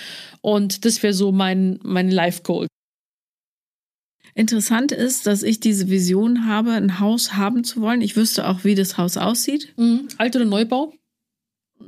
Und 0.43 0.85
das 0.85 1.03
wäre 1.03 1.15
so 1.15 1.33
mein, 1.33 1.79
mein 1.83 2.11
Life-Goal. 2.11 2.67
Interessant 4.35 4.93
ist, 4.93 5.27
dass 5.27 5.43
ich 5.43 5.59
diese 5.59 5.89
Vision 5.89 6.47
habe, 6.47 6.73
ein 6.73 7.01
Haus 7.01 7.35
haben 7.37 7.65
zu 7.65 7.81
wollen. 7.81 8.03
Ich 8.03 8.15
wüsste 8.17 8.47
auch, 8.47 8.63
wie 8.63 8.75
das 8.75 8.99
Haus 8.99 9.17
aussieht. 9.17 9.73
Mhm. 9.77 10.09
Alt- 10.19 10.37
oder 10.37 10.45
Neubau? 10.45 10.93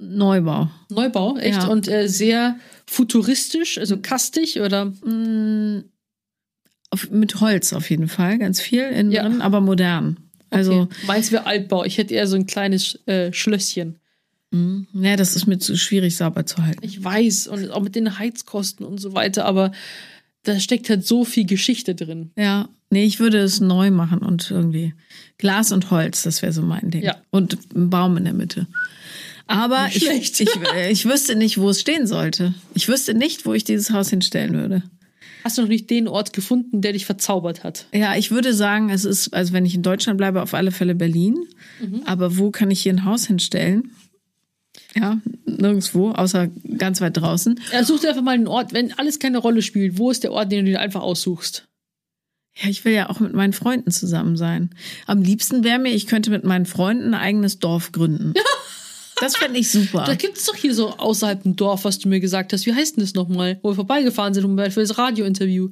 Neubau. 0.00 0.70
Neubau, 0.90 1.36
echt. 1.38 1.62
Ja. 1.62 1.66
Und 1.68 1.88
äh, 1.88 2.08
sehr 2.08 2.56
futuristisch, 2.86 3.78
also 3.78 3.98
kastig 3.98 4.60
oder. 4.60 4.86
Mm, 4.86 5.84
Auf, 6.90 7.10
mit 7.10 7.40
Holz 7.40 7.72
auf 7.72 7.88
jeden 7.90 8.08
Fall, 8.08 8.38
ganz 8.38 8.60
viel 8.60 8.82
innen 8.82 9.12
Ja. 9.12 9.22
drin, 9.28 9.40
aber 9.40 9.60
modern. 9.60 10.18
Also, 10.50 10.82
okay. 10.82 10.94
meins 11.06 11.32
wäre 11.32 11.46
Altbau. 11.46 11.84
Ich 11.84 11.96
hätte 11.98 12.12
eher 12.14 12.26
so 12.26 12.36
ein 12.36 12.46
kleines 12.46 12.98
äh, 13.06 13.32
Schlösschen. 13.32 13.96
mm, 14.50 14.82
ja, 14.94 15.16
das 15.16 15.34
ist 15.36 15.46
mir 15.46 15.58
zu 15.58 15.76
schwierig 15.78 16.16
sauber 16.16 16.44
zu 16.44 16.58
halten. 16.64 16.84
Ich 16.84 17.02
weiß, 17.02 17.46
und 17.48 17.70
auch 17.70 17.80
mit 17.82 17.94
den 17.94 18.18
Heizkosten 18.18 18.84
und 18.84 18.98
so 18.98 19.14
weiter, 19.14 19.46
aber 19.46 19.72
da 20.42 20.58
steckt 20.60 20.90
halt 20.90 21.06
so 21.06 21.24
viel 21.24 21.46
Geschichte 21.46 21.94
drin. 21.94 22.32
Ja, 22.36 22.68
nee, 22.90 23.04
ich 23.04 23.20
würde 23.20 23.38
es 23.38 23.60
neu 23.60 23.90
machen 23.90 24.18
und 24.18 24.50
irgendwie 24.50 24.92
Glas 25.38 25.72
und 25.72 25.90
Holz, 25.90 26.24
das 26.24 26.42
wäre 26.42 26.52
so 26.52 26.60
mein 26.62 26.90
Ding. 26.90 27.02
Ja. 27.04 27.16
Und 27.30 27.56
ein 27.74 27.88
Baum 27.88 28.16
in 28.18 28.24
der 28.24 28.34
Mitte. 28.34 28.66
Aber 29.52 29.88
ich, 29.88 30.08
ich, 30.08 30.40
ich 30.40 31.04
wüsste 31.04 31.36
nicht, 31.36 31.58
wo 31.58 31.68
es 31.68 31.80
stehen 31.80 32.06
sollte. 32.06 32.54
Ich 32.74 32.88
wüsste 32.88 33.12
nicht, 33.12 33.44
wo 33.44 33.52
ich 33.52 33.64
dieses 33.64 33.90
Haus 33.90 34.08
hinstellen 34.08 34.54
würde. 34.54 34.82
Hast 35.44 35.58
du 35.58 35.62
noch 35.62 35.68
nicht 35.68 35.90
den 35.90 36.08
Ort 36.08 36.32
gefunden, 36.32 36.80
der 36.80 36.92
dich 36.92 37.04
verzaubert 37.04 37.62
hat? 37.64 37.86
Ja, 37.92 38.16
ich 38.16 38.30
würde 38.30 38.54
sagen, 38.54 38.90
es 38.90 39.04
ist, 39.04 39.34
also 39.34 39.52
wenn 39.52 39.66
ich 39.66 39.74
in 39.74 39.82
Deutschland 39.82 40.16
bleibe, 40.16 40.40
auf 40.40 40.54
alle 40.54 40.70
Fälle 40.70 40.94
Berlin. 40.94 41.36
Mhm. 41.80 42.02
Aber 42.06 42.38
wo 42.38 42.50
kann 42.50 42.70
ich 42.70 42.80
hier 42.80 42.94
ein 42.94 43.04
Haus 43.04 43.26
hinstellen? 43.26 43.90
Ja, 44.94 45.20
nirgendwo, 45.44 46.12
außer 46.12 46.48
ganz 46.78 47.00
weit 47.00 47.16
draußen. 47.16 47.60
Ja, 47.72 47.84
such 47.84 48.00
dir 48.00 48.10
einfach 48.10 48.22
mal 48.22 48.34
einen 48.34 48.46
Ort, 48.46 48.72
wenn 48.72 48.92
alles 48.98 49.18
keine 49.18 49.38
Rolle 49.38 49.60
spielt. 49.60 49.98
Wo 49.98 50.10
ist 50.10 50.24
der 50.24 50.32
Ort, 50.32 50.50
den 50.50 50.64
du 50.64 50.70
dir 50.70 50.80
einfach 50.80 51.02
aussuchst? 51.02 51.68
Ja, 52.54 52.68
ich 52.68 52.84
will 52.84 52.92
ja 52.92 53.08
auch 53.08 53.20
mit 53.20 53.32
meinen 53.32 53.52
Freunden 53.52 53.90
zusammen 53.90 54.36
sein. 54.36 54.70
Am 55.06 55.22
liebsten 55.22 55.64
wäre 55.64 55.78
mir, 55.78 55.94
ich 55.94 56.06
könnte 56.06 56.30
mit 56.30 56.44
meinen 56.44 56.66
Freunden 56.66 57.14
ein 57.14 57.20
eigenes 57.20 57.58
Dorf 57.58 57.92
gründen. 57.92 58.34
Das 59.22 59.36
fände 59.36 59.60
ich 59.60 59.70
super. 59.70 60.02
Da 60.04 60.16
gibt 60.16 60.36
es 60.36 60.46
doch 60.46 60.56
hier 60.56 60.74
so 60.74 60.96
außerhalb 60.96 61.44
ein 61.44 61.54
Dorf, 61.54 61.84
was 61.84 62.00
du 62.00 62.08
mir 62.08 62.18
gesagt 62.18 62.52
hast. 62.52 62.66
Wie 62.66 62.74
heißt 62.74 62.96
denn 62.96 63.04
das 63.04 63.14
nochmal? 63.14 63.60
Wo 63.62 63.70
wir 63.70 63.76
vorbeigefahren 63.76 64.34
sind 64.34 64.44
für 64.72 64.80
das 64.80 64.98
Radiointerview. 64.98 65.68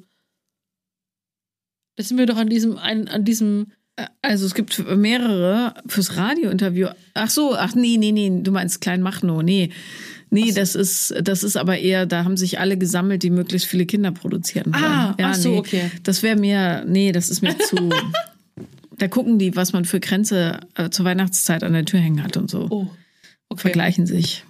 Da 1.96 2.04
sind 2.04 2.16
wir 2.16 2.26
doch 2.26 2.36
an 2.36 2.48
diesem, 2.48 2.78
ein, 2.78 3.08
an 3.08 3.24
diesem. 3.24 3.72
Also 4.22 4.46
es 4.46 4.54
gibt 4.54 4.78
mehrere 4.96 5.74
fürs 5.88 6.16
Radiointerview. 6.16 6.90
Ach 7.14 7.28
so, 7.28 7.56
ach 7.56 7.74
nee, 7.74 7.96
nee, 7.98 8.12
nee, 8.12 8.30
du 8.40 8.52
meinst 8.52 8.80
Kleinmachnow. 8.80 9.42
Nee. 9.42 9.70
Nee, 10.30 10.52
das 10.52 10.76
ist 10.76 11.12
das 11.20 11.42
ist 11.42 11.56
aber 11.56 11.76
eher, 11.76 12.06
da 12.06 12.22
haben 12.22 12.36
sich 12.36 12.60
alle 12.60 12.78
gesammelt, 12.78 13.24
die 13.24 13.30
möglichst 13.30 13.66
viele 13.66 13.84
Kinder 13.84 14.12
produzieren 14.12 14.72
wollen. 14.72 14.84
Ah, 14.84 15.16
ach 15.20 15.34
so, 15.34 15.50
nee. 15.50 15.58
okay. 15.58 15.90
Das 16.04 16.22
wäre 16.22 16.36
mir, 16.36 16.84
nee, 16.86 17.10
das 17.10 17.30
ist 17.30 17.42
mir 17.42 17.58
zu. 17.58 17.76
Da 18.96 19.08
gucken 19.08 19.38
die, 19.38 19.56
was 19.56 19.72
man 19.72 19.86
für 19.86 19.98
Grenze 19.98 20.60
äh, 20.74 20.90
zur 20.90 21.06
Weihnachtszeit 21.06 21.64
an 21.64 21.72
der 21.72 21.86
Tür 21.86 22.00
hängen 22.00 22.22
hat 22.22 22.36
und 22.36 22.50
so. 22.50 22.66
Oh. 22.68 22.90
Okay. 23.50 23.60
Vergleichen 23.60 24.06
sich. 24.06 24.44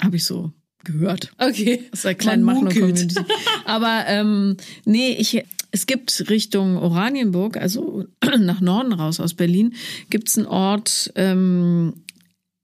Habe 0.00 0.16
ich 0.16 0.24
so 0.24 0.52
gehört. 0.84 1.32
Okay. 1.38 1.88
aus 1.92 2.02
der 2.02 2.14
kleinen 2.14 2.42
Man 2.42 2.56
Machnow 2.56 2.74
munkelt. 2.74 3.14
Community. 3.14 3.34
Aber 3.64 4.04
ähm, 4.06 4.56
nee, 4.84 5.12
ich, 5.18 5.44
es 5.70 5.86
gibt 5.86 6.30
Richtung 6.30 6.76
Oranienburg, 6.76 7.56
also 7.56 8.06
nach 8.38 8.60
Norden 8.60 8.92
raus 8.92 9.20
aus 9.20 9.34
Berlin, 9.34 9.74
gibt 10.10 10.28
es 10.28 10.38
einen 10.38 10.46
Ort, 10.46 11.12
ähm, 11.16 12.04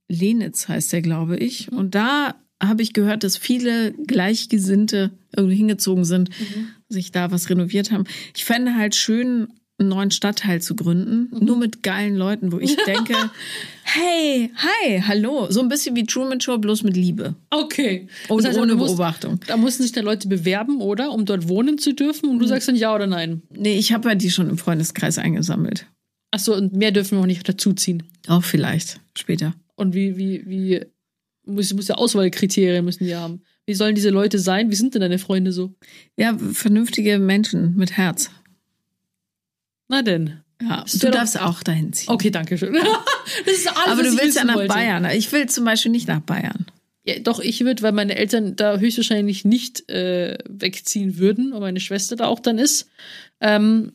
Lenitz 0.08 0.68
heißt 0.68 0.92
der, 0.92 1.02
glaube 1.02 1.36
ich. 1.36 1.70
Und 1.72 1.94
da 1.94 2.34
habe 2.62 2.82
ich 2.82 2.92
gehört, 2.92 3.24
dass 3.24 3.36
viele 3.36 3.92
Gleichgesinnte 3.92 5.12
irgendwie 5.34 5.56
hingezogen 5.56 6.04
sind, 6.04 6.30
sich 6.88 7.12
da 7.12 7.30
was 7.30 7.48
renoviert 7.48 7.90
haben. 7.90 8.04
Ich 8.36 8.44
fände 8.44 8.74
halt 8.74 8.94
schön, 8.94 9.48
einen 9.80 9.88
neuen 9.88 10.10
Stadtteil 10.10 10.60
zu 10.62 10.76
gründen, 10.76 11.28
nur 11.44 11.56
mit 11.56 11.82
geilen 11.82 12.14
Leuten, 12.14 12.52
wo 12.52 12.58
ich 12.58 12.76
denke, 12.86 13.14
hey, 13.82 14.50
hi, 14.54 15.00
hallo. 15.00 15.46
So 15.50 15.60
ein 15.60 15.68
bisschen 15.68 15.96
wie 15.96 16.04
Truman 16.04 16.40
Show, 16.40 16.58
bloß 16.58 16.82
mit 16.82 16.96
Liebe. 16.96 17.34
Okay. 17.50 18.06
Und 18.28 18.44
Das 18.44 18.50
heißt, 18.50 18.58
ohne 18.60 18.74
musst- 18.74 18.96
Beobachtung. 18.96 19.40
Da 19.46 19.56
mussten 19.56 19.82
sich 19.82 19.92
dann 19.92 20.04
Leute 20.04 20.28
bewerben, 20.28 20.80
oder? 20.80 21.10
Um 21.12 21.24
dort 21.24 21.48
wohnen 21.48 21.78
zu 21.78 21.92
dürfen. 21.94 22.28
Und 22.28 22.38
du 22.38 22.46
sagst 22.46 22.68
dann 22.68 22.76
ja 22.76 22.94
oder 22.94 23.06
nein. 23.06 23.42
Nee, 23.50 23.76
ich 23.78 23.92
habe 23.92 24.08
ja 24.10 24.14
die 24.14 24.30
schon 24.30 24.48
im 24.50 24.58
Freundeskreis 24.58 25.18
eingesammelt. 25.18 25.86
Achso, 26.30 26.54
und 26.54 26.74
mehr 26.74 26.92
dürfen 26.92 27.18
wir 27.18 27.22
auch 27.22 27.26
nicht 27.26 27.48
dazuziehen. 27.48 28.04
Auch 28.28 28.44
vielleicht 28.44 29.00
später. 29.18 29.54
Und 29.74 29.94
wie, 29.94 30.16
wie, 30.16 30.42
wie, 30.46 30.80
muss, 31.46 31.72
muss 31.74 31.88
ja 31.88 31.96
Auswahlkriterien 31.96 32.84
müssen 32.84 33.04
die 33.04 33.16
haben. 33.16 33.40
Wie 33.66 33.74
sollen 33.74 33.94
diese 33.94 34.10
Leute 34.10 34.38
sein? 34.38 34.70
Wie 34.70 34.74
sind 34.76 34.94
denn 34.94 35.00
deine 35.00 35.18
Freunde 35.18 35.52
so? 35.52 35.74
Ja, 36.16 36.36
vernünftige 36.52 37.18
Menschen 37.18 37.76
mit 37.76 37.92
Herz. 37.96 38.30
Na 39.90 40.02
denn. 40.02 40.40
Ja, 40.62 40.84
du 40.90 40.98
doch- 40.98 41.10
darfst 41.10 41.40
auch 41.40 41.62
dahin 41.62 41.92
ziehen. 41.92 42.10
Okay, 42.10 42.30
danke 42.30 42.56
schön. 42.56 42.74
das 43.44 43.54
ist 43.54 43.66
alles, 43.68 43.92
Aber 43.92 44.02
du 44.02 44.16
willst 44.16 44.36
ja 44.36 44.44
nach 44.44 44.54
wollte. 44.54 44.68
Bayern. 44.72 45.04
Ich 45.06 45.30
will 45.32 45.48
zum 45.48 45.64
Beispiel 45.64 45.90
nicht 45.90 46.06
nach 46.06 46.20
Bayern. 46.20 46.66
Ja, 47.04 47.18
doch, 47.18 47.40
ich 47.40 47.60
würde, 47.64 47.82
weil 47.82 47.92
meine 47.92 48.14
Eltern 48.14 48.56
da 48.56 48.78
höchstwahrscheinlich 48.78 49.44
nicht 49.44 49.88
äh, 49.88 50.38
wegziehen 50.48 51.18
würden 51.18 51.52
und 51.52 51.60
meine 51.60 51.80
Schwester 51.80 52.14
da 52.14 52.26
auch 52.26 52.40
dann 52.40 52.58
ist. 52.58 52.88
Ähm, 53.40 53.92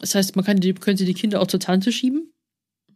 das 0.00 0.14
heißt, 0.14 0.36
man 0.36 0.44
kann 0.44 0.58
die, 0.60 0.74
könnte 0.74 1.04
die 1.04 1.14
Kinder 1.14 1.40
auch 1.40 1.46
zur 1.46 1.60
Tante 1.60 1.92
schieben. 1.92 2.32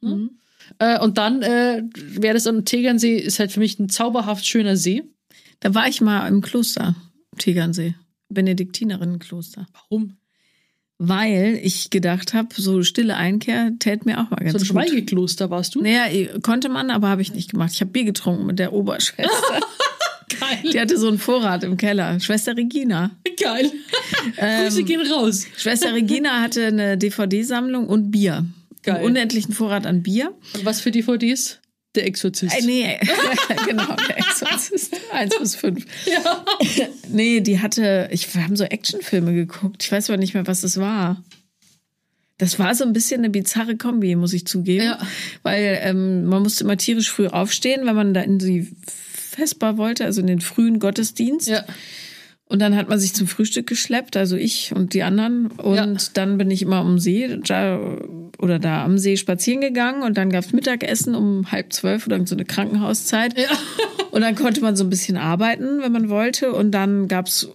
Mhm. 0.02 0.38
Äh, 0.78 0.98
und 0.98 1.16
dann 1.16 1.42
äh, 1.42 1.84
wäre 1.94 2.34
das 2.34 2.46
am 2.48 2.64
Tegernsee, 2.64 3.16
ist 3.16 3.38
halt 3.38 3.52
für 3.52 3.60
mich 3.60 3.78
ein 3.78 3.88
zauberhaft 3.88 4.44
schöner 4.44 4.76
See. 4.76 5.04
Da 5.60 5.74
war 5.74 5.88
ich 5.88 6.00
mal 6.00 6.26
im 6.26 6.42
Kloster, 6.42 6.96
Tegernsee. 7.38 7.94
Benediktinerinnenkloster. 8.28 9.68
Warum? 9.72 10.16
Weil 10.98 11.60
ich 11.62 11.90
gedacht 11.90 12.32
habe, 12.32 12.48
so 12.56 12.82
stille 12.82 13.16
Einkehr 13.16 13.72
täte 13.78 14.06
mir 14.06 14.18
auch 14.18 14.30
mal 14.30 14.36
ganz 14.36 14.52
So 14.52 14.58
ein 14.58 14.60
gut. 14.60 14.88
Schweigekloster 14.88 15.50
warst 15.50 15.74
du? 15.74 15.82
Naja, 15.82 16.06
konnte 16.42 16.70
man, 16.70 16.90
aber 16.90 17.08
habe 17.08 17.20
ich 17.20 17.34
nicht 17.34 17.50
gemacht. 17.50 17.72
Ich 17.74 17.80
habe 17.82 17.90
Bier 17.90 18.04
getrunken 18.04 18.46
mit 18.46 18.58
der 18.58 18.72
Oberschwester. 18.72 19.30
Geil. 20.40 20.72
Die 20.72 20.80
hatte 20.80 20.98
so 20.98 21.06
einen 21.08 21.18
Vorrat 21.18 21.64
im 21.64 21.76
Keller. 21.76 22.18
Schwester 22.18 22.56
Regina. 22.56 23.10
Geil. 23.40 23.70
Grüße 24.36 24.80
Ähm, 24.80 24.86
gehen 24.86 25.12
raus. 25.12 25.46
Schwester 25.56 25.92
Regina 25.94 26.40
hatte 26.40 26.66
eine 26.66 26.98
DVD-Sammlung 26.98 27.86
und 27.86 28.10
Bier. 28.10 28.44
Geil. 28.82 28.96
Einen 28.96 29.04
unendlichen 29.04 29.52
Vorrat 29.52 29.86
an 29.86 30.02
Bier. 30.02 30.32
Und 30.54 30.64
was 30.64 30.80
für 30.80 30.90
DVDs? 30.90 31.60
Der 31.96 32.06
Exorzist. 32.06 32.54
Äh, 32.54 32.64
nee, 32.64 33.00
genau, 33.66 33.96
der 34.08 34.18
Exorzist. 34.18 34.94
Eins 35.12 35.38
bis 35.38 35.56
fünf. 35.56 35.84
Ja. 36.06 36.44
Nee, 37.08 37.40
die 37.40 37.60
hatte, 37.60 38.08
ich, 38.12 38.34
wir 38.34 38.44
haben 38.44 38.56
so 38.56 38.64
Actionfilme 38.64 39.32
geguckt. 39.32 39.82
Ich 39.82 39.90
weiß 39.90 40.10
aber 40.10 40.18
nicht 40.18 40.34
mehr, 40.34 40.46
was 40.46 40.60
das 40.60 40.78
war. 40.78 41.24
Das 42.38 42.58
war 42.58 42.74
so 42.74 42.84
ein 42.84 42.92
bisschen 42.92 43.20
eine 43.20 43.30
bizarre 43.30 43.76
Kombi, 43.76 44.14
muss 44.14 44.34
ich 44.34 44.46
zugeben. 44.46 44.84
Ja. 44.84 44.98
Weil 45.42 45.78
ähm, 45.82 46.26
man 46.26 46.42
musste 46.42 46.64
immer 46.64 46.76
tierisch 46.76 47.10
früh 47.10 47.28
aufstehen, 47.28 47.86
wenn 47.86 47.96
man 47.96 48.12
da 48.12 48.20
in 48.20 48.38
die 48.38 48.68
Vesper 49.36 49.78
wollte, 49.78 50.04
also 50.04 50.20
in 50.20 50.26
den 50.26 50.40
frühen 50.40 50.78
Gottesdienst. 50.78 51.48
Ja. 51.48 51.64
Und 52.48 52.60
dann 52.60 52.76
hat 52.76 52.88
man 52.88 52.98
sich 53.00 53.12
zum 53.12 53.26
Frühstück 53.26 53.66
geschleppt, 53.66 54.16
also 54.16 54.36
ich 54.36 54.72
und 54.74 54.94
die 54.94 55.02
anderen. 55.02 55.48
Und 55.48 55.74
Ja. 55.76 55.86
dann 56.14 56.38
bin 56.38 56.50
ich 56.50 56.62
immer 56.62 56.80
um 56.80 56.98
See 57.00 57.38
da, 57.44 57.80
oder 58.38 58.58
da 58.60 58.84
am 58.84 58.98
See 58.98 59.16
spazieren 59.16 59.60
gegangen 59.60 60.02
und 60.04 60.16
dann 60.16 60.30
gab's 60.30 60.52
Mittagessen 60.52 61.14
um 61.16 61.50
halb 61.50 61.72
zwölf 61.72 62.06
oder 62.06 62.24
so 62.24 62.36
eine 62.36 62.44
Krankenhauszeit. 62.44 63.36
Ja. 63.38 63.48
Und 64.12 64.22
dann 64.22 64.34
konnte 64.34 64.62
man 64.62 64.76
so 64.76 64.84
ein 64.84 64.88
bisschen 64.88 65.18
arbeiten, 65.18 65.82
wenn 65.82 65.92
man 65.92 66.08
wollte. 66.08 66.52
Und 66.54 66.70
dann 66.70 67.06
gab's 67.06 67.48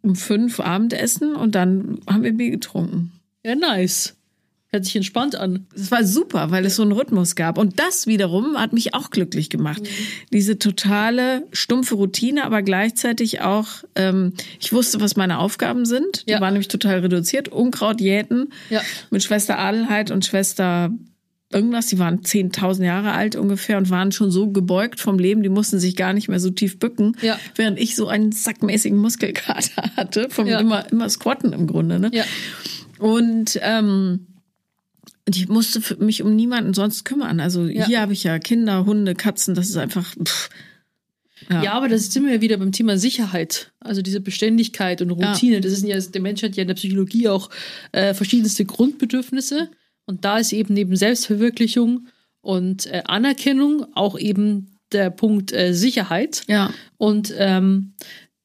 um 0.00 0.16
fünf 0.16 0.58
Abendessen 0.58 1.36
und 1.36 1.54
dann 1.54 2.00
haben 2.08 2.24
wir 2.24 2.32
Bier 2.32 2.50
getrunken. 2.50 3.12
Ja, 3.44 3.54
nice. 3.54 4.16
Hört 4.70 4.84
sich 4.84 4.96
entspannt 4.96 5.34
an. 5.34 5.66
Es 5.74 5.90
war 5.90 6.04
super, 6.04 6.50
weil 6.50 6.66
es 6.66 6.76
so 6.76 6.82
einen 6.82 6.92
Rhythmus 6.92 7.36
gab. 7.36 7.56
Und 7.56 7.80
das 7.80 8.06
wiederum 8.06 8.58
hat 8.58 8.74
mich 8.74 8.92
auch 8.92 9.08
glücklich 9.08 9.48
gemacht. 9.48 9.80
Mhm. 9.80 9.86
Diese 10.30 10.58
totale 10.58 11.46
stumpfe 11.52 11.94
Routine, 11.94 12.44
aber 12.44 12.60
gleichzeitig 12.60 13.40
auch, 13.40 13.66
ähm, 13.94 14.34
ich 14.60 14.72
wusste, 14.74 15.00
was 15.00 15.16
meine 15.16 15.38
Aufgaben 15.38 15.86
sind. 15.86 16.26
Die 16.28 16.32
Ja. 16.32 16.40
waren 16.42 16.52
nämlich 16.52 16.68
total 16.68 16.98
reduziert. 16.98 17.48
Unkraut 17.48 18.02
jäten 18.02 18.50
Ja. 18.68 18.82
mit 19.10 19.22
Schwester 19.22 19.58
Adelheid 19.58 20.10
und 20.10 20.26
Schwester 20.26 20.90
irgendwas. 21.50 21.86
Die 21.86 21.98
waren 21.98 22.22
10.000 22.22 22.84
Jahre 22.84 23.12
alt 23.12 23.36
ungefähr 23.36 23.78
und 23.78 23.88
waren 23.88 24.12
schon 24.12 24.30
so 24.30 24.50
gebeugt 24.50 25.00
vom 25.00 25.18
Leben, 25.18 25.42
die 25.42 25.48
mussten 25.48 25.78
sich 25.80 25.96
gar 25.96 26.12
nicht 26.12 26.28
mehr 26.28 26.40
so 26.40 26.50
tief 26.50 26.78
bücken. 26.78 27.16
Ja. 27.22 27.38
Während 27.54 27.78
ich 27.78 27.96
so 27.96 28.06
einen 28.08 28.32
sackmäßigen 28.32 28.98
Muskelkater 28.98 29.82
hatte, 29.96 30.28
vom 30.28 30.46
Ja. 30.46 30.60
immer, 30.60 30.84
immer 30.92 31.08
Squatten 31.08 31.54
im 31.54 31.66
Grunde. 31.66 31.98
Ne? 31.98 32.10
Ja. 32.12 32.24
Und 32.98 33.58
ähm, 33.62 34.26
und 35.28 35.36
ich 35.36 35.46
musste 35.48 35.80
mich 36.02 36.22
um 36.22 36.34
niemanden 36.34 36.72
sonst 36.72 37.04
kümmern. 37.04 37.38
Also 37.38 37.66
Ja. 37.66 37.86
hier 37.86 38.00
habe 38.00 38.14
ich 38.14 38.24
ja 38.24 38.38
Kinder, 38.38 38.86
Hunde, 38.86 39.14
Katzen, 39.14 39.54
das 39.54 39.68
ist 39.68 39.76
einfach. 39.76 40.14
Pff, 40.24 40.48
Ja. 41.50 41.72
aber 41.74 41.88
das 41.88 42.10
sind 42.10 42.24
wir 42.24 42.32
ja 42.36 42.40
wieder 42.40 42.56
beim 42.56 42.72
Thema 42.72 42.96
Sicherheit. 42.96 43.70
Also 43.78 44.00
diese 44.00 44.20
Beständigkeit 44.20 45.02
und 45.02 45.10
Routine. 45.10 45.60
Das 45.60 45.72
ist 45.72 45.84
ja, 45.86 46.00
der 46.00 46.20
Mensch 46.22 46.42
hat 46.42 46.56
ja 46.56 46.62
in 46.62 46.68
der 46.68 46.74
Psychologie 46.76 47.28
auch 47.28 47.50
äh, 47.92 48.14
verschiedenste 48.14 48.64
Grundbedürfnisse. 48.64 49.68
Und 50.06 50.24
da 50.24 50.38
ist 50.38 50.54
eben 50.54 50.72
neben 50.72 50.96
Selbstverwirklichung 50.96 52.08
und 52.40 52.86
äh, 52.86 53.02
Anerkennung 53.04 53.84
auch 53.94 54.18
eben 54.18 54.78
der 54.92 55.10
Punkt 55.10 55.52
äh, 55.52 55.74
Sicherheit. 55.74 56.42
Ja. 56.48 56.72
Und 56.96 57.34
ähm, 57.36 57.92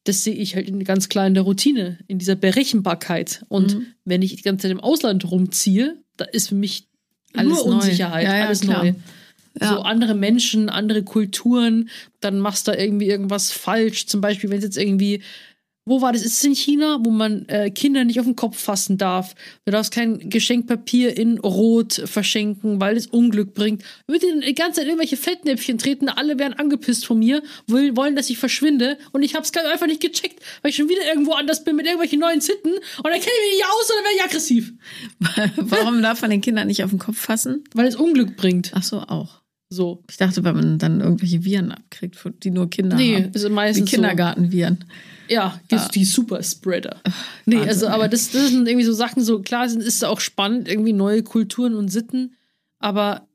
das 0.04 0.22
sehe 0.22 0.34
ich 0.34 0.54
halt 0.54 0.68
in, 0.68 0.84
ganz 0.84 1.08
klar 1.08 1.26
in 1.26 1.32
der 1.32 1.44
Routine, 1.44 1.98
in 2.08 2.18
dieser 2.18 2.36
Berechenbarkeit. 2.36 3.46
Und 3.48 3.76
Mhm. 3.76 3.86
wenn 4.04 4.20
ich 4.20 4.36
die 4.36 4.42
ganze 4.42 4.64
Zeit 4.64 4.72
im 4.72 4.80
Ausland 4.80 5.24
rumziehe, 5.30 6.03
da 6.16 6.24
ist 6.24 6.48
für 6.48 6.54
mich 6.54 6.86
Alles 7.34 7.48
nur 7.64 7.66
neu. 7.66 7.74
Unsicherheit, 7.74 8.24
Ja, 8.24 8.36
ja, 8.36 8.46
alles 8.46 8.60
klar. 8.60 8.84
neu. 8.84 8.94
Ja. 9.60 9.68
So 9.68 9.80
andere 9.82 10.14
Menschen, 10.14 10.68
andere 10.68 11.04
Kulturen, 11.04 11.88
dann 12.20 12.40
machst 12.40 12.66
du 12.66 12.72
da 12.72 12.78
irgendwie 12.78 13.06
irgendwas 13.06 13.52
falsch. 13.52 14.06
Zum 14.06 14.20
Beispiel, 14.20 14.50
wenn 14.50 14.58
es 14.58 14.64
jetzt 14.64 14.76
irgendwie, 14.78 15.22
wo 15.86 16.00
war 16.00 16.12
das? 16.12 16.22
Ist 16.22 16.38
es 16.38 16.44
in 16.44 16.54
China, 16.54 16.98
wo 17.02 17.10
man 17.10 17.46
äh, 17.48 17.70
Kinder 17.70 18.04
nicht 18.04 18.18
auf 18.18 18.26
den 18.26 18.36
Kopf 18.36 18.58
fassen 18.58 18.96
darf? 18.96 19.34
Du 19.64 19.72
darfst 19.72 19.92
kein 19.92 20.30
Geschenkpapier 20.30 21.16
in 21.16 21.38
Rot 21.38 22.02
verschenken, 22.06 22.80
weil 22.80 22.96
es 22.96 23.06
Unglück 23.06 23.54
bringt. 23.54 23.82
Würde 24.06 24.26
denen 24.26 24.40
die 24.40 24.54
ganze 24.54 24.80
Zeit 24.80 24.86
irgendwelche 24.86 25.16
Fettnäpfchen 25.16 25.78
treten, 25.78 26.08
alle 26.08 26.38
werden 26.38 26.54
angepisst 26.54 27.04
von 27.04 27.18
mir, 27.18 27.42
wollen, 27.66 27.96
wollen 27.96 28.16
dass 28.16 28.30
ich 28.30 28.38
verschwinde 28.38 28.98
und 29.12 29.22
ich 29.22 29.34
hab's 29.34 29.52
ganz 29.52 29.68
einfach 29.68 29.86
nicht 29.86 30.00
gecheckt, 30.00 30.42
weil 30.62 30.70
ich 30.70 30.76
schon 30.76 30.88
wieder 30.88 31.06
irgendwo 31.06 31.32
anders 31.32 31.64
bin 31.64 31.76
mit 31.76 31.84
irgendwelchen 31.86 32.20
neuen 32.20 32.40
Sitten 32.40 32.72
und 32.72 33.04
dann 33.04 33.12
kenne 33.12 33.22
ich 33.22 33.50
mich 33.50 33.58
nicht 33.58 33.66
aus 33.66 33.90
und 33.90 33.96
dann 33.96 34.04
werde 34.04 34.16
ich 34.16 34.24
aggressiv. 34.24 34.72
Warum 35.56 36.02
darf 36.02 36.22
man 36.22 36.30
den 36.30 36.40
Kindern 36.40 36.66
nicht 36.66 36.82
auf 36.82 36.90
den 36.90 36.98
Kopf 36.98 37.18
fassen? 37.18 37.64
Weil 37.74 37.86
es 37.86 37.96
Unglück 37.96 38.36
bringt. 38.36 38.72
Ach 38.74 38.82
so, 38.82 39.00
auch. 39.00 39.43
So. 39.74 40.02
Ich 40.08 40.16
dachte, 40.16 40.44
weil 40.44 40.54
man 40.54 40.78
dann 40.78 41.00
irgendwelche 41.00 41.44
Viren 41.44 41.72
abkriegt, 41.72 42.16
die 42.42 42.50
nur 42.50 42.70
Kinder 42.70 42.96
Nee, 42.96 43.16
haben. 43.16 43.34
Wie 43.34 43.48
meistens 43.48 43.90
so. 43.90 43.96
Kindergartenviren. 43.96 44.84
Ja, 45.28 45.60
gibt's 45.68 45.88
die 45.88 46.04
Superspreader. 46.04 47.00
Nee, 47.46 47.56
Wahnsinn, 47.56 47.68
also, 47.68 47.88
aber 47.88 48.08
das, 48.08 48.30
das 48.30 48.50
sind 48.50 48.68
irgendwie 48.68 48.84
so 48.84 48.92
Sachen, 48.92 49.22
so 49.22 49.40
klar 49.40 49.68
sind, 49.68 49.82
ist 49.82 50.04
auch 50.04 50.20
spannend, 50.20 50.68
irgendwie 50.68 50.92
neue 50.92 51.22
Kulturen 51.22 51.74
und 51.74 51.88
Sitten, 51.88 52.36
aber 52.78 53.26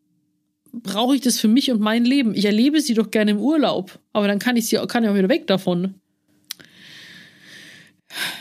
brauche 0.72 1.16
ich 1.16 1.22
das 1.22 1.40
für 1.40 1.48
mich 1.48 1.72
und 1.72 1.82
mein 1.82 2.06
Leben? 2.06 2.34
Ich 2.36 2.46
erlebe 2.46 2.82
sie 2.82 2.94
doch 2.94 3.12
gerne 3.12 3.32
im 3.32 3.40
Urlaub, 3.40 4.00
aber 4.14 4.28
dann 4.28 4.40
kann 4.40 4.56
ich 4.56 4.68
sie 4.68 4.78
kann 4.88 5.04
ich 5.04 5.10
auch 5.10 5.16
wieder 5.16 5.30
weg 5.30 5.48
davon. 5.48 5.96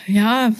Ja. 0.07 0.53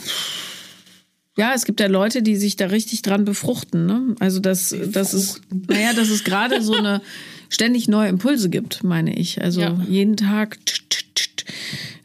Ja, 1.39 1.53
es 1.55 1.65
gibt 1.65 1.79
ja 1.79 1.87
Leute, 1.87 2.21
die 2.21 2.35
sich 2.35 2.55
da 2.55 2.67
richtig 2.67 3.01
dran 3.01 3.25
befruchten. 3.25 3.85
Ne? 3.85 4.15
Also 4.19 4.39
das, 4.39 4.75
das 4.91 5.13
ist, 5.13 5.41
naja, 5.67 5.93
dass 5.93 6.09
es 6.09 6.23
gerade 6.23 6.61
so 6.61 6.73
eine 6.73 7.01
ständig 7.49 7.87
neue 7.87 8.09
Impulse 8.09 8.49
gibt, 8.49 8.83
meine 8.83 9.15
ich. 9.17 9.41
Also 9.41 9.61
Ja. 9.61 9.81
jeden 9.87 10.17
Tag. 10.17 10.57
tsch, 10.65 10.83
tsch, 10.89 11.05
tsch. 11.15 11.45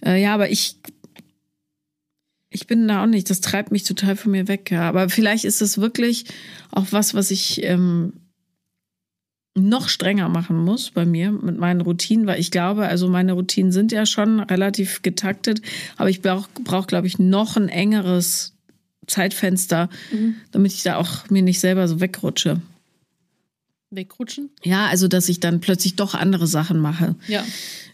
Äh, 0.05 0.23
ja, 0.23 0.35
aber 0.35 0.51
ich, 0.51 0.77
ich 2.51 2.67
bin 2.67 2.87
da 2.89 3.03
auch 3.03 3.07
nicht. 3.09 3.29
Das 3.29 3.41
treibt 3.41 3.73
mich 3.73 3.83
total 3.83 4.17
von 4.17 4.31
mir 4.33 4.47
weg. 4.49 4.71
Ja. 4.71 4.89
Aber 4.89 5.09
vielleicht 5.09 5.45
ist 5.45 5.61
es 5.61 5.79
wirklich 5.79 6.27
auch 6.71 6.87
was, 6.91 7.15
was 7.15 7.31
ich 7.31 7.63
ähm, 7.65 8.13
noch 9.57 9.89
strenger 9.89 10.29
machen 10.29 10.57
muss 10.57 10.91
bei 10.91 11.05
mir 11.05 11.31
mit 11.31 11.59
meinen 11.59 11.81
Routinen, 11.81 12.27
weil 12.27 12.41
ich 12.41 12.51
glaube, 12.51 12.87
also 12.87 13.09
meine 13.09 13.33
Routinen 13.35 13.71
sind 13.73 13.93
ja 13.93 14.05
schon 14.07 14.41
relativ 14.41 15.03
getaktet, 15.03 15.61
aber 15.97 16.11
ich 16.11 16.23
brauche, 16.23 16.49
brauch, 16.65 16.87
glaube 16.89 17.07
ich, 17.07 17.19
noch 17.19 17.57
ein 17.57 17.69
engeres 17.69 18.54
Zeitfenster, 19.07 19.89
damit 20.51 20.73
ich 20.73 20.83
da 20.83 20.97
auch 20.97 21.29
mir 21.31 21.43
nicht 21.43 21.61
selber 21.61 21.89
so 21.89 22.01
wegrutsche. 22.01 22.61
Wegrutschen? 23.91 24.51
Ja, 24.63 24.87
also 24.87 25.09
dass 25.09 25.29
ich 25.29 25.41
dann 25.41 25.61
plötzlich 25.61 25.97
doch 25.97 26.15
andere 26.15 26.47
Sachen 26.47 26.79
mache. 26.79 27.15
Ja. 27.29 27.45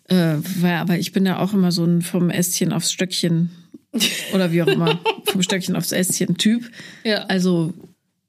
Äh, 0.08 0.36
weil, 0.60 0.76
aber 0.76 0.98
ich 0.98 1.12
bin 1.12 1.26
ja 1.26 1.38
auch 1.38 1.52
immer 1.52 1.72
so 1.72 1.84
ein 1.84 2.02
vom 2.02 2.30
Ästchen 2.30 2.72
aufs 2.72 2.92
Stöckchen 2.92 3.50
oder 4.34 4.52
wie 4.52 4.62
auch 4.62 4.68
immer, 4.68 5.00
vom 5.26 5.42
Stöckchen 5.42 5.76
aufs 5.76 5.92
Ästchen 5.92 6.36
Typ. 6.36 6.70
Ja. 7.04 7.24
Also 7.24 7.74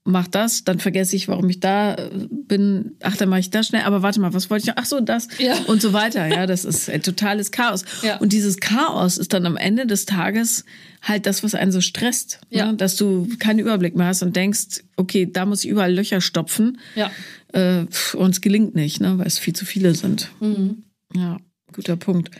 mach 0.03 0.27
das, 0.27 0.63
dann 0.63 0.79
vergesse 0.79 1.15
ich, 1.15 1.27
warum 1.27 1.47
ich 1.49 1.59
da 1.59 1.93
äh, 1.93 2.09
bin. 2.29 2.93
Ach, 3.03 3.15
dann 3.17 3.29
mache 3.29 3.41
ich 3.41 3.49
das 3.51 3.67
schnell. 3.67 3.83
Aber 3.83 4.01
warte 4.01 4.19
mal, 4.19 4.33
was 4.33 4.49
wollte 4.49 4.63
ich 4.63 4.67
noch? 4.67 4.75
Ach 4.81 4.85
so, 4.85 4.99
das 4.99 5.27
Ja. 5.37 5.55
und 5.67 5.81
so 5.81 5.93
weiter. 5.93 6.25
Ja, 6.27 6.47
das 6.47 6.65
ist 6.65 6.89
ein 6.89 7.03
totales 7.03 7.51
Chaos. 7.51 7.83
Ja. 8.01 8.17
Und 8.17 8.33
dieses 8.33 8.57
Chaos 8.57 9.17
ist 9.19 9.33
dann 9.33 9.45
am 9.45 9.57
Ende 9.57 9.85
des 9.85 10.05
Tages 10.05 10.65
halt 11.03 11.25
das, 11.27 11.43
was 11.43 11.53
einen 11.55 11.71
so 11.71 11.81
stresst, 11.81 12.39
Ja. 12.49 12.71
ne? 12.71 12.77
dass 12.77 12.95
du 12.95 13.27
keinen 13.39 13.59
Überblick 13.59 13.95
mehr 13.95 14.07
hast 14.07 14.23
und 14.23 14.35
denkst, 14.35 14.83
okay, 14.97 15.29
da 15.31 15.45
muss 15.45 15.63
ich 15.63 15.69
überall 15.69 15.93
Löcher 15.93 16.19
stopfen. 16.21 16.79
Ja. 16.95 17.11
Äh, 17.53 17.85
und 18.15 18.31
es 18.31 18.41
gelingt 18.41 18.73
nicht, 18.75 19.01
ne? 19.01 19.17
weil 19.19 19.27
es 19.27 19.37
viel 19.37 19.53
zu 19.55 19.65
viele 19.65 19.93
sind. 19.93 20.31
Mhm. 20.39 20.83
Ja, 21.13 21.37
guter 21.73 21.95
Punkt. 21.95 22.31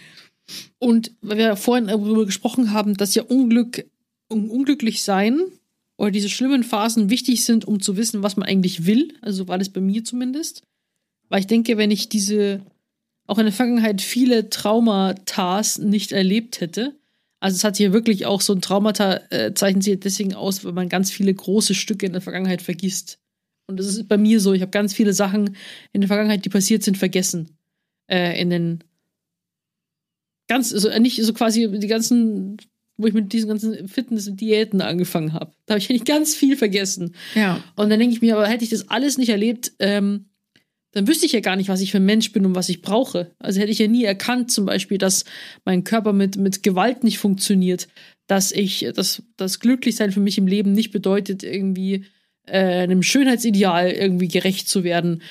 Und 0.79 1.11
weil 1.21 1.37
wir 1.37 1.55
vorhin 1.55 1.87
darüber 1.87 2.25
gesprochen 2.25 2.71
haben, 2.73 2.95
dass 2.97 3.13
ja 3.15 3.23
Unglück, 3.23 3.85
un 4.29 4.49
unglücklich 4.49 5.03
sein 5.03 5.39
oder 6.01 6.09
diese 6.09 6.29
schlimmen 6.29 6.63
Phasen 6.63 7.11
wichtig 7.11 7.45
sind, 7.45 7.63
um 7.63 7.79
zu 7.79 7.95
wissen, 7.95 8.23
was 8.23 8.35
man 8.35 8.49
eigentlich 8.49 8.87
will. 8.87 9.13
Also 9.21 9.47
war 9.47 9.59
das 9.59 9.69
bei 9.69 9.81
mir 9.81 10.03
zumindest. 10.03 10.63
Weil 11.29 11.41
ich 11.41 11.47
denke, 11.47 11.77
wenn 11.77 11.91
ich 11.91 12.09
diese 12.09 12.65
auch 13.27 13.37
in 13.37 13.45
der 13.45 13.53
Vergangenheit 13.53 14.01
viele 14.01 14.49
Traumatas 14.49 15.77
nicht 15.77 16.11
erlebt 16.11 16.59
hätte, 16.59 16.95
also 17.39 17.55
es 17.55 17.63
hat 17.63 17.77
ja 17.77 17.93
wirklich 17.93 18.25
auch 18.25 18.41
so 18.41 18.53
ein 18.53 18.61
Traumata 18.61 19.21
äh, 19.29 19.53
zeichnet 19.53 19.83
sich 19.83 19.99
deswegen 19.99 20.33
aus, 20.33 20.65
weil 20.65 20.73
man 20.73 20.89
ganz 20.89 21.11
viele 21.11 21.35
große 21.35 21.75
Stücke 21.75 22.07
in 22.07 22.13
der 22.13 22.21
Vergangenheit 22.21 22.63
vergisst. 22.63 23.19
Und 23.67 23.77
das 23.77 23.85
ist 23.85 24.07
bei 24.07 24.17
mir 24.17 24.39
so, 24.39 24.53
ich 24.53 24.61
habe 24.63 24.71
ganz 24.71 24.95
viele 24.95 25.13
Sachen 25.13 25.55
in 25.93 26.01
der 26.01 26.07
Vergangenheit, 26.07 26.45
die 26.45 26.49
passiert 26.49 26.81
sind, 26.81 26.97
vergessen. 26.97 27.57
Äh, 28.09 28.41
in 28.41 28.49
den 28.49 28.83
ganz, 30.47 30.73
also 30.73 30.89
nicht 30.97 31.23
so 31.23 31.31
quasi 31.33 31.69
die 31.71 31.87
ganzen, 31.87 32.57
wo 33.01 33.07
ich 33.07 33.13
mit 33.13 33.33
diesen 33.33 33.49
ganzen 33.49 33.87
Fitness- 33.87 34.27
und 34.27 34.39
Diäten 34.39 34.81
angefangen 34.81 35.33
habe. 35.33 35.51
Da 35.65 35.73
habe 35.73 35.79
ich 35.79 35.89
eigentlich 35.89 36.05
ganz 36.05 36.35
viel 36.35 36.55
vergessen. 36.55 37.15
Ja. 37.35 37.63
Und 37.75 37.89
dann 37.89 37.99
denke 37.99 38.15
ich 38.15 38.21
mir, 38.21 38.35
aber 38.35 38.47
hätte 38.47 38.63
ich 38.63 38.69
das 38.69 38.89
alles 38.89 39.17
nicht 39.17 39.29
erlebt, 39.29 39.73
ähm, 39.79 40.25
dann 40.93 41.07
wüsste 41.07 41.25
ich 41.25 41.31
ja 41.31 41.39
gar 41.39 41.55
nicht, 41.55 41.69
was 41.69 41.81
ich 41.81 41.91
für 41.91 41.97
ein 41.97 42.05
Mensch 42.05 42.31
bin 42.33 42.45
und 42.45 42.55
was 42.55 42.69
ich 42.69 42.81
brauche. 42.81 43.31
Also 43.39 43.61
hätte 43.61 43.71
ich 43.71 43.79
ja 43.79 43.87
nie 43.87 44.03
erkannt, 44.03 44.51
zum 44.51 44.65
Beispiel, 44.65 44.97
dass 44.97 45.23
mein 45.63 45.83
Körper 45.83 46.11
mit, 46.11 46.35
mit 46.35 46.63
Gewalt 46.63 47.03
nicht 47.03 47.17
funktioniert, 47.17 47.87
dass 48.27 48.51
ich, 48.51 48.87
dass 48.93 49.23
das 49.37 49.59
Glücklichsein 49.59 50.11
für 50.11 50.19
mich 50.19 50.37
im 50.37 50.47
Leben 50.47 50.73
nicht 50.73 50.91
bedeutet, 50.91 51.43
irgendwie 51.43 52.05
äh, 52.45 52.59
einem 52.59 53.03
Schönheitsideal 53.03 53.91
irgendwie 53.91 54.27
gerecht 54.27 54.67
zu 54.67 54.83
werden. 54.83 55.21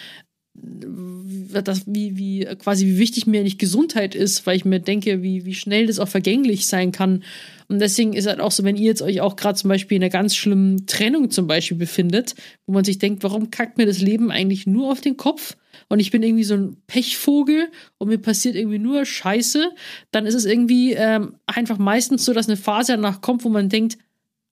Das, 0.55 1.83
wie, 1.87 2.17
wie, 2.17 2.45
quasi, 2.59 2.87
wie 2.87 2.99
wichtig 2.99 3.27
mir 3.27 3.41
eigentlich 3.41 3.59
Gesundheit 3.59 4.15
ist, 4.15 4.47
weil 4.47 4.57
ich 4.57 4.65
mir 4.65 4.81
denke, 4.81 5.23
wie, 5.23 5.45
wie 5.45 5.55
schnell 5.55 5.87
das 5.87 5.99
auch 5.99 6.09
vergänglich 6.09 6.67
sein 6.67 6.93
kann. 6.93 7.23
Und 7.71 7.79
deswegen 7.79 8.15
ist 8.15 8.27
halt 8.27 8.41
auch 8.41 8.51
so, 8.51 8.65
wenn 8.65 8.75
ihr 8.75 8.87
jetzt 8.87 9.01
euch 9.01 9.21
auch 9.21 9.37
gerade 9.37 9.57
zum 9.57 9.69
Beispiel 9.69 9.97
in 9.97 10.03
einer 10.03 10.11
ganz 10.11 10.35
schlimmen 10.35 10.89
Trennung 10.89 11.31
zum 11.31 11.47
Beispiel 11.47 11.77
befindet, 11.77 12.35
wo 12.67 12.73
man 12.73 12.83
sich 12.85 12.99
denkt, 12.99 13.23
warum 13.23 13.51
kackt 13.51 13.79
mir 13.79 13.87
das 13.87 14.01
Leben 14.01 14.33
eigentlich 14.33 14.67
nur 14.67 14.91
auf 14.91 15.01
den 15.01 15.17
Kopf? 15.17 15.57
Und 15.89 16.01
ich 16.01 16.11
bin 16.11 16.25
irgendwie 16.25 16.43
so 16.43 16.55
ein 16.55 16.79
Pechvogel 16.89 17.71
und 17.99 18.09
mir 18.09 18.19
passiert 18.19 18.57
irgendwie 18.57 18.81
nur 18.81 19.05
Scheiße, 19.05 19.71
dann 20.11 20.27
ist 20.27 20.35
es 20.35 20.47
irgendwie 20.47 20.95
ähm, 20.95 21.37
einfach 21.47 21.79
meistens 21.79 22.25
so, 22.25 22.33
dass 22.33 22.49
eine 22.49 22.57
Phase 22.57 22.95
danach 22.95 23.21
kommt, 23.21 23.45
wo 23.45 23.49
man 23.49 23.69
denkt, 23.69 23.99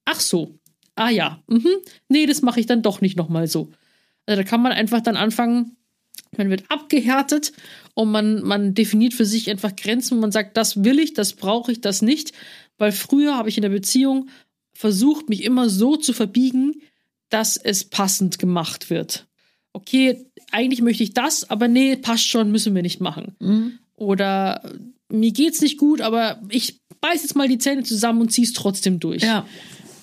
ach 0.04 0.20
so, 0.20 0.54
ah 0.94 1.10
ja, 1.10 1.42
mhm, 1.48 1.74
nee, 2.08 2.24
das 2.26 2.40
mache 2.42 2.60
ich 2.60 2.66
dann 2.66 2.82
doch 2.82 3.00
nicht 3.00 3.16
nochmal 3.16 3.48
so. 3.48 3.72
Also 4.26 4.42
da 4.42 4.48
kann 4.48 4.62
man 4.62 4.70
einfach 4.70 5.00
dann 5.00 5.16
anfangen, 5.16 5.76
man 6.36 6.50
wird 6.50 6.70
abgehärtet 6.70 7.52
und 7.94 8.12
man, 8.12 8.42
man 8.44 8.74
definiert 8.74 9.14
für 9.14 9.24
sich 9.24 9.50
einfach 9.50 9.74
Grenzen 9.74 10.14
und 10.14 10.20
man 10.20 10.30
sagt, 10.30 10.56
das 10.56 10.84
will 10.84 11.00
ich, 11.00 11.14
das 11.14 11.32
brauche 11.32 11.72
ich, 11.72 11.80
das 11.80 12.00
nicht. 12.00 12.32
Weil 12.78 12.92
früher 12.92 13.36
habe 13.36 13.48
ich 13.48 13.58
in 13.58 13.62
der 13.62 13.68
Beziehung 13.68 14.28
versucht, 14.72 15.28
mich 15.28 15.44
immer 15.44 15.68
so 15.68 15.96
zu 15.96 16.12
verbiegen, 16.12 16.82
dass 17.28 17.56
es 17.56 17.84
passend 17.84 18.38
gemacht 18.38 18.90
wird. 18.90 19.26
Okay, 19.72 20.24
eigentlich 20.50 20.80
möchte 20.80 21.02
ich 21.02 21.12
das, 21.12 21.50
aber 21.50 21.68
nee, 21.68 21.96
passt 21.96 22.26
schon, 22.26 22.50
müssen 22.50 22.74
wir 22.74 22.82
nicht 22.82 23.00
machen. 23.00 23.36
Mhm. 23.40 23.78
Oder 23.96 24.62
mir 25.08 25.32
geht's 25.32 25.60
nicht 25.60 25.78
gut, 25.78 26.00
aber 26.00 26.40
ich 26.48 26.80
beiß 27.00 27.22
jetzt 27.22 27.36
mal 27.36 27.48
die 27.48 27.58
Zähne 27.58 27.82
zusammen 27.82 28.20
und 28.20 28.32
zieh's 28.32 28.52
trotzdem 28.52 29.00
durch. 29.00 29.22
Ja. 29.22 29.46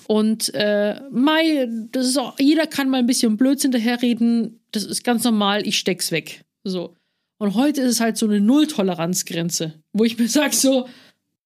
Und 0.06 0.54
äh, 0.54 1.00
Mai, 1.10 1.68
das 1.90 2.06
ist 2.06 2.18
auch, 2.18 2.38
jeder 2.38 2.66
kann 2.66 2.90
mal 2.90 2.98
ein 2.98 3.06
bisschen 3.06 3.36
Blödsinn 3.36 3.72
daherreden. 3.72 4.60
Das 4.70 4.84
ist 4.84 5.02
ganz 5.02 5.24
normal, 5.24 5.66
ich 5.66 5.78
steck's 5.78 6.12
weg. 6.12 6.44
So. 6.62 6.94
Und 7.38 7.54
heute 7.54 7.82
ist 7.82 7.92
es 7.92 8.00
halt 8.00 8.16
so 8.16 8.26
eine 8.26 8.40
Null-Toleranz-Grenze, 8.40 9.74
wo 9.92 10.04
ich 10.04 10.18
mir 10.18 10.28
sag 10.28 10.54
so, 10.54 10.88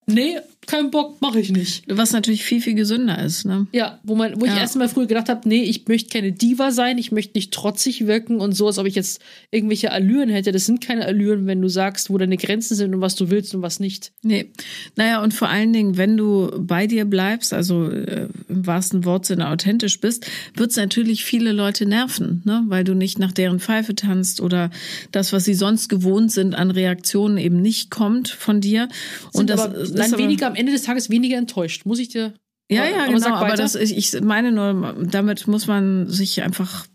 nee, 0.06 0.38
kein 0.70 0.90
Bock, 0.90 1.20
mache 1.20 1.40
ich 1.40 1.50
nicht. 1.50 1.84
Was 1.88 2.12
natürlich 2.12 2.44
viel, 2.44 2.60
viel 2.60 2.74
gesünder 2.74 3.22
ist, 3.22 3.44
ne? 3.44 3.66
Ja, 3.72 3.98
wo 4.02 4.14
man, 4.14 4.40
wo 4.40 4.44
ich 4.44 4.52
Ja. 4.52 4.58
erst 4.58 4.76
mal 4.76 4.88
früher 4.88 5.06
gedacht 5.06 5.28
habe, 5.28 5.48
nee, 5.48 5.62
ich 5.62 5.86
möchte 5.88 6.10
keine 6.10 6.32
Diva 6.32 6.70
sein, 6.70 6.98
ich 6.98 7.12
möchte 7.12 7.36
nicht 7.38 7.52
trotzig 7.52 8.06
wirken 8.06 8.40
und 8.40 8.52
so, 8.52 8.66
als 8.66 8.78
ob 8.78 8.86
ich 8.86 8.94
jetzt 8.94 9.20
irgendwelche 9.50 9.90
Allüren 9.92 10.28
hätte. 10.28 10.52
Das 10.52 10.66
sind 10.66 10.80
keine 10.80 11.04
Allüren, 11.06 11.46
wenn 11.46 11.60
du 11.60 11.68
sagst, 11.68 12.10
wo 12.10 12.18
deine 12.18 12.36
Grenzen 12.36 12.74
sind 12.76 12.94
und 12.94 13.00
was 13.00 13.14
du 13.16 13.30
willst 13.30 13.54
und 13.54 13.62
was 13.62 13.80
nicht. 13.80 14.12
Nee. 14.22 14.50
Naja, 14.96 15.22
und 15.22 15.34
vor 15.34 15.48
allen 15.48 15.72
Dingen, 15.72 15.96
wenn 15.96 16.16
du 16.16 16.50
bei 16.58 16.86
dir 16.86 17.04
bleibst, 17.04 17.52
also 17.52 17.88
äh, 17.90 18.28
im 18.48 18.66
wahrsten 18.66 19.04
Wortsinne 19.04 19.48
authentisch 19.48 20.00
bist, 20.00 20.26
wird 20.54 20.70
es 20.70 20.76
natürlich 20.76 21.24
viele 21.24 21.52
Leute 21.52 21.86
nerven, 21.86 22.42
ne? 22.44 22.62
weil 22.68 22.84
du 22.84 22.94
nicht 22.94 23.18
nach 23.18 23.32
deren 23.32 23.60
Pfeife 23.60 23.94
tanzt 23.94 24.40
oder 24.40 24.70
das, 25.12 25.32
was 25.32 25.44
sie 25.44 25.54
sonst 25.54 25.88
gewohnt 25.88 26.30
sind 26.32 26.54
an 26.54 26.70
Reaktionen, 26.70 27.38
eben 27.38 27.60
nicht 27.60 27.90
kommt 27.90 28.28
von 28.28 28.60
dir. 28.60 28.88
Sind 29.32 29.40
und 29.40 29.50
das 29.50 29.60
aber 29.60 29.74
ist 29.78 29.98
dann 29.98 30.12
aber- 30.14 30.22
weniger 30.22 30.46
am 30.46 30.54
Ende 30.60 30.72
des 30.72 30.82
Tages 30.82 31.10
weniger 31.10 31.36
enttäuscht, 31.38 31.84
muss 31.86 31.98
ich 31.98 32.08
dir. 32.08 32.34
Ja, 32.70 32.82
aber, 32.82 32.90
ja, 32.90 33.04
aber 33.04 33.12
genau. 33.14 33.34
Aber 33.34 33.56
das, 33.56 33.74
ich, 33.74 33.96
ich 33.96 34.20
meine 34.22 34.52
nur, 34.52 34.94
damit 35.10 35.48
muss 35.48 35.66
man 35.66 36.08
sich 36.08 36.42
einfach 36.42 36.86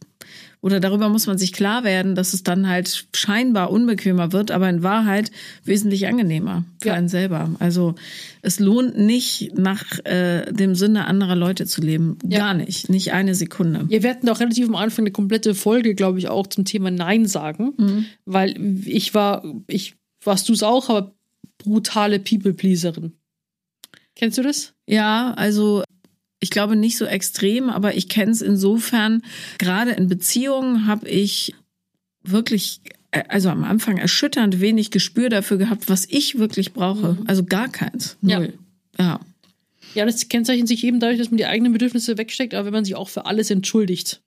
oder 0.62 0.80
darüber 0.80 1.10
muss 1.10 1.28
man 1.28 1.38
sich 1.38 1.54
klar 1.54 1.84
werden, 1.84 2.16
dass 2.16 2.34
es 2.34 2.42
dann 2.42 2.68
halt 2.68 3.08
scheinbar 3.14 3.70
unbequemer 3.70 4.32
wird, 4.32 4.50
aber 4.50 4.68
in 4.68 4.82
Wahrheit 4.82 5.30
wesentlich 5.64 6.08
angenehmer 6.08 6.64
für 6.82 6.88
Ja. 6.88 6.94
einen 6.96 7.08
selber. 7.08 7.52
Also 7.60 7.94
es 8.42 8.60
lohnt 8.60 8.98
nicht, 8.98 9.52
nach 9.56 9.84
äh, 10.06 10.52
dem 10.52 10.74
Sinne 10.74 11.06
anderer 11.06 11.36
Leute 11.36 11.68
zu 11.68 11.82
leben. 11.82 12.18
Ja. 12.28 12.40
Gar 12.40 12.54
nicht. 12.56 12.90
Nicht 12.90 13.12
eine 13.14 13.36
Sekunde. 13.36 13.86
Ja, 13.90 14.02
wir 14.02 14.10
hatten 14.10 14.28
auch 14.30 14.40
relativ 14.40 14.68
am 14.68 14.74
Anfang 14.76 15.04
eine 15.04 15.12
komplette 15.12 15.54
Folge, 15.54 15.94
glaube 15.94 16.18
ich, 16.18 16.30
auch 16.30 16.48
zum 16.48 16.66
Thema 16.66 16.90
Nein 16.90 17.28
sagen, 17.28 17.74
Mhm. 17.78 18.06
weil 18.26 18.56
ich 18.88 19.14
war, 19.14 19.44
ich 19.68 19.94
warst 20.24 20.50
du 20.50 20.54
es 20.54 20.64
auch, 20.64 20.90
aber 20.90 21.14
brutale 21.60 22.18
People-Pleaserin. 22.18 23.12
Kennst 24.16 24.38
du 24.38 24.44
das? 24.44 24.74
Ja, 24.88 25.34
also 25.34 25.84
ich 26.40 26.50
glaube 26.50 26.76
nicht 26.76 26.98
so 26.98 27.06
extrem, 27.06 27.70
aber 27.70 27.96
ich 27.96 28.10
kenne 28.10 28.32
es 28.32 28.42
insofern, 28.42 29.24
gerade 29.58 29.92
in 29.92 30.08
Beziehungen 30.08 30.88
habe 30.88 31.08
ich 31.10 31.54
wirklich, 32.24 32.82
äh, 33.12 33.24
also 33.28 33.50
am 33.50 33.64
Anfang 33.64 33.98
erschütternd 33.98 34.60
wenig 34.60 34.92
Gespür 34.92 35.30
dafür 35.30 35.58
gehabt, 35.58 35.90
was 35.90 36.06
ich 36.06 36.38
wirklich 36.38 36.74
brauche. 36.74 37.18
Also 37.26 37.44
gar 37.44 37.70
keins. 37.70 38.18
Ja. 38.22 38.40
Null. 38.40 38.54
Ja. 38.98 39.20
Ja, 39.94 40.06
das 40.06 40.28
kennzeichnet 40.28 40.68
sich 40.68 40.84
eben 40.84 41.00
dadurch, 41.00 41.20
dass 41.20 41.32
man 41.32 41.38
die 41.38 41.46
eigenen 41.46 41.72
Bedürfnisse 41.72 42.18
wegsteckt, 42.18 42.54
aber 42.54 42.66
wenn 42.66 42.74
man 42.74 42.86
sich 42.86 42.96
auch 42.96 43.10
für 43.10 43.26
alles 43.26 43.50
entschuldigt. 43.50 44.22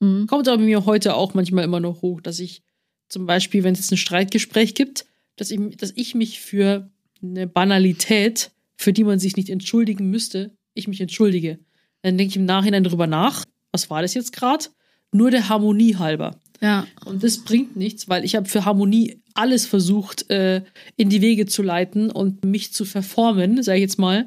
Mhm. 0.00 0.26
Kommt 0.28 0.46
aber 0.48 0.62
mir 0.62 0.86
heute 0.86 1.14
auch 1.14 1.34
manchmal 1.34 1.64
immer 1.64 1.80
noch 1.80 2.02
hoch, 2.02 2.20
dass 2.20 2.38
ich 2.38 2.62
zum 3.08 3.26
Beispiel, 3.26 3.64
wenn 3.64 3.72
es 3.72 3.80
jetzt 3.80 3.92
ein 3.92 3.98
Streitgespräch 3.98 4.74
gibt, 4.74 5.06
dass 5.36 5.50
ich, 5.50 5.60
dass 5.76 5.92
ich 5.96 6.14
mich 6.14 6.40
für 6.40 6.90
eine 7.22 7.46
Banalität, 7.46 8.52
für 8.78 8.92
die 8.92 9.04
man 9.04 9.18
sich 9.18 9.36
nicht 9.36 9.50
entschuldigen 9.50 10.08
müsste, 10.08 10.56
ich 10.72 10.88
mich 10.88 11.00
entschuldige. 11.00 11.58
Dann 12.02 12.16
denke 12.16 12.30
ich 12.30 12.36
im 12.36 12.46
Nachhinein 12.46 12.84
drüber 12.84 13.06
nach, 13.06 13.44
was 13.72 13.90
war 13.90 14.02
das 14.02 14.14
jetzt 14.14 14.32
gerade? 14.32 14.66
Nur 15.12 15.30
der 15.30 15.48
Harmonie 15.48 15.96
halber. 15.96 16.38
Ja. 16.60 16.86
Und 17.04 17.22
das 17.22 17.38
bringt 17.38 17.76
nichts, 17.76 18.08
weil 18.08 18.24
ich 18.24 18.36
habe 18.36 18.48
für 18.48 18.64
Harmonie 18.64 19.20
alles 19.34 19.66
versucht, 19.66 20.30
äh, 20.30 20.62
in 20.96 21.08
die 21.08 21.20
Wege 21.20 21.46
zu 21.46 21.62
leiten 21.62 22.10
und 22.10 22.44
mich 22.44 22.72
zu 22.72 22.84
verformen, 22.84 23.62
sage 23.62 23.78
ich 23.78 23.82
jetzt 23.82 23.98
mal. 23.98 24.26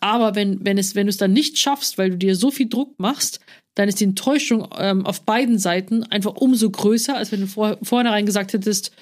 Aber 0.00 0.34
wenn, 0.34 0.64
wenn, 0.64 0.78
es, 0.78 0.94
wenn 0.94 1.06
du 1.06 1.10
es 1.10 1.16
dann 1.16 1.32
nicht 1.32 1.58
schaffst, 1.58 1.98
weil 1.98 2.10
du 2.10 2.18
dir 2.18 2.36
so 2.36 2.50
viel 2.50 2.68
Druck 2.68 2.98
machst, 2.98 3.40
dann 3.74 3.88
ist 3.88 4.00
die 4.00 4.04
Enttäuschung 4.04 4.68
ähm, 4.78 5.06
auf 5.06 5.24
beiden 5.24 5.58
Seiten 5.58 6.04
einfach 6.04 6.34
umso 6.34 6.70
größer, 6.70 7.16
als 7.16 7.32
wenn 7.32 7.40
du 7.40 7.46
vor, 7.46 7.78
vornherein 7.82 8.26
gesagt 8.26 8.52
hättest, 8.52 8.92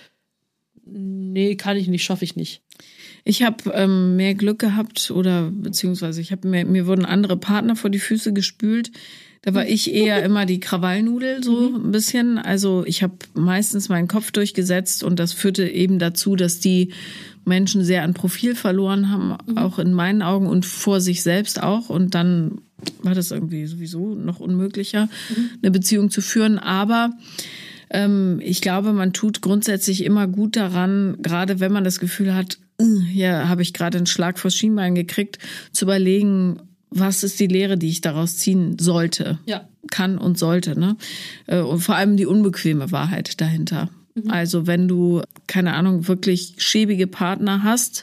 nee, 0.84 1.56
kann 1.56 1.76
ich 1.76 1.88
nicht, 1.88 2.04
schaffe 2.04 2.24
ich 2.24 2.36
nicht. 2.36 2.62
Ich 3.28 3.42
habe 3.42 3.70
ähm, 3.74 4.16
mehr 4.16 4.34
Glück 4.34 4.58
gehabt 4.58 5.10
oder 5.10 5.50
beziehungsweise 5.50 6.18
ich 6.18 6.32
habe 6.32 6.48
mir, 6.48 6.64
mir 6.64 6.86
wurden 6.86 7.04
andere 7.04 7.36
Partner 7.36 7.76
vor 7.76 7.90
die 7.90 7.98
Füße 7.98 8.32
gespült. 8.32 8.90
Da 9.42 9.52
war 9.52 9.66
ich 9.66 9.92
eher 9.92 10.22
immer 10.22 10.46
die 10.46 10.60
Krawallnudel 10.60 11.44
so 11.44 11.74
ein 11.74 11.92
bisschen. 11.92 12.38
Also 12.38 12.84
ich 12.86 13.02
habe 13.02 13.16
meistens 13.34 13.90
meinen 13.90 14.08
Kopf 14.08 14.30
durchgesetzt 14.30 15.04
und 15.04 15.18
das 15.18 15.34
führte 15.34 15.68
eben 15.68 15.98
dazu, 15.98 16.36
dass 16.36 16.58
die 16.58 16.94
Menschen 17.44 17.84
sehr 17.84 18.02
an 18.02 18.14
Profil 18.14 18.54
verloren 18.54 19.10
haben, 19.10 19.36
auch 19.58 19.78
in 19.78 19.92
meinen 19.92 20.22
Augen 20.22 20.46
und 20.46 20.64
vor 20.64 21.02
sich 21.02 21.22
selbst 21.22 21.62
auch. 21.62 21.90
Und 21.90 22.14
dann 22.14 22.62
war 23.02 23.14
das 23.14 23.30
irgendwie 23.30 23.66
sowieso 23.66 24.14
noch 24.14 24.40
unmöglicher, 24.40 25.10
eine 25.60 25.70
Beziehung 25.70 26.10
zu 26.10 26.22
führen. 26.22 26.58
Aber 26.58 27.10
ähm, 27.90 28.40
ich 28.42 28.62
glaube, 28.62 28.94
man 28.94 29.12
tut 29.12 29.42
grundsätzlich 29.42 30.02
immer 30.02 30.26
gut 30.26 30.56
daran, 30.56 31.18
gerade 31.20 31.60
wenn 31.60 31.72
man 31.72 31.84
das 31.84 32.00
Gefühl 32.00 32.34
hat, 32.34 32.56
"Ugh, 32.56 32.67
hier 32.80 33.48
habe 33.48 33.62
ich 33.62 33.72
gerade 33.72 33.98
einen 33.98 34.06
Schlag 34.06 34.38
vors 34.38 34.54
Schienbein 34.54 34.94
gekriegt, 34.94 35.38
zu 35.72 35.84
überlegen, 35.84 36.60
was 36.90 37.22
ist 37.24 37.38
die 37.40 37.46
Lehre, 37.48 37.76
die 37.76 37.88
ich 37.88 38.00
daraus 38.00 38.36
ziehen 38.38 38.78
sollte, 38.78 39.38
Ja. 39.46 39.68
kann 39.90 40.16
und 40.18 40.38
sollte. 40.38 40.78
Ne? 40.78 40.96
Äh, 41.46 41.60
Und 41.60 41.80
vor 41.80 41.96
allem 41.96 42.16
die 42.16 42.26
unbequeme 42.26 42.90
Wahrheit 42.92 43.40
dahinter. 43.40 43.90
Also 44.26 44.66
wenn 44.66 44.88
du, 44.88 45.22
keine 45.46 45.74
Ahnung, 45.74 46.08
wirklich 46.08 46.54
schäbige 46.58 47.06
Partner 47.06 47.62
hast, 47.62 48.02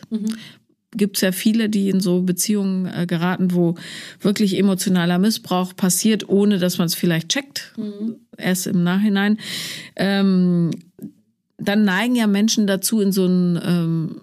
gibt 0.96 1.18
es 1.18 1.22
ja 1.22 1.34
viele, 1.34 1.68
die 1.68 1.90
in 1.90 2.00
so 2.00 2.22
Beziehungen 2.22 2.86
äh, 2.86 3.06
geraten, 3.06 3.54
wo 3.54 3.76
wirklich 4.22 4.58
emotionaler 4.58 5.18
Missbrauch 5.20 5.76
passiert, 5.76 6.30
ohne 6.30 6.58
dass 6.58 6.78
man 6.78 6.86
es 6.86 6.96
vielleicht 6.96 7.28
checkt, 7.30 7.74
erst 8.38 8.68
im 8.68 8.82
Nachhinein. 8.84 9.40
Ähm, 9.98 10.72
dann 11.58 11.84
neigen 11.84 12.16
ja 12.16 12.28
Menschen 12.28 12.66
dazu, 12.66 13.02
in 13.02 13.12
so 13.12 13.26
einen, 13.26 13.60
ähm, 13.62 14.22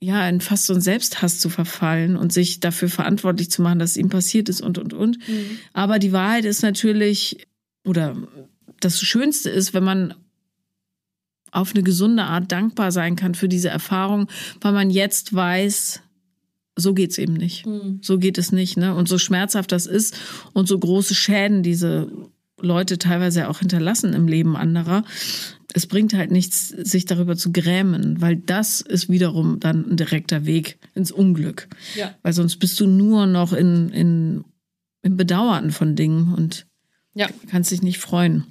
ja, 0.00 0.26
in 0.28 0.40
fast 0.40 0.66
so 0.66 0.72
einen 0.72 0.82
Selbsthass 0.82 1.38
zu 1.38 1.50
verfallen 1.50 2.16
und 2.16 2.32
sich 2.32 2.60
dafür 2.60 2.88
verantwortlich 2.88 3.50
zu 3.50 3.60
machen, 3.60 3.78
dass 3.78 3.90
es 3.90 3.96
ihm 3.98 4.08
passiert 4.08 4.48
ist 4.48 4.62
und, 4.62 4.78
und, 4.78 4.94
und. 4.94 5.18
Aber 5.74 5.98
die 5.98 6.12
Wahrheit 6.12 6.46
ist 6.46 6.62
natürlich, 6.62 7.46
oder 7.84 8.16
das 8.80 9.00
Schönste 9.00 9.50
ist, 9.50 9.74
wenn 9.74 9.84
man 9.84 10.14
auf 11.52 11.74
eine 11.74 11.82
gesunde 11.82 12.22
Art 12.24 12.50
dankbar 12.50 12.92
sein 12.92 13.16
kann 13.16 13.34
für 13.34 13.48
diese 13.48 13.68
Erfahrung, 13.68 14.28
weil 14.60 14.72
man 14.72 14.88
jetzt 14.88 15.34
weiß, 15.34 16.00
so 16.76 16.94
geht's 16.94 17.18
eben 17.18 17.34
nicht. 17.34 17.66
So 18.02 18.18
geht 18.18 18.38
es 18.38 18.52
nicht, 18.52 18.76
ne? 18.78 18.94
Und 18.94 19.08
so 19.08 19.18
schmerzhaft 19.18 19.72
das 19.72 19.86
ist 19.86 20.16
und 20.54 20.66
so 20.66 20.78
große 20.78 21.14
Schäden 21.14 21.62
diese 21.62 22.10
Leute 22.62 22.98
teilweise 22.98 23.48
auch 23.48 23.58
hinterlassen 23.60 24.12
im 24.14 24.26
Leben 24.28 24.56
anderer. 24.56 25.04
Es 25.72 25.86
bringt 25.86 26.14
halt 26.14 26.30
nichts, 26.30 26.68
sich 26.68 27.04
darüber 27.04 27.36
zu 27.36 27.52
grämen, 27.52 28.20
weil 28.20 28.36
das 28.36 28.80
ist 28.80 29.08
wiederum 29.08 29.60
dann 29.60 29.88
ein 29.88 29.96
direkter 29.96 30.44
Weg 30.44 30.78
ins 30.94 31.12
Unglück. 31.12 31.68
Ja. 31.94 32.14
Weil 32.22 32.32
sonst 32.32 32.56
bist 32.56 32.80
du 32.80 32.86
nur 32.86 33.26
noch 33.26 33.52
in, 33.52 33.90
in, 33.90 34.44
im 35.02 35.16
Bedauern 35.16 35.70
von 35.70 35.94
Dingen 35.94 36.34
und 36.34 36.66
Ja. 37.14 37.28
kannst 37.48 37.70
dich 37.70 37.82
nicht 37.82 37.98
freuen. 37.98 38.46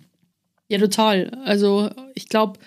Ja, 0.70 0.78
total. 0.78 1.32
Also 1.44 1.90
ich 2.16 2.30
glaube, 2.30 2.60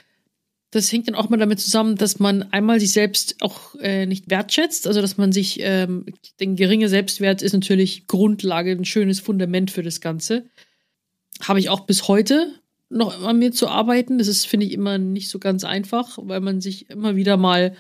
das 0.71 0.91
hängt 0.91 1.07
dann 1.07 1.15
auch 1.15 1.29
mal 1.29 1.37
damit 1.37 1.61
zusammen, 1.61 1.97
dass 1.97 2.19
man 2.19 2.43
einmal 2.53 2.81
sich 2.81 2.93
selbst 2.93 3.37
auch 3.43 3.75
äh, 3.81 4.07
nicht 4.07 4.31
wertschätzt. 4.31 4.87
Also 4.87 5.01
dass 5.01 5.19
man 5.19 5.31
sich, 5.31 5.59
ähm, 5.61 6.07
den 6.41 6.57
geringe 6.57 6.89
Selbstwert 6.89 7.43
ist 7.43 7.53
natürlich 7.53 8.07
Grundlage, 8.07 8.73
ein 8.73 8.85
schönes 8.87 9.21
Fundament 9.21 9.71
für 9.71 9.83
das 9.83 10.01
Ganze. 10.01 10.47
Habe 11.43 11.61
ich 11.61 11.69
auch 11.69 11.81
bis 11.81 12.09
heute 12.09 12.55
noch 12.89 13.23
an 13.25 13.39
mir 13.39 13.53
zu 13.53 13.69
arbeiten. 13.69 14.19
Das 14.19 14.29
ist, 14.29 14.47
finde 14.47 14.67
ich, 14.67 14.73
immer 14.73 14.99
nicht 14.99 15.29
so 15.31 15.39
ganz 15.39 15.65
einfach, 15.65 16.19
weil 16.21 16.41
man 16.41 16.61
sich 16.61 16.91
immer 16.91 17.17
wieder 17.17 17.37
mal 17.37 17.77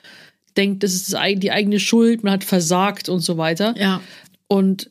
denkt, 0.57 0.83
das 0.83 0.95
ist 0.95 1.17
die 1.37 1.51
eigene 1.51 1.81
Schuld, 1.81 2.25
man 2.25 2.33
hat 2.35 2.45
versagt 2.45 3.09
und 3.09 3.21
so 3.21 3.37
weiter. 3.39 3.75
Ja. 3.79 4.01
Und 4.49 4.91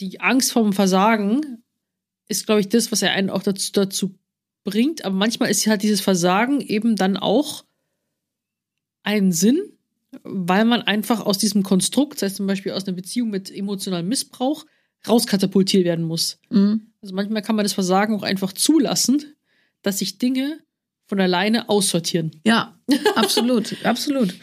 die 0.00 0.20
Angst 0.20 0.52
vorm 0.52 0.72
Versagen 0.72 1.62
ist, 2.28 2.46
glaube 2.46 2.60
ich, 2.60 2.68
das, 2.68 2.90
was 2.90 3.02
er 3.02 3.12
einen 3.12 3.30
auch 3.30 3.42
dazu, 3.42 3.70
dazu 3.72 4.14
bringt. 4.64 5.04
Aber 5.04 5.14
manchmal 5.14 5.50
ist 5.50 5.66
halt 5.66 5.82
dieses 5.82 6.00
Versagen 6.00 6.60
eben 6.60 6.96
dann 6.96 7.16
auch 7.16 7.64
einen 9.02 9.32
Sinn, 9.32 9.60
weil 10.22 10.64
man 10.64 10.82
einfach 10.82 11.20
aus 11.20 11.38
diesem 11.38 11.62
Konstrukt, 11.62 12.14
das 12.14 12.30
heißt 12.30 12.36
zum 12.36 12.46
Beispiel 12.46 12.72
aus 12.72 12.86
einer 12.86 12.96
Beziehung 12.96 13.30
mit 13.30 13.54
emotionalem 13.54 14.08
Missbrauch, 14.08 14.64
rauskatapultiert 15.08 15.84
werden 15.84 16.04
muss. 16.04 16.38
Mhm. 16.50 16.82
Also 17.02 17.14
manchmal 17.14 17.42
kann 17.42 17.56
man 17.56 17.64
das 17.64 17.72
Versagen 17.72 18.14
auch 18.14 18.22
einfach 18.22 18.52
zulassen, 18.52 19.22
dass 19.82 19.98
sich 19.98 20.18
Dinge 20.18 20.58
von 21.06 21.20
alleine 21.20 21.68
aussortieren. 21.68 22.30
Ja, 22.44 22.78
absolut, 23.14 23.76
absolut. 23.84 24.34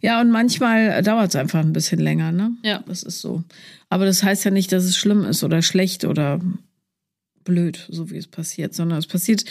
Ja, 0.00 0.20
und 0.20 0.30
manchmal 0.30 1.02
dauert 1.02 1.28
es 1.28 1.36
einfach 1.36 1.60
ein 1.60 1.74
bisschen 1.74 1.98
länger, 1.98 2.32
ne? 2.32 2.56
Ja. 2.62 2.82
Das 2.86 3.02
ist 3.02 3.20
so. 3.20 3.44
Aber 3.90 4.06
das 4.06 4.22
heißt 4.22 4.44
ja 4.44 4.50
nicht, 4.50 4.72
dass 4.72 4.84
es 4.84 4.96
schlimm 4.96 5.24
ist 5.24 5.44
oder 5.44 5.60
schlecht 5.60 6.04
oder 6.04 6.40
blöd, 7.44 7.86
so 7.90 8.10
wie 8.10 8.16
es 8.16 8.26
passiert, 8.26 8.74
sondern 8.74 8.98
es 8.98 9.06
passiert, 9.06 9.44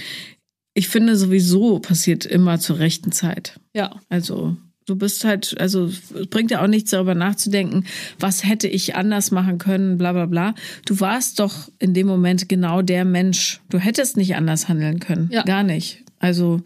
ich 0.74 0.90
finde 0.90 1.16
sowieso 1.16 1.80
passiert 1.80 2.26
immer 2.26 2.60
zur 2.60 2.80
rechten 2.80 3.12
Zeit. 3.12 3.60
Ja. 3.74 4.02
Also 4.10 4.58
Du 4.86 4.96
bist 4.96 5.26
halt, 5.26 5.56
also 5.60 5.86
es 5.86 6.28
bringt 6.30 6.52
ja 6.52 6.62
auch 6.64 6.68
nichts 6.68 6.92
darüber 6.92 7.16
nachzudenken, 7.16 7.86
was 8.20 8.44
hätte 8.44 8.68
ich 8.68 8.96
anders 8.96 9.32
machen 9.32 9.58
können, 9.58 9.98
bla 9.98 10.14
bla 10.14 10.28
bla. 10.28 10.54
Du 10.86 11.00
warst 11.00 11.40
doch 11.40 11.70
in 11.80 11.94
dem 11.96 12.06
Moment 12.06 12.48
genau 12.50 12.82
der 12.84 13.04
Mensch. 13.04 13.62
Du 13.70 13.80
hättest 13.80 14.16
nicht 14.16 14.36
anders 14.36 14.70
handeln 14.70 15.00
können. 15.00 15.30
Ja. 15.32 15.42
Gar 15.44 15.64
nicht. 15.64 16.04
Also, 16.20 16.62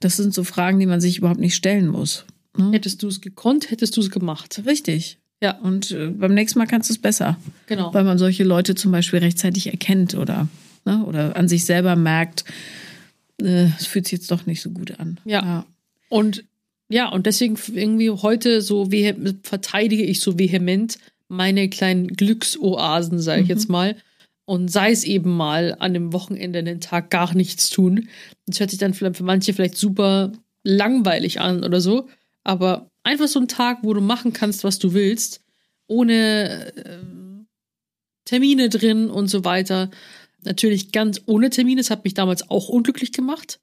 das 0.00 0.16
sind 0.18 0.34
so 0.34 0.44
Fragen, 0.44 0.78
die 0.78 0.86
man 0.86 1.00
sich 1.00 1.18
überhaupt 1.18 1.40
nicht 1.40 1.54
stellen 1.54 1.86
muss. 1.88 2.26
Ne? 2.56 2.70
Hättest 2.72 3.02
du 3.02 3.08
es 3.08 3.20
gekonnt, 3.22 3.70
hättest 3.70 3.96
du 3.96 4.00
es 4.02 4.10
gemacht. 4.10 4.62
Richtig. 4.66 5.18
Ja, 5.42 5.58
Und 5.58 5.90
äh, 5.90 6.08
beim 6.08 6.32
nächsten 6.34 6.58
Mal 6.58 6.66
kannst 6.66 6.88
du 6.90 6.94
es 6.94 6.98
besser. 7.00 7.36
genau. 7.66 7.92
Weil 7.92 8.04
man 8.04 8.18
solche 8.18 8.44
Leute 8.44 8.74
zum 8.74 8.92
Beispiel 8.92 9.18
rechtzeitig 9.20 9.66
erkennt 9.68 10.14
oder, 10.14 10.48
ne, 10.84 11.04
oder 11.04 11.36
an 11.36 11.48
sich 11.48 11.64
selber 11.64 11.96
merkt, 11.96 12.44
äh, 13.42 13.68
es 13.78 13.86
fühlt 13.86 14.04
sich 14.06 14.12
jetzt 14.18 14.30
doch 14.30 14.46
nicht 14.46 14.62
so 14.62 14.70
gut 14.70 14.98
an. 15.00 15.18
Ja. 15.24 15.66
Und 16.08 16.44
ja, 16.94 17.08
und 17.08 17.26
deswegen 17.26 17.58
irgendwie 17.72 18.08
heute 18.08 18.62
so 18.62 18.88
verteidige 19.42 20.04
ich 20.04 20.20
so 20.20 20.38
vehement 20.38 20.96
meine 21.26 21.68
kleinen 21.68 22.06
Glücksoasen, 22.06 23.18
sage 23.18 23.42
ich 23.42 23.48
jetzt 23.48 23.68
mal. 23.68 23.96
Und 24.44 24.70
sei 24.70 24.92
es 24.92 25.02
eben 25.02 25.36
mal 25.36 25.74
an 25.80 25.92
dem 25.92 26.12
Wochenende 26.12 26.60
einen 26.60 26.80
Tag 26.80 27.10
gar 27.10 27.34
nichts 27.34 27.68
tun. 27.68 28.08
Das 28.46 28.60
hört 28.60 28.70
sich 28.70 28.78
dann 28.78 28.94
für 28.94 29.10
manche 29.24 29.52
vielleicht 29.52 29.76
super 29.76 30.30
langweilig 30.62 31.40
an 31.40 31.64
oder 31.64 31.80
so. 31.80 32.08
Aber 32.44 32.88
einfach 33.02 33.26
so 33.26 33.40
ein 33.40 33.48
Tag, 33.48 33.78
wo 33.82 33.92
du 33.92 34.00
machen 34.00 34.32
kannst, 34.32 34.62
was 34.62 34.78
du 34.78 34.94
willst, 34.94 35.42
ohne 35.88 36.72
ähm, 36.86 37.48
Termine 38.24 38.68
drin 38.68 39.10
und 39.10 39.26
so 39.26 39.44
weiter. 39.44 39.90
Natürlich 40.44 40.92
ganz 40.92 41.22
ohne 41.26 41.50
Termine. 41.50 41.80
Das 41.80 41.90
hat 41.90 42.04
mich 42.04 42.14
damals 42.14 42.48
auch 42.50 42.68
unglücklich 42.68 43.10
gemacht, 43.10 43.58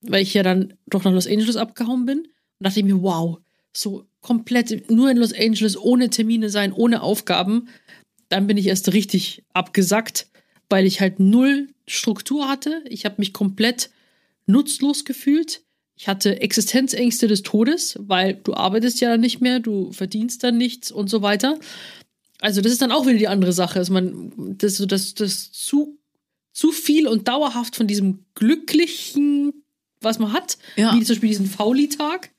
weil 0.00 0.22
ich 0.22 0.34
ja 0.34 0.42
dann 0.42 0.74
doch 0.88 1.04
nach 1.04 1.12
Los 1.12 1.28
Angeles 1.28 1.54
abgehauen 1.54 2.06
bin. 2.06 2.26
Und 2.62 2.66
dachte 2.66 2.78
ich 2.78 2.86
mir, 2.86 3.02
wow, 3.02 3.38
so 3.72 4.06
komplett 4.20 4.88
nur 4.88 5.10
in 5.10 5.16
Los 5.16 5.32
Angeles, 5.34 5.76
ohne 5.76 6.10
Termine 6.10 6.48
sein, 6.48 6.72
ohne 6.72 7.02
Aufgaben. 7.02 7.68
Dann 8.28 8.46
bin 8.46 8.56
ich 8.56 8.68
erst 8.68 8.92
richtig 8.92 9.42
abgesackt, 9.52 10.28
weil 10.70 10.86
ich 10.86 11.00
halt 11.00 11.18
null 11.18 11.66
Struktur 11.88 12.48
hatte. 12.48 12.84
Ich 12.88 13.04
habe 13.04 13.16
mich 13.18 13.32
komplett 13.32 13.90
nutzlos 14.46 15.04
gefühlt. 15.04 15.62
Ich 15.96 16.06
hatte 16.06 16.40
Existenzängste 16.40 17.26
des 17.26 17.42
Todes, 17.42 17.96
weil 17.98 18.34
du 18.34 18.54
arbeitest 18.54 19.00
ja 19.00 19.10
dann 19.10 19.20
nicht 19.20 19.40
mehr, 19.40 19.58
du 19.58 19.90
verdienst 19.90 20.44
dann 20.44 20.56
nichts 20.56 20.92
und 20.92 21.10
so 21.10 21.20
weiter. 21.22 21.58
Also 22.40 22.60
das 22.60 22.70
ist 22.70 22.80
dann 22.82 22.92
auch 22.92 23.06
wieder 23.06 23.18
die 23.18 23.28
andere 23.28 23.52
Sache, 23.52 23.80
dass 23.80 23.90
man 23.90 24.32
das, 24.58 24.76
das, 24.86 25.14
das 25.14 25.50
zu, 25.50 25.98
zu 26.52 26.70
viel 26.70 27.08
und 27.08 27.26
dauerhaft 27.26 27.74
von 27.74 27.88
diesem 27.88 28.24
glücklichen, 28.34 29.64
was 30.00 30.20
man 30.20 30.32
hat, 30.32 30.58
Ja. 30.76 30.94
wie 30.94 31.02
zum 31.02 31.14
Beispiel 31.16 31.28
diesen 31.28 31.46
Fauli-Tag. 31.46 32.30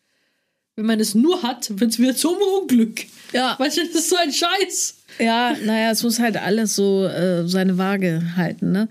Wenn 0.75 0.85
man 0.87 0.99
es 0.99 1.13
nur 1.13 1.43
hat, 1.43 1.69
wird 1.79 1.91
es 1.91 1.99
wieder 1.99 2.15
zum 2.15 2.35
Unglück. 2.61 3.05
Ja. 3.31 3.55
Weißt 3.59 3.77
du, 3.77 3.81
das 3.85 3.95
ist 3.95 4.09
so 4.09 4.15
ein 4.15 4.31
Scheiß. 4.31 4.95
Ja, 5.19 5.55
naja, 5.65 5.91
es 5.91 6.01
muss 6.01 6.19
halt 6.19 6.37
alles 6.37 6.75
so 6.75 7.05
äh, 7.05 7.47
seine 7.47 7.77
Waage 7.77 8.35
halten, 8.35 8.71
ne? 8.71 8.87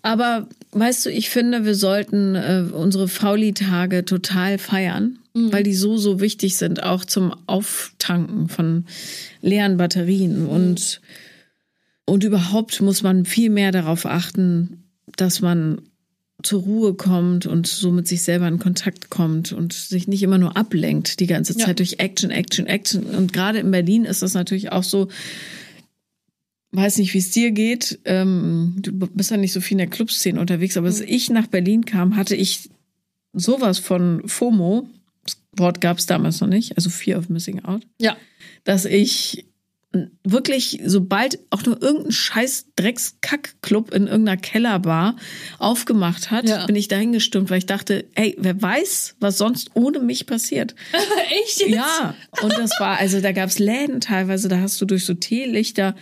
Aber 0.00 0.48
weißt 0.72 1.06
du, 1.06 1.10
ich 1.10 1.28
finde, 1.28 1.66
wir 1.66 1.74
sollten 1.74 2.34
äh, 2.34 2.64
unsere 2.72 3.08
Fauli-Tage 3.08 4.06
total 4.06 4.56
feiern, 4.58 5.18
weil 5.34 5.62
die 5.62 5.74
so, 5.74 5.98
so 5.98 6.20
wichtig 6.20 6.56
sind, 6.56 6.82
auch 6.82 7.04
zum 7.04 7.34
Auftanken 7.46 8.48
von 8.48 8.86
leeren 9.42 9.76
Batterien. 9.76 10.46
Und, 10.46 11.00
und 12.06 12.24
überhaupt 12.24 12.80
muss 12.80 13.02
man 13.02 13.26
viel 13.26 13.50
mehr 13.50 13.70
darauf 13.70 14.06
achten, 14.06 14.84
dass 15.16 15.40
man 15.40 15.82
zur 16.42 16.62
Ruhe 16.62 16.94
kommt 16.94 17.46
und 17.46 17.66
so 17.66 17.90
mit 17.90 18.06
sich 18.06 18.22
selber 18.22 18.46
in 18.46 18.58
Kontakt 18.60 19.10
kommt 19.10 19.52
und 19.52 19.72
sich 19.72 20.06
nicht 20.06 20.22
immer 20.22 20.38
nur 20.38 20.56
ablenkt 20.56 21.18
die 21.18 21.26
ganze 21.26 21.56
Zeit 21.56 21.66
Ja. 21.68 21.74
durch 21.74 21.98
Action, 21.98 22.30
Action, 22.30 22.66
Action. 22.66 23.04
Und 23.06 23.32
gerade 23.32 23.58
in 23.58 23.70
Berlin 23.70 24.04
ist 24.04 24.22
das 24.22 24.34
natürlich 24.34 24.70
auch 24.70 24.84
so, 24.84 25.08
weiß 26.72 26.98
nicht, 26.98 27.14
wie 27.14 27.18
es 27.18 27.30
dir 27.32 27.50
geht. 27.50 27.98
Ähm, 28.04 28.76
du 28.78 28.92
bist 28.92 29.30
ja 29.30 29.36
nicht 29.36 29.52
so 29.52 29.60
viel 29.60 29.72
in 29.74 29.78
der 29.78 29.86
Clubszene 29.88 30.40
unterwegs, 30.40 30.76
aber 30.76 30.86
als 30.86 31.00
ich 31.00 31.28
nach 31.30 31.46
Berlin 31.48 31.84
kam, 31.84 32.16
hatte 32.16 32.36
ich 32.36 32.70
sowas 33.32 33.78
von 33.78 34.22
FOMO. 34.28 34.88
Das 35.24 35.38
Wort 35.56 35.80
gab 35.80 35.98
es 35.98 36.06
damals 36.06 36.40
noch 36.40 36.48
nicht, 36.48 36.76
also 36.76 36.88
Fear 36.88 37.18
of 37.18 37.28
Missing 37.28 37.64
Out, 37.64 37.82
Ja. 38.00 38.16
dass 38.64 38.84
ich 38.84 39.46
wirklich, 40.22 40.80
sobald 40.84 41.38
auch 41.50 41.64
nur 41.64 41.82
irgendein 41.82 42.12
scheiß 42.12 42.66
Dreckskack-Club 42.76 43.94
in 43.94 44.06
irgendeiner 44.06 44.36
Kellerbar 44.36 45.16
aufgemacht 45.58 46.30
hat, 46.30 46.46
Ja. 46.48 46.66
bin 46.66 46.76
ich 46.76 46.88
dahin 46.88 47.12
gestürmt, 47.12 47.48
weil 47.50 47.58
ich 47.58 47.66
dachte, 47.66 48.04
ey, 48.14 48.36
wer 48.38 48.60
weiß, 48.60 49.16
was 49.20 49.38
sonst 49.38 49.70
ohne 49.74 50.00
mich 50.00 50.26
passiert. 50.26 50.74
Echt 51.46 51.60
jetzt? 51.60 51.70
Ja, 51.74 52.14
und 52.42 52.52
das 52.58 52.72
war, 52.78 52.98
also 52.98 53.20
da 53.20 53.32
gab's 53.32 53.58
Läden 53.58 54.00
teilweise, 54.00 54.48
da 54.48 54.60
hast 54.60 54.78
du 54.80 54.84
durch 54.84 55.04
so 55.06 55.14
Teelichter 55.14 55.94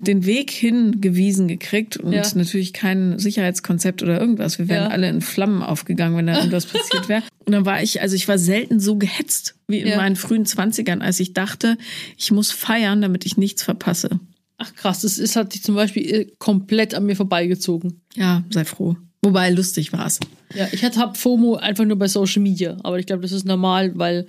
den 0.00 0.24
Weg 0.26 0.50
hingewiesen 0.50 1.48
gekriegt 1.48 1.96
und 1.96 2.12
Ja. 2.12 2.22
natürlich 2.34 2.72
kein 2.72 3.18
Sicherheitskonzept 3.18 4.02
oder 4.02 4.20
irgendwas. 4.20 4.58
Wir 4.58 4.68
wären 4.68 4.84
Ja. 4.84 4.90
alle 4.90 5.08
in 5.08 5.20
Flammen 5.20 5.62
aufgegangen, 5.62 6.16
wenn 6.16 6.26
da 6.28 6.34
irgendwas 6.38 6.66
passiert 6.66 7.08
wäre. 7.08 7.22
Und 7.44 7.52
dann 7.52 7.64
war 7.66 7.82
ich, 7.82 8.00
also 8.00 8.14
ich 8.14 8.28
war 8.28 8.38
selten 8.38 8.78
so 8.80 8.96
gehetzt 8.96 9.56
wie 9.66 9.78
in 9.80 9.88
Ja. 9.88 9.96
meinen 9.96 10.16
frühen 10.16 10.46
Zwanzigern, 10.46 11.02
als 11.02 11.18
ich 11.20 11.32
dachte, 11.32 11.76
ich 12.16 12.30
muss 12.30 12.50
feiern, 12.52 13.00
damit 13.02 13.26
ich 13.26 13.36
nichts 13.36 13.62
verpasse. 13.62 14.20
Ach 14.58 14.74
krass, 14.74 15.02
das 15.02 15.18
ist, 15.18 15.36
hat 15.36 15.52
sich 15.52 15.62
zum 15.62 15.74
Beispiel 15.74 16.14
äh, 16.14 16.26
komplett 16.38 16.94
an 16.94 17.06
mir 17.06 17.16
vorbeigezogen. 17.16 18.00
Ja, 18.14 18.44
sei 18.50 18.64
froh. 18.64 18.96
Wobei 19.22 19.50
lustig 19.50 19.92
war's. 19.92 20.20
Ja, 20.54 20.68
ich 20.72 20.84
hatte 20.84 21.00
hab 21.00 21.16
FOMO 21.16 21.56
einfach 21.56 21.84
nur 21.84 21.98
bei 21.98 22.06
Social 22.08 22.42
Media, 22.42 22.76
aber 22.84 22.98
ich 23.00 23.06
glaube, 23.06 23.22
das 23.22 23.32
ist 23.32 23.44
normal, 23.44 23.92
weil 23.98 24.26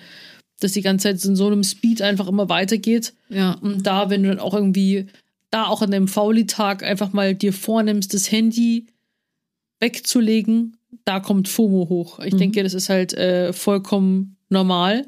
das 0.60 0.74
die 0.74 0.82
ganze 0.82 1.04
Zeit 1.04 1.24
in 1.26 1.36
so 1.36 1.48
einem 1.48 1.64
Speed 1.64 2.02
einfach 2.02 2.28
immer 2.28 2.50
weitergeht. 2.50 3.14
Ja. 3.30 3.54
Und 3.54 3.86
da, 3.88 4.10
wenn 4.10 4.24
du 4.24 4.30
dann 4.30 4.40
auch 4.40 4.54
irgendwie, 4.54 5.06
da 5.52 5.66
auch 5.66 5.82
an 5.82 5.92
deinem 5.92 6.08
Fauli-Tag 6.08 6.84
einfach 6.84 7.14
mal 7.14 7.34
dir 7.34 7.54
vornimmst, 7.54 8.14
das 8.14 8.32
Handy 8.32 8.88
wegzulegen, 9.80 10.78
da 11.06 11.20
kommt 11.20 11.48
FOMO 11.48 11.90
hoch. 11.90 12.20
Ich 12.20 12.36
denke, 12.36 12.64
das 12.64 12.74
ist 12.74 12.90
halt 12.90 13.14
äh, 13.14 13.54
vollkommen 13.54 14.38
normal. 14.50 15.08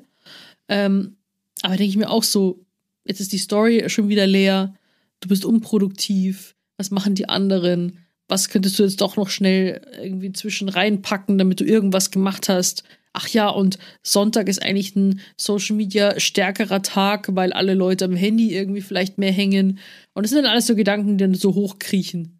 Ähm, 0.67 1.17
aber 1.61 1.75
denke 1.75 1.89
ich 1.89 1.97
mir 1.97 2.09
auch 2.09 2.23
so, 2.23 2.65
jetzt 3.05 3.19
ist 3.19 3.33
die 3.33 3.37
Story 3.37 3.83
schon 3.89 4.09
wieder 4.09 4.25
leer, 4.25 4.73
du 5.19 5.29
bist 5.29 5.45
unproduktiv, 5.45 6.55
was 6.77 6.91
machen 6.91 7.15
die 7.15 7.29
anderen? 7.29 7.99
Was 8.27 8.49
könntest 8.49 8.79
du 8.79 8.83
jetzt 8.83 9.01
doch 9.01 9.17
noch 9.17 9.29
schnell 9.29 9.81
irgendwie 10.01 10.31
zwischen 10.31 10.69
reinpacken, 10.69 11.37
damit 11.37 11.59
du 11.59 11.65
irgendwas 11.65 12.11
gemacht 12.11 12.49
hast? 12.49 12.83
Ach 13.13 13.27
ja, 13.27 13.49
und 13.49 13.77
Sonntag 14.03 14.47
ist 14.47 14.63
eigentlich 14.63 14.95
ein 14.95 15.19
Social 15.35 15.75
Media 15.75 16.17
stärkerer 16.19 16.81
Tag, 16.81 17.27
weil 17.35 17.51
alle 17.51 17.73
Leute 17.73 18.05
am 18.05 18.15
Handy 18.15 18.55
irgendwie 18.55 18.81
vielleicht 18.81 19.17
mehr 19.17 19.33
hängen. 19.33 19.79
Und 20.13 20.23
das 20.23 20.31
sind 20.31 20.45
alles 20.45 20.67
so 20.67 20.75
Gedanken, 20.75 21.17
die 21.17 21.23
dann 21.23 21.33
so 21.33 21.53
hochkriechen. 21.53 22.39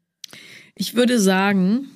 Ich 0.76 0.95
würde 0.95 1.19
sagen, 1.19 1.88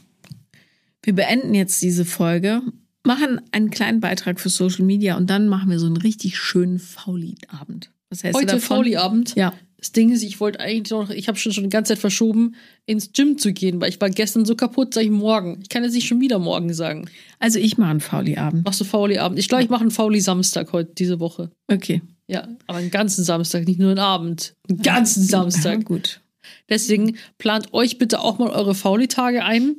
wir 1.04 1.14
beenden 1.14 1.54
jetzt 1.54 1.82
diese 1.82 2.06
Folge, 2.06 2.62
machen 3.04 3.42
einen 3.52 3.70
kleinen 3.70 4.00
Beitrag 4.00 4.40
für 4.40 4.50
Social 4.50 4.86
Media 4.86 5.16
und 5.18 5.30
dann 5.30 5.48
machen 5.48 5.70
wir 5.70 5.80
so 5.80 5.86
einen 5.86 5.98
richtig 5.98 6.38
schönen 6.38 6.80
Fauli-Abend. 6.80 7.92
Was 8.10 8.22
du 8.22 8.34
Heute? 8.34 8.60
Fauli-Abend. 8.60 9.36
Ja. 9.36 9.54
Das 9.86 9.92
Ding 9.92 10.12
ist, 10.12 10.24
ich 10.24 10.40
wollte 10.40 10.60
eigentlich 10.62 10.90
noch, 10.90 11.12
ich 11.12 11.28
habe 11.28 11.38
schon 11.38 11.52
schon 11.54 11.66
die 11.66 11.70
ganze 11.70 11.90
Zeit 11.94 12.00
verschoben, 12.00 12.56
ins 12.88 13.12
Gym 13.14 13.38
zu 13.38 13.54
gehen, 13.54 13.80
weil 13.80 13.90
ich 13.90 14.02
war 14.02 14.10
gestern 14.10 14.44
so 14.44 14.56
kaputt, 14.56 14.96
sag 14.96 15.04
ich 15.04 15.12
morgen. 15.12 15.60
Ich 15.62 15.70
kann 15.70 15.84
jetzt 15.84 15.94
nicht 15.94 16.08
schon 16.08 16.20
wieder 16.20 16.40
morgen 16.40 16.74
sagen. 16.74 17.08
Also 17.38 17.60
ich 17.60 17.78
mache 17.78 17.92
einen 17.92 18.00
Fauli-Abend. 18.00 18.66
Machst 18.66 18.82
du 18.82 18.84
Fauli-Abend? 18.84 19.38
Ich 19.38 19.48
glaube, 19.48 19.64
ich 19.64 19.70
mache 19.70 19.82
einen 19.82 19.92
Fauli-Samstag 19.92 20.74
heute, 20.74 20.92
diese 20.96 21.20
Woche. 21.20 21.52
Okay. 21.72 22.02
Ja, 22.26 22.48
aber 22.66 22.80
einen 22.80 22.90
ganzen 22.90 23.24
Samstag, 23.24 23.68
nicht 23.68 23.80
nur 23.80 23.92
einen 23.92 24.00
Abend. 24.00 24.56
Einen 24.68 24.82
ganzen 24.82 25.22
Ja, 25.22 25.30
Samstag. 25.30 25.86
gut. 25.86 26.20
Deswegen 26.68 27.18
plant 27.38 27.72
euch 27.72 28.00
bitte 28.00 28.22
auch 28.22 28.40
mal 28.40 28.50
eure 28.50 28.74
Fauli-Tage 28.74 29.44
ein. 29.44 29.76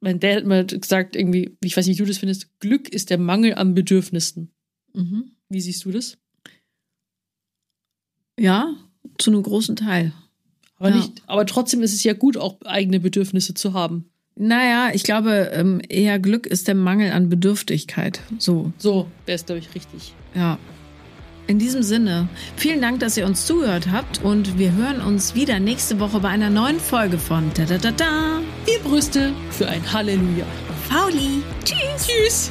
Mein 0.00 0.20
Dad 0.20 0.36
hat 0.36 0.44
mal 0.44 0.66
gesagt, 0.66 1.16
irgendwie, 1.16 1.56
ich 1.64 1.74
weiß 1.74 1.86
nicht, 1.86 1.96
wie 1.98 2.02
du 2.02 2.08
das 2.08 2.18
findest, 2.18 2.48
Glück 2.60 2.90
ist 2.90 3.08
der 3.08 3.16
Mangel 3.16 3.54
an 3.54 3.72
Bedürfnissen. 3.72 4.50
Mhm. 4.92 5.30
Wie 5.48 5.60
siehst 5.62 5.86
du 5.86 5.90
das? 5.90 6.18
Ja, 8.38 8.74
zu 9.18 9.30
einem 9.30 9.42
großen 9.42 9.76
Teil. 9.76 10.12
Aber, 10.78 10.90
Ja. 10.90 10.96
nicht, 10.96 11.22
aber 11.26 11.46
trotzdem 11.46 11.82
ist 11.82 11.94
es 11.94 12.02
ja 12.04 12.12
gut, 12.12 12.36
auch 12.36 12.56
eigene 12.64 13.00
Bedürfnisse 13.00 13.54
zu 13.54 13.72
haben. 13.74 14.06
Naja, 14.34 14.90
ich 14.94 15.02
glaube, 15.02 15.50
ähm, 15.52 15.80
eher 15.88 16.18
Glück 16.18 16.46
ist 16.46 16.66
der 16.66 16.74
Mangel 16.74 17.12
an 17.12 17.28
Bedürftigkeit. 17.28 18.20
So, 18.38 18.72
So 18.78 19.06
wäre 19.26 19.36
es, 19.36 19.44
glaube 19.46 19.58
ich, 19.60 19.74
richtig. 19.74 20.14
ja. 20.34 20.58
In 21.48 21.58
diesem 21.58 21.82
Sinne, 21.82 22.28
vielen 22.56 22.80
Dank, 22.80 23.00
dass 23.00 23.16
ihr 23.16 23.26
uns 23.26 23.46
zugehört 23.46 23.90
habt 23.90 24.22
und 24.22 24.58
wir 24.58 24.72
hören 24.72 25.00
uns 25.00 25.34
wieder 25.34 25.58
nächste 25.58 25.98
Woche 25.98 26.20
bei 26.20 26.28
einer 26.28 26.50
neuen 26.50 26.78
Folge 26.78 27.18
von 27.18 27.50
Da 27.54 27.64
Da 27.64 27.78
Da 27.78 27.90
Da. 27.90 28.38
Vier 28.64 28.78
Brüste 28.78 29.32
für 29.50 29.68
ein 29.68 29.92
Halleluja. 29.92 30.46
Fauli. 30.88 31.42
Tschüss. 31.64 32.06
Tschüss. 32.06 32.50